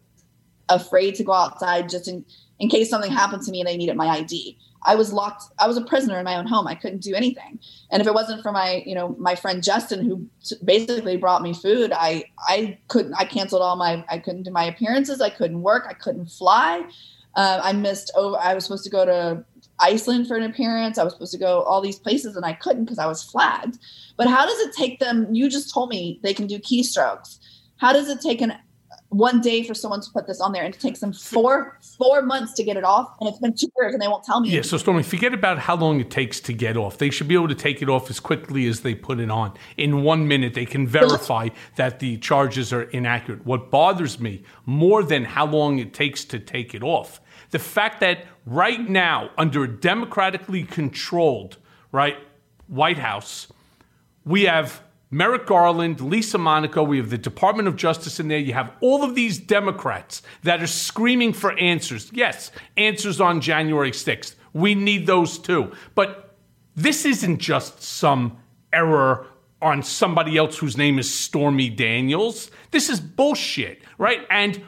afraid 0.69 1.15
to 1.15 1.23
go 1.23 1.33
outside 1.33 1.89
just 1.89 2.07
in, 2.07 2.25
in 2.59 2.69
case 2.69 2.89
something 2.89 3.11
happened 3.11 3.43
to 3.43 3.51
me 3.51 3.61
and 3.61 3.67
they 3.67 3.77
needed 3.77 3.95
my 3.95 4.07
ID. 4.07 4.57
I 4.85 4.95
was 4.95 5.13
locked. 5.13 5.43
I 5.59 5.67
was 5.67 5.77
a 5.77 5.85
prisoner 5.85 6.17
in 6.17 6.25
my 6.25 6.35
own 6.35 6.45
home. 6.45 6.67
I 6.67 6.75
couldn't 6.75 7.01
do 7.01 7.15
anything. 7.15 7.59
And 7.89 8.01
if 8.01 8.07
it 8.07 8.13
wasn't 8.13 8.43
for 8.43 8.51
my, 8.51 8.83
you 8.85 8.95
know, 8.95 9.15
my 9.17 9.35
friend 9.35 9.63
Justin, 9.63 10.03
who 10.05 10.27
basically 10.63 11.17
brought 11.17 11.41
me 11.41 11.53
food, 11.53 11.91
I, 11.93 12.25
I 12.47 12.77
couldn't. 12.89 13.13
I 13.13 13.25
canceled 13.25 13.61
all 13.61 13.75
my. 13.75 14.03
I 14.09 14.17
couldn't 14.17 14.43
do 14.43 14.51
my 14.51 14.65
appearances. 14.65 15.21
I 15.21 15.29
couldn't 15.29 15.61
work. 15.61 15.85
I 15.89 15.93
couldn't 15.93 16.27
fly. 16.27 16.83
Uh, 17.35 17.61
I 17.63 17.73
missed 17.73 18.11
over. 18.15 18.37
I 18.37 18.53
was 18.53 18.65
supposed 18.65 18.83
to 18.83 18.89
go 18.89 19.05
to 19.05 19.45
Iceland 19.83 20.27
for 20.27 20.37
an 20.37 20.43
appearance. 20.43 20.97
I 20.97 21.03
was 21.03 21.13
supposed 21.13 21.33
to 21.33 21.37
go 21.37 21.61
all 21.63 21.81
these 21.81 21.99
places, 21.99 22.35
and 22.35 22.45
I 22.45 22.53
couldn't 22.53 22.85
because 22.85 22.99
I 22.99 23.05
was 23.05 23.21
flagged. 23.21 23.77
But 24.15 24.27
how 24.27 24.45
does 24.45 24.59
it 24.59 24.73
take 24.73 24.99
them? 24.99 25.33
You 25.35 25.49
just 25.49 25.73
told 25.73 25.89
me 25.89 26.19
they 26.23 26.33
can 26.33 26.47
do 26.47 26.57
keystrokes. 26.57 27.39
How 27.77 27.91
does 27.91 28.09
it 28.09 28.21
take 28.21 28.41
an 28.41 28.53
one 29.13 29.41
day 29.41 29.63
for 29.63 29.73
someone 29.73 30.01
to 30.01 30.09
put 30.11 30.27
this 30.27 30.41
on 30.41 30.51
there 30.51 30.63
and 30.63 30.73
it 30.73 30.79
takes 30.79 30.99
them 30.99 31.13
four 31.13 31.79
four 31.97 32.21
months 32.21 32.53
to 32.53 32.63
get 32.63 32.77
it 32.77 32.83
off 32.83 33.15
and 33.19 33.29
it's 33.29 33.39
been 33.39 33.53
two 33.53 33.67
years 33.77 33.93
and 33.93 34.01
they 34.01 34.07
won't 34.07 34.23
tell 34.23 34.39
me. 34.39 34.49
Yeah 34.49 34.61
so 34.61 34.77
stormy 34.77 35.03
forget 35.03 35.33
about 35.33 35.59
how 35.59 35.75
long 35.75 35.99
it 35.99 36.09
takes 36.09 36.39
to 36.41 36.53
get 36.53 36.77
off. 36.77 36.97
They 36.97 37.09
should 37.09 37.27
be 37.27 37.35
able 37.35 37.47
to 37.47 37.55
take 37.55 37.81
it 37.81 37.89
off 37.89 38.09
as 38.09 38.19
quickly 38.19 38.67
as 38.67 38.81
they 38.81 38.95
put 38.95 39.19
it 39.19 39.29
on. 39.29 39.53
In 39.77 40.03
one 40.03 40.27
minute 40.27 40.53
they 40.53 40.65
can 40.65 40.87
verify 40.87 41.49
that 41.75 41.99
the 41.99 42.17
charges 42.17 42.73
are 42.73 42.83
inaccurate. 42.83 43.45
What 43.45 43.69
bothers 43.69 44.19
me 44.19 44.43
more 44.65 45.03
than 45.03 45.25
how 45.25 45.45
long 45.45 45.79
it 45.79 45.93
takes 45.93 46.25
to 46.25 46.39
take 46.39 46.73
it 46.73 46.83
off 46.83 47.21
the 47.51 47.59
fact 47.59 47.99
that 47.99 48.25
right 48.45 48.89
now 48.89 49.29
under 49.37 49.63
a 49.63 49.67
democratically 49.67 50.63
controlled 50.63 51.57
right 51.91 52.17
white 52.67 52.97
house 52.97 53.47
we 54.25 54.43
have 54.43 54.81
Merrick 55.13 55.45
Garland, 55.45 56.01
Lisa 56.01 56.39
Monaco, 56.39 56.81
we 56.81 56.97
have 56.97 57.11
the 57.11 57.19
Department 57.19 57.67
of 57.67 57.75
Justice 57.75 58.19
in 58.19 58.29
there. 58.29 58.39
You 58.39 58.53
have 58.53 58.71
all 58.81 59.03
of 59.03 59.13
these 59.13 59.37
Democrats 59.37 60.23
that 60.41 60.63
are 60.63 60.67
screaming 60.67 61.33
for 61.33 61.57
answers. 61.59 62.09
Yes, 62.11 62.51
answers 62.77 63.21
on 63.21 63.39
January 63.39 63.91
6th. 63.91 64.33
We 64.53 64.73
need 64.73 65.05
those 65.05 65.37
too. 65.37 65.71
But 65.93 66.35
this 66.75 67.05
isn't 67.05 67.37
just 67.37 67.83
some 67.83 68.37
error 68.73 69.27
on 69.61 69.83
somebody 69.83 70.35
else 70.35 70.57
whose 70.57 70.77
name 70.77 70.97
is 70.97 71.13
Stormy 71.13 71.69
Daniels. 71.69 72.49
This 72.71 72.89
is 72.89 72.99
bullshit, 72.99 73.83
right? 73.99 74.25
And 74.31 74.63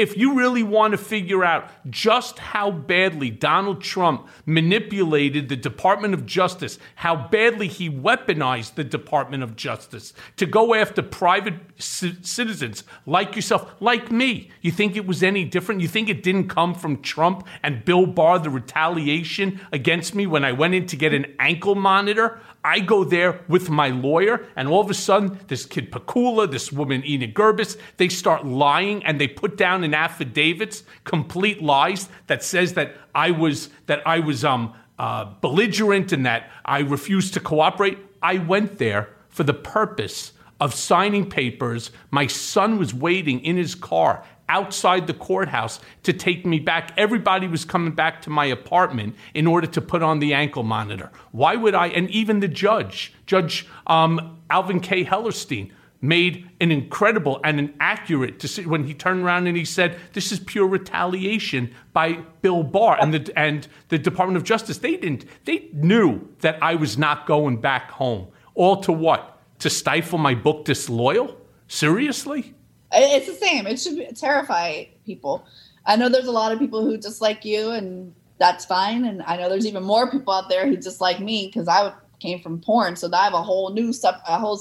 if 0.00 0.16
you 0.16 0.34
really 0.34 0.62
want 0.62 0.92
to 0.92 0.98
figure 0.98 1.44
out 1.44 1.70
just 1.90 2.38
how 2.38 2.70
badly 2.70 3.28
Donald 3.28 3.82
Trump 3.82 4.26
manipulated 4.46 5.50
the 5.50 5.56
Department 5.56 6.14
of 6.14 6.24
Justice, 6.24 6.78
how 6.96 7.28
badly 7.28 7.68
he 7.68 7.90
weaponized 7.90 8.76
the 8.76 8.84
Department 8.84 9.42
of 9.42 9.56
Justice 9.56 10.14
to 10.38 10.46
go 10.46 10.72
after 10.74 11.02
private 11.02 11.54
c- 11.78 12.16
citizens 12.22 12.82
like 13.04 13.36
yourself, 13.36 13.70
like 13.78 14.10
me, 14.10 14.50
you 14.62 14.70
think 14.70 14.96
it 14.96 15.06
was 15.06 15.22
any 15.22 15.44
different? 15.44 15.82
You 15.82 15.88
think 15.88 16.08
it 16.08 16.22
didn't 16.22 16.48
come 16.48 16.74
from 16.74 17.02
Trump 17.02 17.46
and 17.62 17.84
Bill 17.84 18.06
Barr, 18.06 18.38
the 18.38 18.48
retaliation 18.48 19.60
against 19.70 20.14
me 20.14 20.26
when 20.26 20.44
I 20.46 20.52
went 20.52 20.72
in 20.72 20.86
to 20.86 20.96
get 20.96 21.12
an 21.12 21.26
ankle 21.38 21.74
monitor? 21.74 22.40
I 22.62 22.80
go 22.80 23.04
there 23.04 23.40
with 23.48 23.70
my 23.70 23.88
lawyer, 23.88 24.46
and 24.54 24.68
all 24.68 24.80
of 24.80 24.90
a 24.90 24.94
sudden, 24.94 25.40
this 25.48 25.64
kid 25.64 25.90
Pakula, 25.90 26.50
this 26.50 26.70
woman 26.70 27.02
Enid 27.06 27.34
Febus, 27.34 27.78
they 27.96 28.08
start 28.08 28.44
lying 28.44 29.02
and 29.04 29.20
they 29.20 29.28
put 29.28 29.56
down 29.56 29.82
in 29.82 29.94
affidavits 29.94 30.82
complete 31.04 31.62
lies 31.62 32.08
that 32.26 32.44
says 32.44 32.74
that 32.74 32.96
I 33.14 33.30
was 33.30 33.70
that 33.86 34.06
I 34.06 34.20
was 34.20 34.44
um, 34.44 34.74
uh, 34.98 35.24
belligerent 35.40 36.12
and 36.12 36.26
that 36.26 36.50
I 36.64 36.80
refused 36.80 37.34
to 37.34 37.40
cooperate. 37.40 37.98
I 38.22 38.36
went 38.38 38.76
there 38.76 39.08
for 39.30 39.44
the 39.44 39.54
purpose 39.54 40.32
of 40.60 40.74
signing 40.74 41.30
papers. 41.30 41.90
My 42.10 42.26
son 42.26 42.78
was 42.78 42.92
waiting 42.92 43.42
in 43.42 43.56
his 43.56 43.74
car 43.74 44.22
outside 44.50 45.06
the 45.06 45.14
courthouse 45.14 45.80
to 46.02 46.12
take 46.12 46.44
me 46.44 46.58
back. 46.58 46.92
Everybody 46.96 47.46
was 47.46 47.64
coming 47.64 47.94
back 47.94 48.20
to 48.22 48.30
my 48.30 48.44
apartment 48.46 49.14
in 49.32 49.46
order 49.46 49.68
to 49.68 49.80
put 49.80 50.02
on 50.02 50.18
the 50.18 50.34
ankle 50.34 50.64
monitor. 50.64 51.10
Why 51.30 51.56
would 51.56 51.74
I? 51.74 51.86
And 51.88 52.10
even 52.10 52.40
the 52.40 52.48
judge, 52.48 53.14
Judge 53.24 53.66
um, 53.86 54.38
Alvin 54.50 54.80
K. 54.80 55.04
Hellerstein, 55.04 55.70
made 56.02 56.48
an 56.60 56.72
incredible 56.72 57.40
and 57.44 57.58
an 57.58 57.74
accurate 57.78 58.38
decision 58.38 58.70
when 58.70 58.84
he 58.84 58.94
turned 58.94 59.22
around 59.22 59.46
and 59.46 59.56
he 59.56 59.64
said, 59.64 59.98
"This 60.12 60.32
is 60.32 60.40
pure 60.40 60.66
retaliation 60.66 61.72
by 61.92 62.14
Bill 62.42 62.62
Barr 62.62 62.98
and 63.00 63.14
the 63.14 63.32
and 63.38 63.68
the 63.88 63.98
Department 63.98 64.36
of 64.36 64.44
Justice." 64.44 64.78
They 64.78 64.96
didn't. 64.96 65.26
They 65.44 65.68
knew 65.72 66.28
that 66.40 66.58
I 66.62 66.74
was 66.74 66.98
not 66.98 67.26
going 67.26 67.60
back 67.60 67.90
home. 67.92 68.28
All 68.54 68.80
to 68.82 68.92
what? 68.92 69.38
To 69.60 69.70
stifle 69.70 70.18
my 70.18 70.34
book, 70.34 70.64
Disloyal? 70.64 71.36
Seriously? 71.68 72.54
It's 72.92 73.26
the 73.26 73.34
same. 73.34 73.66
It 73.66 73.78
should 73.78 74.16
terrify 74.16 74.84
people. 75.06 75.44
I 75.86 75.96
know 75.96 76.08
there's 76.08 76.26
a 76.26 76.32
lot 76.32 76.52
of 76.52 76.58
people 76.58 76.84
who 76.84 76.96
dislike 76.96 77.44
you, 77.44 77.70
and 77.70 78.14
that's 78.38 78.64
fine. 78.64 79.04
And 79.04 79.22
I 79.22 79.36
know 79.36 79.48
there's 79.48 79.66
even 79.66 79.82
more 79.82 80.10
people 80.10 80.32
out 80.32 80.48
there 80.48 80.66
who 80.66 80.76
dislike 80.76 81.20
me 81.20 81.46
because 81.46 81.68
I 81.68 81.92
came 82.18 82.40
from 82.40 82.60
porn. 82.60 82.96
So 82.96 83.08
I 83.12 83.24
have 83.24 83.34
a 83.34 83.42
whole 83.42 83.72
new 83.72 83.92
sub, 83.92 84.16
a 84.26 84.38
whole 84.38 84.60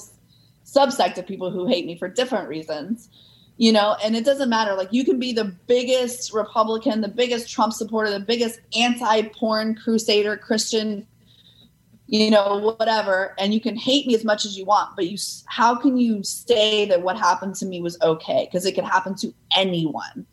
subsect 0.66 1.18
of 1.18 1.28
people 1.28 1.50
who 1.52 1.66
hate 1.68 1.86
me 1.86 1.98
for 1.98 2.08
different 2.08 2.48
reasons. 2.48 3.10
You 3.58 3.74
know, 3.74 3.98
and 4.02 4.16
it 4.16 4.24
doesn't 4.24 4.48
matter. 4.48 4.74
Like 4.76 4.94
you 4.94 5.04
can 5.04 5.20
be 5.20 5.34
the 5.34 5.54
biggest 5.68 6.34
Republican, 6.34 7.02
the 7.02 7.10
biggest 7.10 7.50
Trump 7.50 7.74
supporter, 7.74 8.10
the 8.10 8.22
biggest 8.22 8.62
anti-porn 8.74 9.76
crusader 9.76 10.38
Christian 10.38 11.06
you 12.10 12.32
know 12.32 12.58
whatever 12.58 13.36
and 13.38 13.54
you 13.54 13.62
can 13.62 13.76
hate 13.76 14.08
me 14.08 14.16
as 14.16 14.26
much 14.26 14.44
as 14.44 14.58
you 14.58 14.66
want 14.66 14.96
but 14.96 15.08
you 15.08 15.18
how 15.46 15.76
can 15.76 15.96
you 15.96 16.24
say 16.24 16.86
that 16.86 17.04
what 17.04 17.18
happened 17.18 17.54
to 17.54 17.66
me 17.66 17.82
was 17.82 18.00
okay 18.02 18.46
because 18.46 18.66
it 18.66 18.74
could 18.74 18.84
happen 18.84 19.14
to 19.16 19.32
anyone 19.56 20.26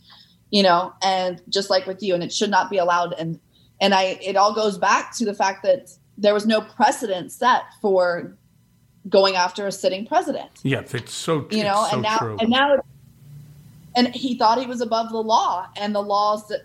you 0.51 0.63
know 0.63 0.93
and 1.03 1.43
just 1.51 1.69
like 1.69 1.87
with 1.87 2.03
you 2.03 2.15
and 2.15 2.23
it 2.23 2.33
should 2.33 2.51
not 2.51 2.71
be 2.71 2.79
allowed 2.79 3.13
and 3.19 3.39
and 3.81 3.95
i 3.95 4.19
it 4.23 4.37
all 4.37 4.55
goes 4.55 4.79
back 4.79 5.15
to 5.15 5.25
the 5.25 5.35
fact 5.35 5.63
that 5.63 5.91
there 6.17 6.33
was 6.33 6.47
no 6.47 6.63
precedent 6.63 7.31
set 7.31 7.63
for 7.83 8.35
going 9.11 9.37
after 9.37 9.67
a 9.67 9.73
sitting 9.73 10.07
president 10.07 10.51
yeah 10.63 10.83
it's 10.93 11.13
so 11.13 11.47
you 11.51 11.63
know 11.63 11.87
so 11.91 11.95
and 11.95 12.03
now 12.03 12.19
true. 12.19 12.37
and 12.41 12.49
now 12.49 12.79
and 13.97 14.09
he 14.15 14.37
thought 14.39 14.59
he 14.59 14.67
was 14.67 14.81
above 14.81 15.11
the 15.11 15.23
law 15.23 15.67
and 15.77 15.95
the 15.95 16.03
laws 16.03 16.49
that 16.49 16.63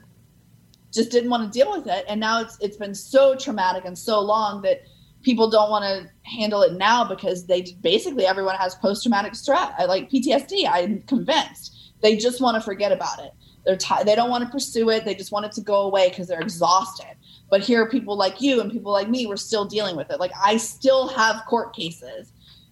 just 0.93 1.11
didn't 1.11 1.29
want 1.29 1.51
to 1.51 1.59
deal 1.59 1.69
with 1.71 1.87
it 1.87 2.05
and 2.07 2.19
now 2.19 2.39
it's 2.39 2.57
it's 2.61 2.77
been 2.77 2.95
so 2.95 3.35
traumatic 3.35 3.83
and 3.83 3.97
so 3.97 4.21
long 4.21 4.61
that 4.61 4.83
people 5.23 5.49
don't 5.49 5.69
want 5.69 5.83
to 5.83 6.29
handle 6.29 6.61
it 6.61 6.73
now 6.73 7.03
because 7.03 7.45
they 7.45 7.61
basically 7.81 8.25
everyone 8.25 8.55
has 8.55 8.75
post 8.75 9.03
traumatic 9.03 9.35
stress 9.35 9.71
like 9.87 10.09
PTSD. 10.09 10.67
I'm 10.69 11.01
convinced 11.03 11.93
they 12.01 12.17
just 12.17 12.41
want 12.41 12.55
to 12.55 12.61
forget 12.61 12.91
about 12.91 13.19
it. 13.19 13.31
They're 13.65 13.77
t- 13.77 14.03
they 14.05 14.15
don't 14.15 14.29
want 14.29 14.43
to 14.43 14.49
pursue 14.49 14.89
it. 14.89 15.05
They 15.05 15.13
just 15.13 15.31
want 15.31 15.45
it 15.45 15.51
to 15.53 15.61
go 15.61 15.83
away 15.83 16.09
because 16.09 16.27
they're 16.27 16.41
exhausted. 16.41 17.15
But 17.49 17.61
here, 17.61 17.87
people 17.89 18.15
like 18.15 18.41
you 18.41 18.59
and 18.61 18.71
people 18.71 18.91
like 18.91 19.09
me, 19.09 19.27
we're 19.27 19.37
still 19.37 19.65
dealing 19.65 19.95
with 19.95 20.09
it. 20.09 20.19
Like 20.19 20.31
I 20.43 20.57
still 20.57 21.07
have 21.09 21.43
court 21.47 21.75
cases. 21.75 22.31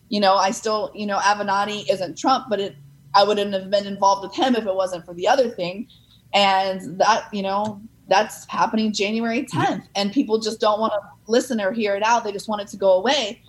You 0.09 0.19
know, 0.19 0.35
I 0.35 0.51
still, 0.51 0.91
you 0.95 1.05
know, 1.05 1.17
Avenatti 1.17 1.87
isn't 1.91 2.17
Trump, 2.17 2.47
but 2.49 2.59
it, 2.59 2.75
I 3.13 3.23
wouldn't 3.23 3.53
have 3.53 3.69
been 3.69 3.85
involved 3.85 4.23
with 4.23 4.33
him 4.33 4.55
if 4.55 4.65
it 4.65 4.73
wasn't 4.73 5.05
for 5.05 5.13
the 5.13 5.27
other 5.27 5.49
thing. 5.49 5.87
And 6.33 6.99
that, 6.99 7.25
you 7.31 7.43
know, 7.43 7.81
that's 8.09 8.45
happening 8.45 8.91
January 8.91 9.43
10th. 9.43 9.87
And 9.95 10.11
people 10.11 10.39
just 10.39 10.59
don't 10.59 10.79
want 10.79 10.93
to 10.93 10.99
listen 11.31 11.61
or 11.61 11.71
hear 11.71 11.95
it 11.95 12.03
out. 12.03 12.23
They 12.23 12.31
just 12.31 12.47
want 12.49 12.61
it 12.61 12.67
to 12.69 12.77
go 12.77 12.93
away. 12.93 13.41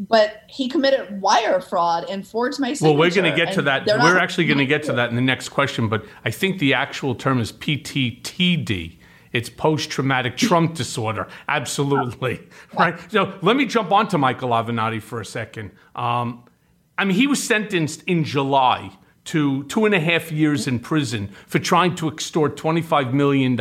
But 0.00 0.42
he 0.48 0.68
committed 0.68 1.20
wire 1.20 1.60
fraud 1.60 2.04
and 2.08 2.26
forged 2.26 2.60
my 2.60 2.72
signature. 2.72 2.84
Well, 2.84 2.96
we're 2.96 3.10
going 3.10 3.30
to 3.30 3.36
get 3.36 3.54
to 3.54 3.62
that. 3.62 3.86
We're 3.86 4.18
actually 4.18 4.46
going 4.46 4.58
to 4.58 4.66
get 4.66 4.84
to 4.84 4.92
that 4.92 5.10
in 5.10 5.16
the 5.16 5.22
next 5.22 5.48
question. 5.48 5.88
But 5.88 6.04
I 6.24 6.30
think 6.30 6.58
the 6.58 6.74
actual 6.74 7.14
term 7.14 7.40
is 7.40 7.52
PTTD. 7.52 8.96
It's 9.32 9.50
post 9.50 9.90
traumatic 9.90 10.36
Trump 10.36 10.74
disorder. 10.74 11.28
Absolutely. 11.48 12.40
Right. 12.78 12.98
So 13.10 13.36
let 13.42 13.56
me 13.56 13.66
jump 13.66 13.90
on 13.92 14.08
to 14.08 14.18
Michael 14.18 14.50
Avenatti 14.50 15.02
for 15.02 15.20
a 15.20 15.24
second. 15.24 15.72
Um, 15.96 16.44
I 16.96 17.04
mean, 17.04 17.16
he 17.16 17.26
was 17.26 17.42
sentenced 17.42 18.02
in 18.04 18.24
July 18.24 18.92
to 19.28 19.62
two 19.64 19.84
and 19.84 19.94
a 19.94 20.00
half 20.00 20.32
years 20.32 20.66
in 20.66 20.78
prison 20.78 21.28
for 21.46 21.58
trying 21.58 21.94
to 21.94 22.08
extort 22.08 22.56
$25 22.56 23.12
million 23.12 23.58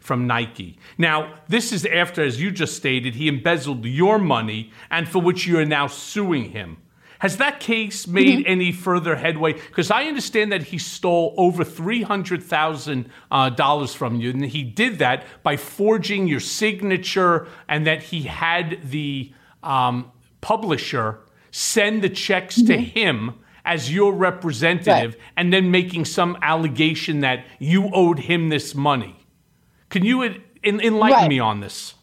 from 0.00 0.26
Nike. 0.26 0.78
Now, 0.96 1.40
this 1.46 1.72
is 1.72 1.84
after, 1.84 2.24
as 2.24 2.40
you 2.40 2.50
just 2.50 2.74
stated, 2.74 3.14
he 3.14 3.28
embezzled 3.28 3.84
your 3.84 4.18
money 4.18 4.72
and 4.90 5.06
for 5.06 5.20
which 5.20 5.46
you 5.46 5.58
are 5.58 5.66
now 5.66 5.88
suing 5.88 6.52
him. 6.52 6.78
Has 7.18 7.36
that 7.36 7.60
case 7.60 8.06
made 8.06 8.40
mm-hmm. 8.40 8.50
any 8.50 8.72
further 8.72 9.16
headway? 9.16 9.52
Because 9.52 9.90
I 9.90 10.04
understand 10.04 10.52
that 10.52 10.62
he 10.62 10.78
stole 10.78 11.34
over 11.36 11.64
$300,000 11.64 13.10
uh, 13.30 13.86
from 13.88 14.20
you, 14.20 14.30
and 14.30 14.44
he 14.44 14.62
did 14.62 14.98
that 15.00 15.24
by 15.42 15.58
forging 15.58 16.26
your 16.26 16.40
signature, 16.40 17.46
and 17.68 17.86
that 17.86 18.04
he 18.04 18.22
had 18.22 18.78
the 18.90 19.32
um, 19.62 20.10
publisher 20.40 21.18
send 21.50 22.00
the 22.02 22.08
checks 22.08 22.56
mm-hmm. 22.56 22.66
to 22.68 22.78
him 22.78 23.34
as 23.64 23.92
your 23.92 24.12
representative 24.12 25.14
right. 25.14 25.20
and 25.36 25.52
then 25.52 25.70
making 25.70 26.04
some 26.04 26.36
allegation 26.42 27.20
that 27.20 27.44
you 27.58 27.90
owed 27.92 28.18
him 28.18 28.48
this 28.48 28.74
money. 28.74 29.16
Can 29.88 30.04
you 30.04 30.22
enlighten 30.62 31.00
right. 31.00 31.28
me 31.28 31.38
on 31.38 31.60
this? 31.60 31.94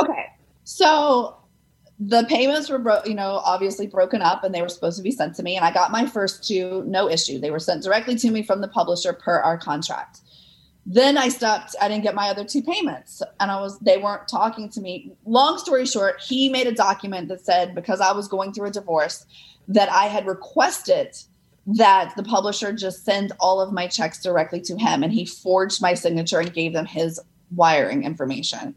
Okay. 0.00 0.26
So 0.64 1.40
the 2.00 2.24
payments 2.24 2.70
were 2.70 2.78
bro- 2.78 3.04
you 3.04 3.14
know 3.14 3.42
obviously 3.44 3.86
broken 3.86 4.22
up 4.22 4.42
and 4.42 4.54
they 4.54 4.62
were 4.62 4.68
supposed 4.70 4.96
to 4.96 5.02
be 5.02 5.10
sent 5.10 5.36
to 5.36 5.42
me 5.42 5.54
and 5.54 5.64
i 5.64 5.70
got 5.70 5.92
my 5.92 6.06
first 6.06 6.42
two 6.42 6.82
no 6.86 7.08
issue 7.08 7.38
they 7.38 7.50
were 7.50 7.58
sent 7.58 7.82
directly 7.82 8.16
to 8.16 8.30
me 8.30 8.42
from 8.42 8.62
the 8.62 8.68
publisher 8.68 9.12
per 9.12 9.38
our 9.40 9.58
contract 9.58 10.20
then 10.86 11.18
i 11.18 11.28
stopped 11.28 11.76
i 11.80 11.88
didn't 11.88 12.02
get 12.02 12.14
my 12.14 12.30
other 12.30 12.42
two 12.42 12.62
payments 12.62 13.22
and 13.38 13.50
i 13.50 13.60
was 13.60 13.78
they 13.80 13.98
weren't 13.98 14.26
talking 14.26 14.70
to 14.70 14.80
me 14.80 15.12
long 15.26 15.58
story 15.58 15.84
short 15.84 16.18
he 16.26 16.48
made 16.48 16.66
a 16.66 16.72
document 16.72 17.28
that 17.28 17.44
said 17.44 17.74
because 17.74 18.00
i 18.00 18.10
was 18.10 18.26
going 18.28 18.50
through 18.50 18.66
a 18.66 18.70
divorce 18.70 19.26
that 19.70 19.90
I 19.90 20.04
had 20.06 20.26
requested 20.26 21.16
that 21.66 22.14
the 22.16 22.22
publisher 22.22 22.72
just 22.72 23.04
send 23.04 23.32
all 23.38 23.60
of 23.60 23.72
my 23.72 23.86
checks 23.86 24.22
directly 24.22 24.60
to 24.62 24.76
him 24.76 25.02
and 25.02 25.12
he 25.12 25.24
forged 25.24 25.80
my 25.80 25.94
signature 25.94 26.40
and 26.40 26.52
gave 26.52 26.72
them 26.72 26.86
his 26.86 27.20
wiring 27.54 28.04
information. 28.04 28.74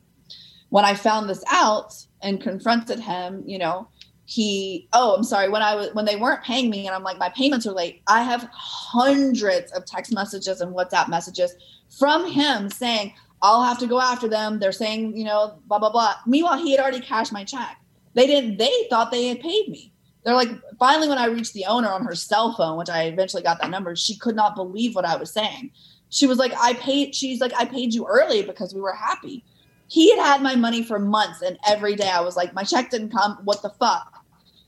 When 0.70 0.86
I 0.86 0.96
found 0.96 1.30
this 1.30 1.44
out 1.50 1.94
and 2.22 2.42
confronted 2.42 3.00
him, 3.00 3.44
you 3.46 3.58
know, 3.58 3.88
he 4.26 4.88
oh 4.94 5.16
i'm 5.16 5.24
sorry 5.24 5.50
when 5.50 5.62
i 5.62 5.76
was 5.76 5.94
when 5.94 6.06
they 6.06 6.16
weren't 6.16 6.42
paying 6.46 6.70
me 6.70 6.88
and 6.88 6.96
i'm 6.96 7.04
like 7.04 7.18
my 7.18 7.28
payments 7.36 7.68
are 7.68 7.74
late 7.74 8.02
i 8.08 8.24
have 8.24 8.48
hundreds 8.54 9.70
of 9.74 9.86
text 9.86 10.14
messages 10.14 10.62
and 10.62 10.74
whatsapp 10.74 11.10
messages 11.10 11.54
from 12.00 12.32
him 12.32 12.70
saying 12.70 13.14
i'll 13.44 13.64
have 13.64 13.78
to 13.78 13.86
go 13.86 14.00
after 14.00 14.28
them. 14.28 14.60
They're 14.60 14.72
saying 14.72 15.16
you 15.18 15.26
know 15.26 15.60
blah 15.68 15.78
blah 15.78 15.92
blah. 15.92 16.16
Meanwhile 16.26 16.58
he 16.58 16.72
had 16.72 16.80
already 16.80 17.02
cashed 17.02 17.34
my 17.34 17.44
check. 17.44 17.78
They 18.16 18.26
didn't 18.26 18.58
they 18.58 18.72
thought 18.90 19.12
they 19.12 19.28
had 19.28 19.42
paid 19.42 19.68
me 19.68 19.93
they're 20.24 20.34
like 20.34 20.50
finally 20.80 21.08
when 21.08 21.18
i 21.18 21.26
reached 21.26 21.54
the 21.54 21.66
owner 21.66 21.90
on 21.90 22.04
her 22.04 22.16
cell 22.16 22.56
phone 22.56 22.78
which 22.78 22.90
i 22.90 23.04
eventually 23.04 23.44
got 23.44 23.60
that 23.62 23.70
number 23.70 23.96
she 23.96 24.18
could 24.18 24.36
not 24.36 24.56
believe 24.56 24.96
what 24.96 25.06
i 25.06 25.16
was 25.16 25.32
saying. 25.32 25.72
She 26.10 26.28
was 26.28 26.38
like 26.38 26.54
i 26.60 26.74
paid 26.74 27.16
she's 27.16 27.42
like 27.42 27.54
i 27.58 27.66
paid 27.66 27.94
you 27.94 28.06
early 28.08 28.44
because 28.44 28.74
we 28.74 28.82
were 28.82 28.94
happy. 28.94 29.44
He 29.88 30.16
had 30.16 30.24
had 30.24 30.42
my 30.42 30.56
money 30.56 30.84
for 30.84 31.00
months 31.00 31.42
and 31.42 31.58
every 31.68 31.96
day 31.96 32.10
i 32.10 32.22
was 32.22 32.36
like 32.36 32.54
my 32.54 32.64
check 32.64 32.90
didn't 32.90 33.12
come. 33.12 33.40
What 33.44 33.62
the 33.62 33.72
fuck? 33.72 34.24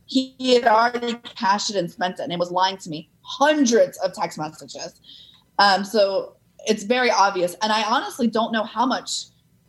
He 0.07 0.35
had 0.55 0.65
already 0.65 1.15
cashed 1.35 1.69
it 1.69 1.75
and 1.75 1.89
spent 1.89 2.19
it 2.19 2.23
and 2.23 2.31
it 2.31 2.39
was 2.39 2.51
lying 2.51 2.77
to 2.77 2.89
me. 2.89 3.09
Hundreds 3.21 3.97
of 3.99 4.13
text 4.13 4.37
messages. 4.37 4.99
Um, 5.57 5.83
so 5.83 6.35
it's 6.67 6.83
very 6.83 7.11
obvious. 7.11 7.55
And 7.61 7.71
i 7.71 7.83
honestly 7.83 8.27
don't 8.27 8.51
know 8.51 8.63
how 8.63 8.85
much 8.85 9.25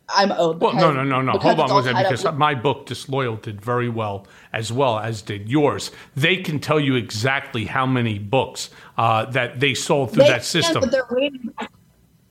I'm 0.09 0.31
owed. 0.31 0.61
Well, 0.61 0.73
no, 0.73 0.91
no, 0.93 1.03
no, 1.03 1.21
no. 1.21 1.33
Hold 1.33 1.59
on 1.59 1.75
with 1.75 1.85
that 1.85 2.03
because 2.03 2.23
with- 2.23 2.35
my 2.35 2.55
book 2.55 2.85
Disloyal 2.85 3.35
did 3.35 3.61
very 3.61 3.89
well 3.89 4.25
as 4.53 4.71
well 4.71 4.99
as 4.99 5.21
did 5.21 5.49
yours. 5.49 5.91
They 6.15 6.37
can 6.37 6.59
tell 6.59 6.79
you 6.79 6.95
exactly 6.95 7.65
how 7.65 7.85
many 7.85 8.17
books 8.17 8.69
uh, 8.97 9.25
that 9.25 9.59
they 9.59 9.73
sold 9.73 10.13
through 10.13 10.23
they 10.23 10.29
that 10.29 10.45
system. 10.45 10.79
But 10.79 10.91
they're 10.91 11.07
waiting. 11.11 11.53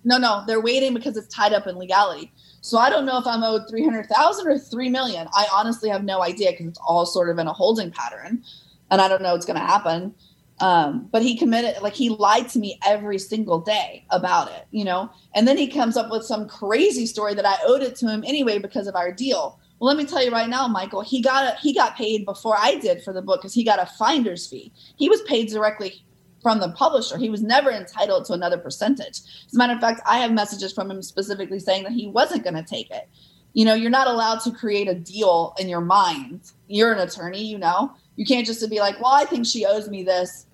No, 0.04 0.18
no, 0.18 0.44
they're 0.46 0.60
waiting 0.60 0.94
because 0.94 1.16
it's 1.16 1.28
tied 1.34 1.52
up 1.52 1.66
in 1.66 1.76
legality. 1.76 2.32
So 2.62 2.78
I 2.78 2.90
don't 2.90 3.04
know 3.04 3.18
if 3.18 3.26
I'm 3.26 3.42
owed 3.42 3.68
three 3.68 3.84
hundred 3.84 4.06
thousand 4.06 4.48
or 4.48 4.58
three 4.58 4.88
million. 4.88 5.28
I 5.34 5.46
honestly 5.52 5.90
have 5.90 6.02
no 6.02 6.22
idea 6.22 6.52
because 6.52 6.66
it's 6.68 6.80
all 6.86 7.04
sort 7.04 7.28
of 7.28 7.38
in 7.38 7.46
a 7.46 7.52
holding 7.52 7.90
pattern, 7.90 8.42
and 8.90 9.00
I 9.00 9.08
don't 9.08 9.22
know 9.22 9.32
what's 9.32 9.46
going 9.46 9.58
to 9.58 9.66
happen. 9.66 10.14
Um, 10.58 11.08
but 11.12 11.22
he 11.22 11.36
committed, 11.36 11.82
like 11.82 11.94
he 11.94 12.08
lied 12.08 12.48
to 12.50 12.58
me 12.58 12.78
every 12.86 13.18
single 13.18 13.60
day 13.60 14.06
about 14.10 14.50
it, 14.50 14.66
you 14.70 14.84
know. 14.84 15.10
And 15.34 15.46
then 15.46 15.58
he 15.58 15.68
comes 15.68 15.96
up 15.96 16.10
with 16.10 16.24
some 16.24 16.48
crazy 16.48 17.04
story 17.04 17.34
that 17.34 17.44
I 17.44 17.56
owed 17.66 17.82
it 17.82 17.96
to 17.96 18.08
him 18.08 18.24
anyway 18.26 18.58
because 18.58 18.86
of 18.86 18.96
our 18.96 19.12
deal. 19.12 19.60
Well, 19.78 19.88
let 19.88 19.98
me 19.98 20.06
tell 20.06 20.24
you 20.24 20.30
right 20.30 20.48
now, 20.48 20.66
Michael, 20.66 21.02
he 21.02 21.20
got 21.20 21.44
a, 21.44 21.58
he 21.60 21.74
got 21.74 21.96
paid 21.96 22.24
before 22.24 22.56
I 22.58 22.76
did 22.76 23.02
for 23.02 23.12
the 23.12 23.20
book 23.20 23.42
because 23.42 23.52
he 23.52 23.64
got 23.64 23.82
a 23.82 23.86
finder's 23.98 24.46
fee. 24.46 24.72
He 24.96 25.10
was 25.10 25.20
paid 25.22 25.50
directly 25.50 26.02
from 26.40 26.60
the 26.60 26.70
publisher. 26.70 27.18
He 27.18 27.28
was 27.28 27.42
never 27.42 27.70
entitled 27.70 28.24
to 28.26 28.32
another 28.32 28.56
percentage. 28.56 29.20
As 29.46 29.54
a 29.54 29.58
matter 29.58 29.74
of 29.74 29.80
fact, 29.80 30.00
I 30.06 30.18
have 30.18 30.32
messages 30.32 30.72
from 30.72 30.90
him 30.90 31.02
specifically 31.02 31.58
saying 31.58 31.82
that 31.82 31.92
he 31.92 32.06
wasn't 32.06 32.44
going 32.44 32.54
to 32.54 32.62
take 32.62 32.90
it. 32.90 33.08
You 33.52 33.64
know, 33.64 33.74
you're 33.74 33.90
not 33.90 34.06
allowed 34.06 34.40
to 34.40 34.50
create 34.50 34.88
a 34.88 34.94
deal 34.94 35.54
in 35.58 35.68
your 35.68 35.80
mind. 35.80 36.52
You're 36.68 36.92
an 36.92 37.00
attorney, 37.00 37.44
you 37.44 37.58
know. 37.58 37.92
You 38.16 38.24
can't 38.24 38.46
just 38.46 38.68
be 38.70 38.78
like, 38.78 39.00
well, 39.00 39.12
I 39.12 39.24
think 39.24 39.44
she 39.44 39.66
owes 39.66 39.88
me 39.88 40.02
this 40.02 40.45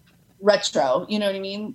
retro, 0.43 1.07
you 1.09 1.19
know 1.19 1.27
what 1.27 1.37
I 1.37 1.41
mean? 1.41 1.75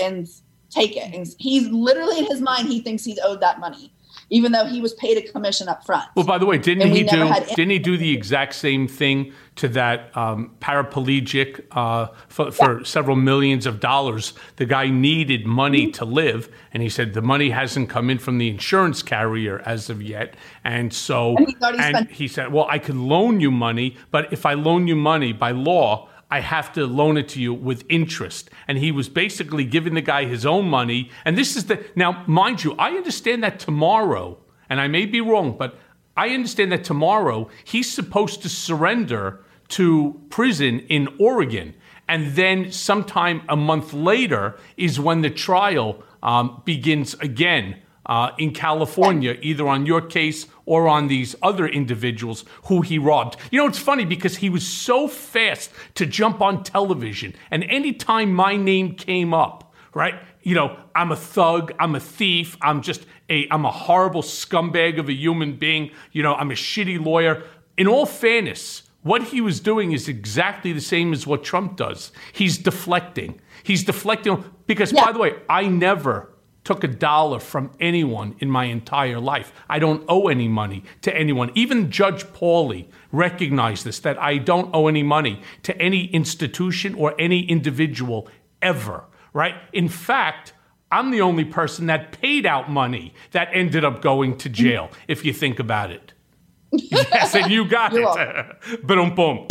And 0.00 0.28
take 0.70 0.96
it. 0.96 1.14
And 1.14 1.26
he's 1.38 1.68
literally 1.68 2.18
in 2.18 2.26
his 2.26 2.40
mind, 2.40 2.68
he 2.68 2.80
thinks 2.80 3.04
he's 3.04 3.18
owed 3.18 3.40
that 3.40 3.60
money, 3.60 3.92
even 4.30 4.52
though 4.52 4.64
he 4.64 4.80
was 4.80 4.92
paid 4.94 5.16
a 5.18 5.22
commission 5.32 5.68
up 5.68 5.84
front. 5.84 6.08
Well, 6.14 6.26
by 6.26 6.38
the 6.38 6.46
way, 6.46 6.58
didn't 6.58 6.90
he 6.90 7.02
do 7.04 7.32
didn't 7.54 7.70
he 7.70 7.78
do 7.78 7.96
the 7.96 8.12
exact 8.12 8.54
same 8.54 8.88
thing 8.88 9.32
to 9.56 9.68
that 9.68 10.16
um, 10.16 10.56
paraplegic 10.60 11.64
uh, 11.70 12.08
for, 12.28 12.50
for 12.50 12.78
yeah. 12.78 12.84
several 12.84 13.16
millions 13.16 13.66
of 13.66 13.80
dollars? 13.80 14.32
The 14.56 14.66
guy 14.66 14.88
needed 14.88 15.46
money 15.46 15.84
mm-hmm. 15.84 15.92
to 15.92 16.04
live, 16.04 16.48
and 16.72 16.82
he 16.82 16.88
said 16.88 17.14
the 17.14 17.22
money 17.22 17.50
hasn't 17.50 17.88
come 17.88 18.10
in 18.10 18.18
from 18.18 18.38
the 18.38 18.48
insurance 18.48 19.02
carrier 19.02 19.62
as 19.64 19.90
of 19.90 20.02
yet, 20.02 20.34
and 20.64 20.92
so 20.92 21.36
and, 21.36 21.80
and 21.80 22.10
he 22.10 22.26
said, 22.26 22.52
well, 22.52 22.66
I 22.68 22.78
could 22.78 22.96
loan 22.96 23.40
you 23.40 23.50
money, 23.50 23.96
but 24.10 24.32
if 24.32 24.44
I 24.46 24.54
loan 24.54 24.88
you 24.88 24.96
money 24.96 25.32
by 25.32 25.52
law 25.52 26.08
I 26.34 26.40
have 26.40 26.72
to 26.72 26.84
loan 26.84 27.16
it 27.16 27.28
to 27.28 27.40
you 27.40 27.54
with 27.54 27.84
interest. 27.88 28.50
And 28.66 28.76
he 28.78 28.90
was 28.90 29.08
basically 29.08 29.64
giving 29.64 29.94
the 29.94 30.00
guy 30.00 30.24
his 30.24 30.44
own 30.44 30.68
money. 30.68 31.08
And 31.24 31.38
this 31.38 31.54
is 31.54 31.66
the, 31.66 31.84
now, 31.94 32.24
mind 32.26 32.64
you, 32.64 32.72
I 32.72 32.90
understand 32.90 33.44
that 33.44 33.60
tomorrow, 33.60 34.38
and 34.68 34.80
I 34.80 34.88
may 34.88 35.06
be 35.06 35.20
wrong, 35.20 35.56
but 35.56 35.78
I 36.16 36.30
understand 36.30 36.72
that 36.72 36.82
tomorrow 36.82 37.48
he's 37.62 37.88
supposed 37.88 38.42
to 38.42 38.48
surrender 38.48 39.44
to 39.68 40.20
prison 40.28 40.80
in 40.88 41.06
Oregon. 41.20 41.72
And 42.08 42.32
then 42.34 42.72
sometime 42.72 43.42
a 43.48 43.54
month 43.54 43.92
later 43.92 44.58
is 44.76 44.98
when 44.98 45.20
the 45.20 45.30
trial 45.30 46.02
um, 46.20 46.62
begins 46.64 47.14
again 47.14 47.76
uh, 48.06 48.30
in 48.38 48.52
California, 48.52 49.36
either 49.42 49.66
on 49.66 49.86
your 49.86 50.00
case 50.00 50.46
or 50.66 50.88
on 50.88 51.08
these 51.08 51.34
other 51.42 51.66
individuals 51.66 52.44
who 52.64 52.80
he 52.80 52.98
robbed. 52.98 53.36
You 53.50 53.58
know, 53.58 53.66
it's 53.66 53.78
funny 53.78 54.04
because 54.04 54.36
he 54.36 54.50
was 54.50 54.66
so 54.66 55.08
fast 55.08 55.70
to 55.94 56.06
jump 56.06 56.40
on 56.40 56.64
television, 56.64 57.34
and 57.50 57.64
anytime 57.64 58.32
my 58.32 58.56
name 58.56 58.94
came 58.94 59.34
up, 59.34 59.72
right? 59.94 60.14
You 60.42 60.54
know, 60.54 60.76
I'm 60.94 61.12
a 61.12 61.16
thug, 61.16 61.72
I'm 61.78 61.94
a 61.94 62.00
thief, 62.00 62.56
I'm 62.60 62.82
just 62.82 63.06
a 63.30 63.48
I'm 63.50 63.64
a 63.64 63.70
horrible 63.70 64.22
scumbag 64.22 64.98
of 64.98 65.08
a 65.08 65.12
human 65.12 65.56
being, 65.56 65.90
you 66.12 66.22
know, 66.22 66.34
I'm 66.34 66.50
a 66.50 66.54
shitty 66.54 67.04
lawyer. 67.04 67.42
In 67.76 67.88
all 67.88 68.06
fairness, 68.06 68.82
what 69.02 69.22
he 69.22 69.40
was 69.40 69.60
doing 69.60 69.92
is 69.92 70.08
exactly 70.08 70.72
the 70.72 70.80
same 70.80 71.12
as 71.12 71.26
what 71.26 71.44
Trump 71.44 71.76
does. 71.76 72.12
He's 72.32 72.58
deflecting. 72.58 73.40
He's 73.62 73.84
deflecting 73.84 74.44
because 74.66 74.92
yeah. 74.92 75.04
by 75.04 75.12
the 75.12 75.18
way, 75.18 75.34
I 75.48 75.66
never 75.66 76.33
took 76.64 76.82
a 76.82 76.88
dollar 76.88 77.38
from 77.38 77.70
anyone 77.78 78.34
in 78.40 78.50
my 78.50 78.64
entire 78.64 79.20
life. 79.20 79.52
I 79.68 79.78
don't 79.78 80.04
owe 80.08 80.28
any 80.28 80.48
money 80.48 80.82
to 81.02 81.16
anyone. 81.16 81.52
Even 81.54 81.90
Judge 81.90 82.24
Pauley 82.24 82.86
recognized 83.12 83.84
this 83.84 84.00
that 84.00 84.20
I 84.20 84.38
don't 84.38 84.74
owe 84.74 84.88
any 84.88 85.02
money 85.02 85.42
to 85.62 85.78
any 85.80 86.06
institution 86.06 86.94
or 86.94 87.14
any 87.18 87.44
individual 87.44 88.28
ever, 88.62 89.04
right? 89.32 89.54
In 89.72 89.88
fact, 89.88 90.54
I'm 90.90 91.10
the 91.10 91.20
only 91.20 91.44
person 91.44 91.86
that 91.86 92.12
paid 92.12 92.46
out 92.46 92.70
money 92.70 93.14
that 93.32 93.48
ended 93.52 93.84
up 93.84 94.00
going 94.00 94.38
to 94.38 94.48
jail, 94.48 94.90
if 95.08 95.24
you 95.24 95.32
think 95.32 95.58
about 95.58 95.90
it. 95.90 96.12
yes, 96.72 97.34
and 97.34 97.52
you 97.52 97.68
got 97.68 97.92
it. 97.94 98.86
boom, 98.86 99.14
boom. 99.14 99.48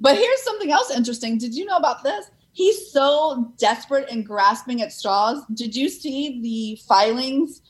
But 0.00 0.16
here's 0.16 0.42
something 0.42 0.70
else 0.70 0.90
interesting. 0.90 1.38
Did 1.38 1.54
you 1.54 1.64
know 1.64 1.76
about 1.76 2.04
this? 2.04 2.30
He's 2.58 2.90
so 2.90 3.52
desperate 3.56 4.10
and 4.10 4.26
grasping 4.26 4.82
at 4.82 4.92
straws. 4.92 5.44
Did 5.54 5.76
you 5.76 5.88
see 5.88 6.40
the 6.42 6.82
filings 6.88 7.62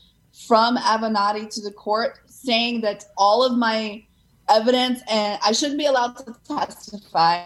from 0.47 0.77
Avenatti 0.77 1.47
to 1.53 1.61
the 1.61 1.71
court 1.71 2.21
saying 2.25 2.81
that 2.81 3.05
all 3.15 3.43
of 3.43 3.55
my 3.55 4.03
evidence 4.49 5.01
and 5.07 5.37
I 5.45 5.51
shouldn't 5.51 5.77
be 5.77 5.85
allowed 5.85 6.17
to 6.17 6.35
testify? 6.43 7.43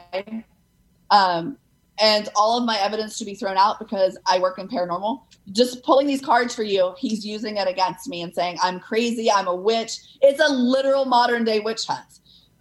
Um, 1.12 1.58
and 2.00 2.30
all 2.34 2.58
of 2.58 2.64
my 2.64 2.80
evidence 2.80 3.18
should 3.18 3.28
be 3.28 3.36
thrown 3.36 3.58
out 3.58 3.78
because 3.78 4.18
I 4.26 4.40
work 4.40 4.58
in 4.58 4.70
paranormal. 4.70 5.24
Just 5.52 5.84
pulling 5.84 6.08
these 6.08 6.22
cards 6.22 6.56
for 6.56 6.64
you, 6.64 6.96
he's 6.98 7.26
using 7.26 7.58
it 7.58 7.68
against 7.68 8.08
me 8.08 8.22
and 8.22 8.34
saying 8.34 8.58
I'm 8.64 8.80
crazy, 8.80 9.30
I'm 9.30 9.48
a 9.48 9.56
witch. 9.56 9.98
It's 10.22 10.40
a 10.40 10.48
literal 10.48 11.04
modern 11.04 11.44
day 11.44 11.60
witch 11.60 11.86
hunt. 11.86 12.08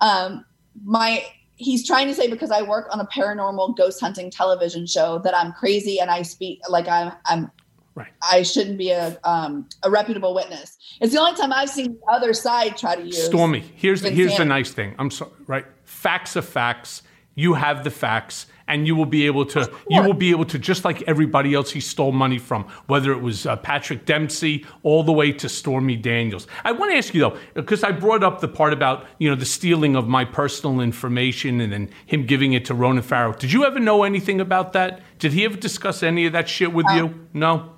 Um, 0.00 0.44
my 0.84 1.24
he's 1.56 1.86
trying 1.86 2.06
to 2.08 2.14
say 2.14 2.28
because 2.28 2.50
I 2.50 2.62
work 2.62 2.88
on 2.90 3.00
a 3.00 3.06
paranormal 3.06 3.76
ghost 3.76 4.00
hunting 4.00 4.30
television 4.30 4.86
show 4.86 5.18
that 5.20 5.36
I'm 5.36 5.52
crazy 5.52 6.00
and 6.00 6.10
I 6.10 6.22
speak 6.22 6.60
like 6.68 6.88
I'm 6.88 7.12
I'm 7.26 7.50
Right. 7.94 8.08
I 8.22 8.42
shouldn't 8.42 8.78
be 8.78 8.90
a 8.90 9.18
um, 9.22 9.68
a 9.82 9.90
reputable 9.90 10.34
witness. 10.34 10.78
It's 11.02 11.12
the 11.12 11.20
only 11.20 11.34
time 11.38 11.52
I've 11.52 11.68
seen 11.68 11.98
the 12.00 12.12
other 12.12 12.32
side 12.32 12.78
try 12.78 12.96
to 12.96 13.02
use. 13.02 13.22
Stormy, 13.22 13.60
here's 13.60 14.00
the, 14.00 14.08
here's 14.08 14.36
the 14.38 14.46
nice 14.46 14.70
thing. 14.70 14.94
I'm 14.98 15.10
sorry, 15.10 15.32
right? 15.46 15.66
Facts 15.84 16.34
are 16.34 16.42
facts. 16.42 17.02
You 17.34 17.52
have 17.52 17.84
the 17.84 17.90
facts, 17.90 18.46
and 18.72 18.86
you 18.86 18.96
will 18.96 19.06
be 19.06 19.26
able 19.26 19.44
to. 19.46 19.70
You 19.88 20.02
will 20.02 20.14
be 20.14 20.30
able 20.30 20.46
to 20.46 20.58
just 20.58 20.84
like 20.84 21.02
everybody 21.02 21.52
else 21.54 21.70
he 21.70 21.80
stole 21.80 22.10
money 22.12 22.38
from, 22.38 22.64
whether 22.86 23.12
it 23.12 23.20
was 23.20 23.46
uh, 23.46 23.56
Patrick 23.56 24.06
Dempsey 24.06 24.64
all 24.82 25.02
the 25.02 25.12
way 25.12 25.30
to 25.32 25.48
Stormy 25.48 25.94
Daniels. 25.96 26.46
I 26.64 26.72
want 26.72 26.90
to 26.90 26.96
ask 26.96 27.12
you 27.14 27.20
though, 27.20 27.36
because 27.54 27.84
I 27.84 27.92
brought 27.92 28.24
up 28.24 28.40
the 28.40 28.48
part 28.48 28.72
about 28.72 29.04
you 29.18 29.28
know 29.28 29.36
the 29.36 29.44
stealing 29.44 29.94
of 29.94 30.08
my 30.08 30.24
personal 30.24 30.80
information 30.80 31.60
and 31.60 31.72
then 31.72 31.90
him 32.06 32.24
giving 32.26 32.54
it 32.54 32.64
to 32.64 32.74
Ronan 32.74 33.02
Farrow. 33.02 33.34
Did 33.34 33.52
you 33.52 33.64
ever 33.66 33.78
know 33.78 34.02
anything 34.04 34.40
about 34.40 34.72
that? 34.72 35.00
Did 35.18 35.32
he 35.34 35.44
ever 35.44 35.56
discuss 35.56 36.02
any 36.02 36.24
of 36.26 36.32
that 36.32 36.48
shit 36.48 36.72
with 36.72 36.86
you? 36.94 37.28
No. 37.34 37.74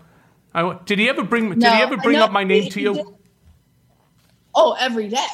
I, 0.55 0.79
did 0.87 1.01
he 1.01 1.09
ever 1.09 1.25
bring? 1.25 1.49
Did 1.51 1.59
No, 1.59 1.71
he 1.73 1.83
ever 1.83 1.97
bring 1.97 2.19
no, 2.19 2.27
up 2.27 2.31
my 2.33 2.45
name 2.45 2.63
he- 2.63 2.71
to 2.71 2.81
you? 2.81 3.19
Oh, 4.55 4.77
every 4.79 5.09
day, 5.09 5.27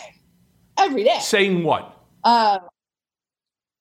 every 0.78 1.04
day. 1.04 1.18
Saying 1.20 1.62
what? 1.62 1.94
uh, 2.24 2.60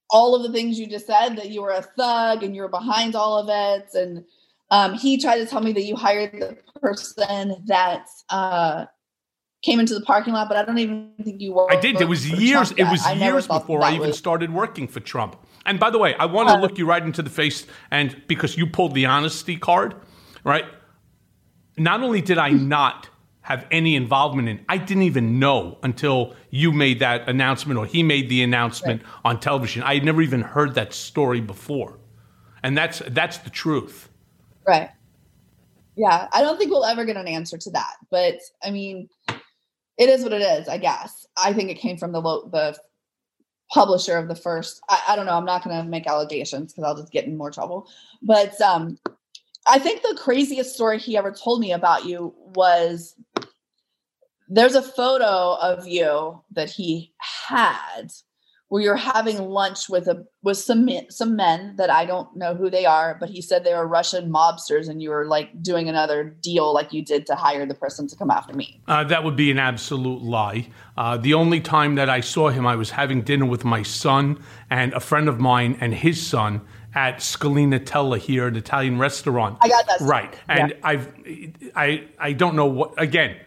all 0.09 0.35
of 0.35 0.43
the 0.43 0.51
things 0.51 0.79
you 0.79 0.87
just 0.87 1.07
said 1.07 1.35
that 1.35 1.49
you 1.49 1.61
were 1.61 1.71
a 1.71 1.81
thug 1.81 2.43
and 2.43 2.55
you 2.55 2.61
were 2.61 2.69
behind 2.69 3.15
all 3.15 3.37
of 3.37 3.47
it 3.49 3.89
and 3.93 4.23
um, 4.71 4.93
he 4.93 5.19
tried 5.19 5.37
to 5.37 5.45
tell 5.45 5.61
me 5.61 5.71
that 5.73 5.83
you 5.83 5.95
hired 5.95 6.31
the 6.33 6.57
person 6.79 7.63
that 7.65 8.05
uh, 8.29 8.85
came 9.63 9.79
into 9.79 9.93
the 9.93 10.01
parking 10.01 10.33
lot 10.33 10.47
but 10.47 10.57
i 10.57 10.63
don't 10.63 10.77
even 10.77 11.11
think 11.23 11.41
you 11.41 11.53
were 11.53 11.71
I 11.71 11.79
did. 11.79 11.99
It 11.99 12.07
was 12.07 12.29
years. 12.29 12.71
It 12.71 12.85
was 12.85 13.05
years 13.15 13.47
before 13.47 13.83
I 13.83 13.93
even 13.95 14.07
was, 14.07 14.17
started 14.17 14.53
working 14.53 14.87
for 14.87 14.99
Trump. 14.99 15.35
And 15.65 15.79
by 15.79 15.89
the 15.89 15.99
way, 15.99 16.15
I 16.15 16.25
want 16.25 16.49
to 16.49 16.55
look 16.55 16.77
you 16.77 16.85
right 16.85 17.03
into 17.03 17.21
the 17.21 17.29
face, 17.29 17.67
and 17.91 18.21
because 18.27 18.57
you 18.57 18.65
pulled 18.65 18.95
the 18.95 19.05
honesty 19.05 19.57
card, 19.57 19.95
right? 20.43 20.65
Not 21.77 22.01
only 22.01 22.21
did 22.21 22.37
I 22.37 22.49
not 22.75 23.09
have 23.41 23.65
any 23.71 23.95
involvement 23.95 24.47
in, 24.49 24.63
I 24.69 24.77
didn't 24.77 25.03
even 25.03 25.39
know 25.39 25.77
until 25.81 26.35
you 26.49 26.71
made 26.71 26.99
that 26.99 27.27
announcement 27.27 27.79
or 27.79 27.85
he 27.85 28.03
made 28.03 28.29
the 28.29 28.43
announcement 28.43 29.01
on 29.25 29.39
television. 29.39 29.81
I 29.83 29.95
had 29.95 30.03
never 30.05 30.21
even 30.21 30.41
heard 30.41 30.75
that 30.75 30.93
story 30.93 31.41
before, 31.41 31.97
and 32.63 32.77
that's 32.77 33.01
that's 33.07 33.37
the 33.39 33.49
truth. 33.49 34.09
right. 34.67 34.89
Yeah 35.95 36.27
i 36.31 36.41
don't 36.41 36.57
think 36.57 36.71
we'll 36.71 36.85
ever 36.85 37.03
get 37.03 37.17
an 37.17 37.27
answer 37.27 37.57
to 37.57 37.71
that 37.71 37.95
but 38.09 38.35
i 38.63 38.71
mean 38.71 39.09
it 39.97 40.07
is 40.09 40.23
what 40.23 40.31
it 40.31 40.41
is 40.41 40.69
i 40.69 40.77
guess. 40.77 41.25
I 41.35 41.51
think 41.51 41.69
it 41.69 41.75
came 41.79 41.97
from 41.97 42.13
the 42.13 42.21
lo- 42.21 42.47
the 42.51 42.77
publisher 43.73 44.15
of 44.17 44.27
the 44.29 44.35
first 44.35 44.79
i, 44.89 45.01
I 45.09 45.15
don't 45.17 45.25
know 45.25 45.33
i'm 45.35 45.43
not 45.45 45.63
going 45.63 45.75
to 45.75 45.83
make 45.89 46.07
allegations 46.07 46.71
because 46.71 46.85
i'll 46.85 46.95
just 46.95 47.11
get 47.11 47.25
in 47.25 47.35
more 47.37 47.51
trouble 47.51 47.89
but 48.21 48.59
um 48.61 48.97
i 49.69 49.79
think 49.79 50.01
the 50.01 50.17
craziest 50.19 50.73
story 50.73 50.97
he 50.97 51.17
ever 51.17 51.31
told 51.31 51.59
me 51.59 51.71
about 51.71 52.05
you 52.05 52.33
was 52.55 53.15
there's 54.47 54.75
a 54.75 54.81
photo 54.81 55.55
of 55.61 55.87
you 55.87 56.41
that 56.51 56.69
he 56.69 57.13
had 57.19 58.11
where 58.69 58.83
you're 58.83 58.95
having 58.95 59.37
lunch 59.49 59.89
with 59.89 60.07
a 60.07 60.23
with 60.43 60.57
some 60.57 60.85
men- 60.85 61.09
some 61.09 61.35
men 61.35 61.75
that 61.77 61.89
I 61.89 62.05
don't 62.05 62.35
know 62.35 62.53
who 62.55 62.69
they 62.69 62.85
are, 62.85 63.17
but 63.19 63.29
he 63.29 63.41
said 63.41 63.63
they 63.63 63.73
were 63.73 63.87
Russian 63.87 64.31
mobsters, 64.31 64.87
and 64.87 65.01
you 65.01 65.09
were 65.09 65.25
like 65.25 65.61
doing 65.61 65.89
another 65.89 66.23
deal 66.23 66.71
like 66.73 66.93
you 66.93 67.03
did 67.03 67.25
to 67.27 67.35
hire 67.35 67.65
the 67.65 67.73
person 67.73 68.07
to 68.07 68.15
come 68.15 68.29
after 68.29 68.53
me. 68.53 68.79
Uh, 68.87 69.03
that 69.03 69.23
would 69.23 69.35
be 69.35 69.51
an 69.51 69.59
absolute 69.59 70.21
lie. 70.21 70.69
Uh, 70.95 71.17
the 71.17 71.33
only 71.33 71.59
time 71.59 71.95
that 71.95 72.09
I 72.09 72.21
saw 72.21 72.49
him, 72.49 72.65
I 72.65 72.75
was 72.75 72.91
having 72.91 73.21
dinner 73.23 73.45
with 73.45 73.65
my 73.65 73.81
son 73.81 74.41
and 74.69 74.93
a 74.93 74.99
friend 74.99 75.27
of 75.27 75.39
mine 75.39 75.75
and 75.81 75.93
his 75.93 76.25
son 76.25 76.61
at 76.99 77.19
Scalinatella 77.19 78.17
here, 78.17 78.45
an 78.45 78.57
Italian 78.57 78.99
restaurant. 78.99 79.57
I 79.61 79.69
got 79.69 79.87
that. 79.87 80.01
Right, 80.01 80.35
and 80.49 80.75
I've, 80.83 81.07
I, 81.73 82.09
I 82.19 82.33
don't 82.33 82.57
know 82.57 82.65
what. 82.65 82.93
Again, 82.97 83.37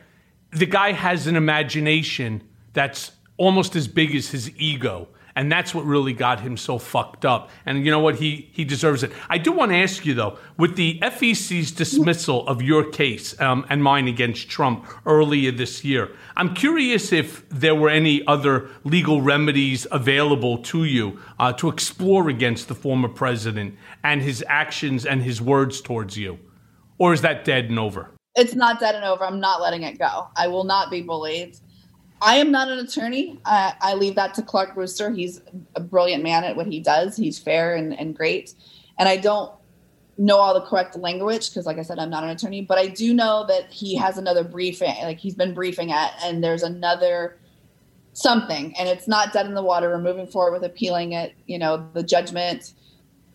the 0.53 0.65
guy 0.65 0.93
has 0.93 1.27
an 1.27 1.37
imagination 1.37 2.43
that's 2.73 3.13
almost 3.37 3.77
as 3.77 3.89
big 3.89 4.17
as 4.17 4.31
his 4.31 4.51
ego. 4.57 5.07
And 5.35 5.51
that's 5.51 5.75
what 5.75 5.85
really 5.85 6.13
got 6.13 6.41
him 6.41 6.57
so 6.57 6.79
fucked 6.79 7.25
up. 7.25 7.51
And 7.65 7.85
you 7.85 7.91
know 7.91 8.01
what? 8.01 8.17
He 8.17 8.51
he 8.53 8.65
deserves 8.65 9.03
it. 9.03 9.13
I 9.29 9.39
do 9.39 9.53
want 9.53 9.71
to 9.73 9.77
ask 9.77 10.05
you 10.05 10.15
though, 10.15 10.39
with 10.59 10.77
the 10.77 10.99
FEC's 11.01 11.73
dismissal 11.73 12.47
of 12.47 12.63
your 12.63 12.85
case 12.91 13.39
um, 13.41 13.65
and 13.69 13.83
mine 13.83 14.09
against 14.09 14.49
Trump 14.49 14.87
earlier 15.07 15.51
this 15.51 15.85
year, 15.85 16.11
I'm 16.37 16.55
curious 16.55 17.13
if 17.13 17.49
there 17.49 17.75
were 17.75 17.89
any 17.91 18.27
other 18.27 18.69
legal 18.85 19.23
remedies 19.23 19.87
available 19.91 20.59
to 20.59 20.85
you 20.85 21.19
uh, 21.39 21.53
to 21.55 21.69
explore 21.69 22.29
against 22.29 22.69
the 22.69 22.75
former 22.75 23.09
president 23.09 23.77
and 24.05 24.23
his 24.23 24.45
actions 24.49 25.07
and 25.07 25.23
his 25.23 25.41
words 25.41 25.81
towards 25.81 26.17
you, 26.17 26.39
or 26.99 27.13
is 27.13 27.23
that 27.23 27.45
dead 27.45 27.67
and 27.67 27.79
over? 27.79 28.11
It's 28.35 28.55
not 28.55 28.81
dead 28.81 28.95
and 28.95 29.05
over. 29.05 29.25
I'm 29.25 29.41
not 29.41 29.61
letting 29.61 29.83
it 29.83 29.99
go. 29.99 30.29
I 30.37 30.49
will 30.49 30.65
not 30.65 30.91
be 30.91 31.03
bullied. 31.03 31.59
I 32.23 32.37
am 32.37 32.53
not 32.53 32.69
an 32.69 32.79
attorney. 32.79 33.41
I, 33.45 33.75
I 33.81 33.95
leave 33.95 34.15
that 34.15 34.35
to 34.35 34.43
Clark 34.43 34.75
Brewster. 34.75 35.11
He's 35.11 35.43
a 35.75 35.81
brilliant 35.81 36.23
man 36.23 36.45
at 36.45 36.55
what 36.55 36.67
he 36.67 36.79
does. 36.79 37.17
He's 37.17 37.39
fair 37.39 37.75
and, 37.75 37.99
and 37.99 38.17
great. 38.17 38.55
And 38.97 39.09
I 39.09 39.17
don't 39.17 39.53
know 40.17 40.37
all 40.37 40.55
the 40.55 40.61
correct 40.61 40.97
language 40.97 41.51
because, 41.51 41.67
like 41.67 41.79
I 41.79 41.83
said, 41.83 41.99
I'm 41.99 42.11
not 42.11 42.23
an 42.23 42.31
attorney, 42.31 42.63
but 42.63 42.79
I 42.79 42.87
do 42.87 43.13
know 43.13 43.45
that 43.49 43.73
he 43.73 43.97
has 43.97 44.19
another 44.19 44.45
briefing, 44.45 44.95
like 45.03 45.19
he's 45.19 45.35
been 45.35 45.53
briefing 45.53 45.91
at, 45.91 46.13
and 46.23 46.45
there's 46.45 46.63
another 46.63 47.39
something, 48.13 48.77
and 48.79 48.89
it's 48.89 49.09
not 49.09 49.33
dead 49.33 49.47
in 49.47 49.55
the 49.55 49.63
water. 49.63 49.89
We're 49.89 49.99
moving 49.99 50.27
forward 50.27 50.53
with 50.53 50.65
appealing 50.65 51.13
it. 51.13 51.35
You 51.47 51.59
know, 51.59 51.89
the 51.93 52.03
judgment, 52.03 52.75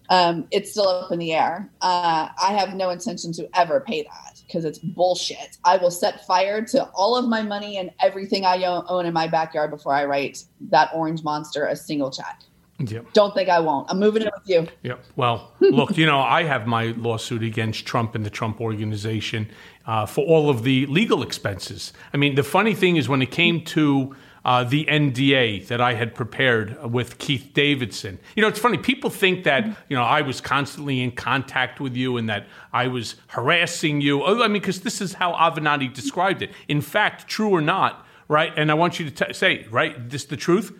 um, 0.09 0.47
it's 0.51 0.71
still 0.71 0.87
up 0.87 1.11
in 1.11 1.19
the 1.19 1.33
air. 1.33 1.69
Uh, 1.81 2.29
I 2.41 2.53
have 2.53 2.73
no 2.73 2.89
intention 2.89 3.33
to 3.33 3.49
ever 3.57 3.81
pay 3.81 4.03
that 4.03 4.26
because 4.47 4.65
it's 4.65 4.79
bullshit. 4.79 5.57
I 5.63 5.77
will 5.77 5.91
set 5.91 6.25
fire 6.25 6.65
to 6.65 6.85
all 6.95 7.15
of 7.15 7.27
my 7.27 7.41
money 7.41 7.77
and 7.77 7.91
everything 7.99 8.45
I 8.45 8.63
own, 8.63 9.05
in 9.05 9.13
my 9.13 9.27
backyard 9.27 9.69
before 9.69 9.93
I 9.93 10.05
write 10.05 10.43
that 10.69 10.89
orange 10.93 11.23
monster 11.23 11.65
a 11.65 11.75
single 11.75 12.09
check. 12.09 12.41
Yep. 12.79 13.13
Don't 13.13 13.33
think 13.33 13.49
I 13.49 13.59
won't. 13.59 13.89
I'm 13.89 13.99
moving 13.99 14.21
it 14.21 14.31
with 14.37 14.47
you. 14.47 14.67
Yep. 14.83 15.03
Well, 15.15 15.51
look, 15.59 15.97
you 15.97 16.05
know, 16.05 16.19
I 16.19 16.43
have 16.43 16.67
my 16.67 16.87
lawsuit 16.97 17.41
against 17.41 17.85
Trump 17.87 18.13
and 18.13 18.23
the 18.23 18.29
Trump 18.29 18.61
organization 18.61 19.49
uh, 19.87 20.05
for 20.05 20.23
all 20.25 20.49
of 20.49 20.63
the 20.63 20.85
legal 20.85 21.23
expenses. 21.23 21.91
I 22.13 22.17
mean, 22.17 22.35
the 22.35 22.43
funny 22.43 22.75
thing 22.75 22.95
is 22.95 23.09
when 23.09 23.21
it 23.21 23.31
came 23.31 23.63
to 23.65 24.15
uh, 24.47 24.63
the 24.63 24.85
NDA 24.85 25.67
that 25.67 25.79
I 25.79 25.93
had 25.93 26.15
prepared 26.15 26.91
with 26.91 27.19
Keith 27.19 27.51
Davidson, 27.53 28.17
you 28.35 28.41
know, 28.41 28.47
it's 28.47 28.59
funny. 28.59 28.79
People 28.79 29.11
think 29.11 29.43
that, 29.43 29.65
you 29.89 29.95
know, 29.95 30.03
I 30.03 30.21
was 30.21 30.41
constantly 30.41 31.01
in 31.01 31.11
contact 31.11 31.79
with 31.79 31.95
you 31.95 32.17
and 32.17 32.27
that 32.29 32.47
I 32.73 32.87
was 32.87 33.15
harassing 33.27 34.01
you. 34.01 34.23
Oh, 34.23 34.41
I 34.41 34.47
mean, 34.47 34.53
because 34.53 34.81
this 34.81 35.01
is 35.01 35.13
how 35.13 35.33
Avenatti 35.33 35.93
described 35.93 36.41
it. 36.41 36.51
In 36.67 36.81
fact, 36.81 37.27
true 37.27 37.49
or 37.49 37.61
not, 37.61 38.07
right? 38.27 38.51
And 38.57 38.71
I 38.71 38.73
want 38.73 38.99
you 38.99 39.09
to 39.09 39.25
t- 39.25 39.33
say, 39.33 39.67
right, 39.69 40.09
this 40.09 40.25
the 40.25 40.37
truth? 40.37 40.73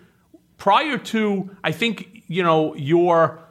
prior 0.57 0.97
to 0.97 1.55
I 1.63 1.72
think 1.72 2.24
you 2.28 2.43
know 2.43 2.76
your 2.76 3.43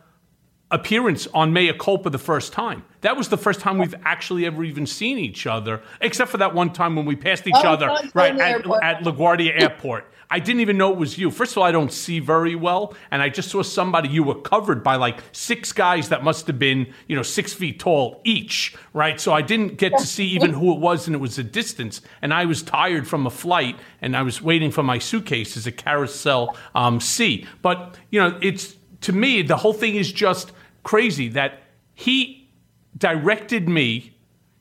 appearance 0.71 1.27
on 1.33 1.53
Mea 1.53 1.73
Culpa 1.73 2.11
the 2.11 2.19
first 2.19 2.53
time. 2.53 2.85
That 3.03 3.17
was 3.17 3.29
the 3.29 3.37
first 3.37 3.61
time 3.61 3.79
we've 3.79 3.95
actually 4.05 4.47
ever 4.47 4.65
even 4.65 4.87
seen 4.87 5.19
each 5.19 5.47
other, 5.47 5.83
except 6.01 6.31
for 6.31 6.39
that 6.39 6.55
one 6.55 6.73
time 6.73 6.97
when 6.97 7.07
we 7.07 7.17
passed 7.17 7.47
each 7.47 7.55
Oh, 7.57 7.69
other 7.69 7.87
right 8.15 8.39
at, 8.39 8.67
at 8.83 9.01
LaGuardia 9.03 9.53
Airport. 9.63 10.07
I 10.29 10.41
didn't 10.41 10.61
even 10.61 10.77
know 10.77 10.93
it 10.93 10.99
was 10.99 11.19
you. 11.19 11.31
First 11.31 11.53
of 11.53 11.59
all, 11.59 11.65
I 11.65 11.71
don't 11.71 11.93
see 11.93 12.19
very 12.19 12.57
well, 12.57 12.95
and 13.11 13.23
I 13.23 13.29
just 13.29 13.49
saw 13.49 13.63
somebody. 13.63 14.09
You 14.09 14.25
were 14.25 14.35
covered 14.35 14.83
by 14.83 14.97
like 14.97 15.21
six 15.33 15.73
guys 15.73 16.09
that 16.09 16.25
must 16.25 16.49
have 16.49 16.59
been, 16.59 16.93
you 17.07 17.15
know, 17.15 17.23
six 17.23 17.53
feet 17.53 17.79
tall 17.79 18.21
each, 18.25 18.75
right? 18.93 19.21
So 19.21 19.33
I 19.33 19.43
didn't 19.43 19.79
get 19.79 19.97
to 19.97 20.05
see 20.05 20.27
even 20.29 20.53
who 20.53 20.73
it 20.73 20.81
was, 20.81 21.07
and 21.07 21.15
it 21.15 21.21
was 21.21 21.39
a 21.39 21.45
distance. 21.45 22.01
And 22.23 22.35
I 22.35 22.45
was 22.45 22.63
tired 22.63 23.07
from 23.07 23.27
a 23.27 23.31
flight, 23.31 23.77
and 24.03 24.17
I 24.17 24.23
was 24.23 24.43
waiting 24.43 24.73
for 24.73 24.83
my 24.83 24.99
suitcases 24.99 25.67
at 25.67 25.77
Carousel 25.77 26.57
um, 26.75 27.01
C. 27.01 27.47
But 27.63 27.97
you 28.11 28.21
know, 28.21 28.37
it's 28.43 28.75
to 29.03 29.13
me 29.13 29.43
the 29.43 29.57
whole 29.57 29.75
thing 29.75 29.95
is 29.95 30.11
just 30.11 30.51
crazy 30.83 31.29
that 31.29 31.63
he 31.95 32.46
directed 32.97 33.69
me 33.69 34.17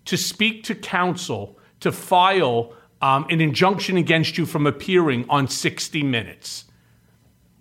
to 0.06 0.18
speak 0.18 0.64
to 0.64 0.76
counsel 0.76 1.58
to 1.80 1.92
file 1.92 2.74
um, 3.02 3.26
an 3.30 3.42
injunction 3.42 3.98
against 3.98 4.38
you 4.38 4.46
from 4.46 4.66
appearing 4.66 5.26
on 5.30 5.48
60 5.48 6.04
Minutes. 6.04 6.66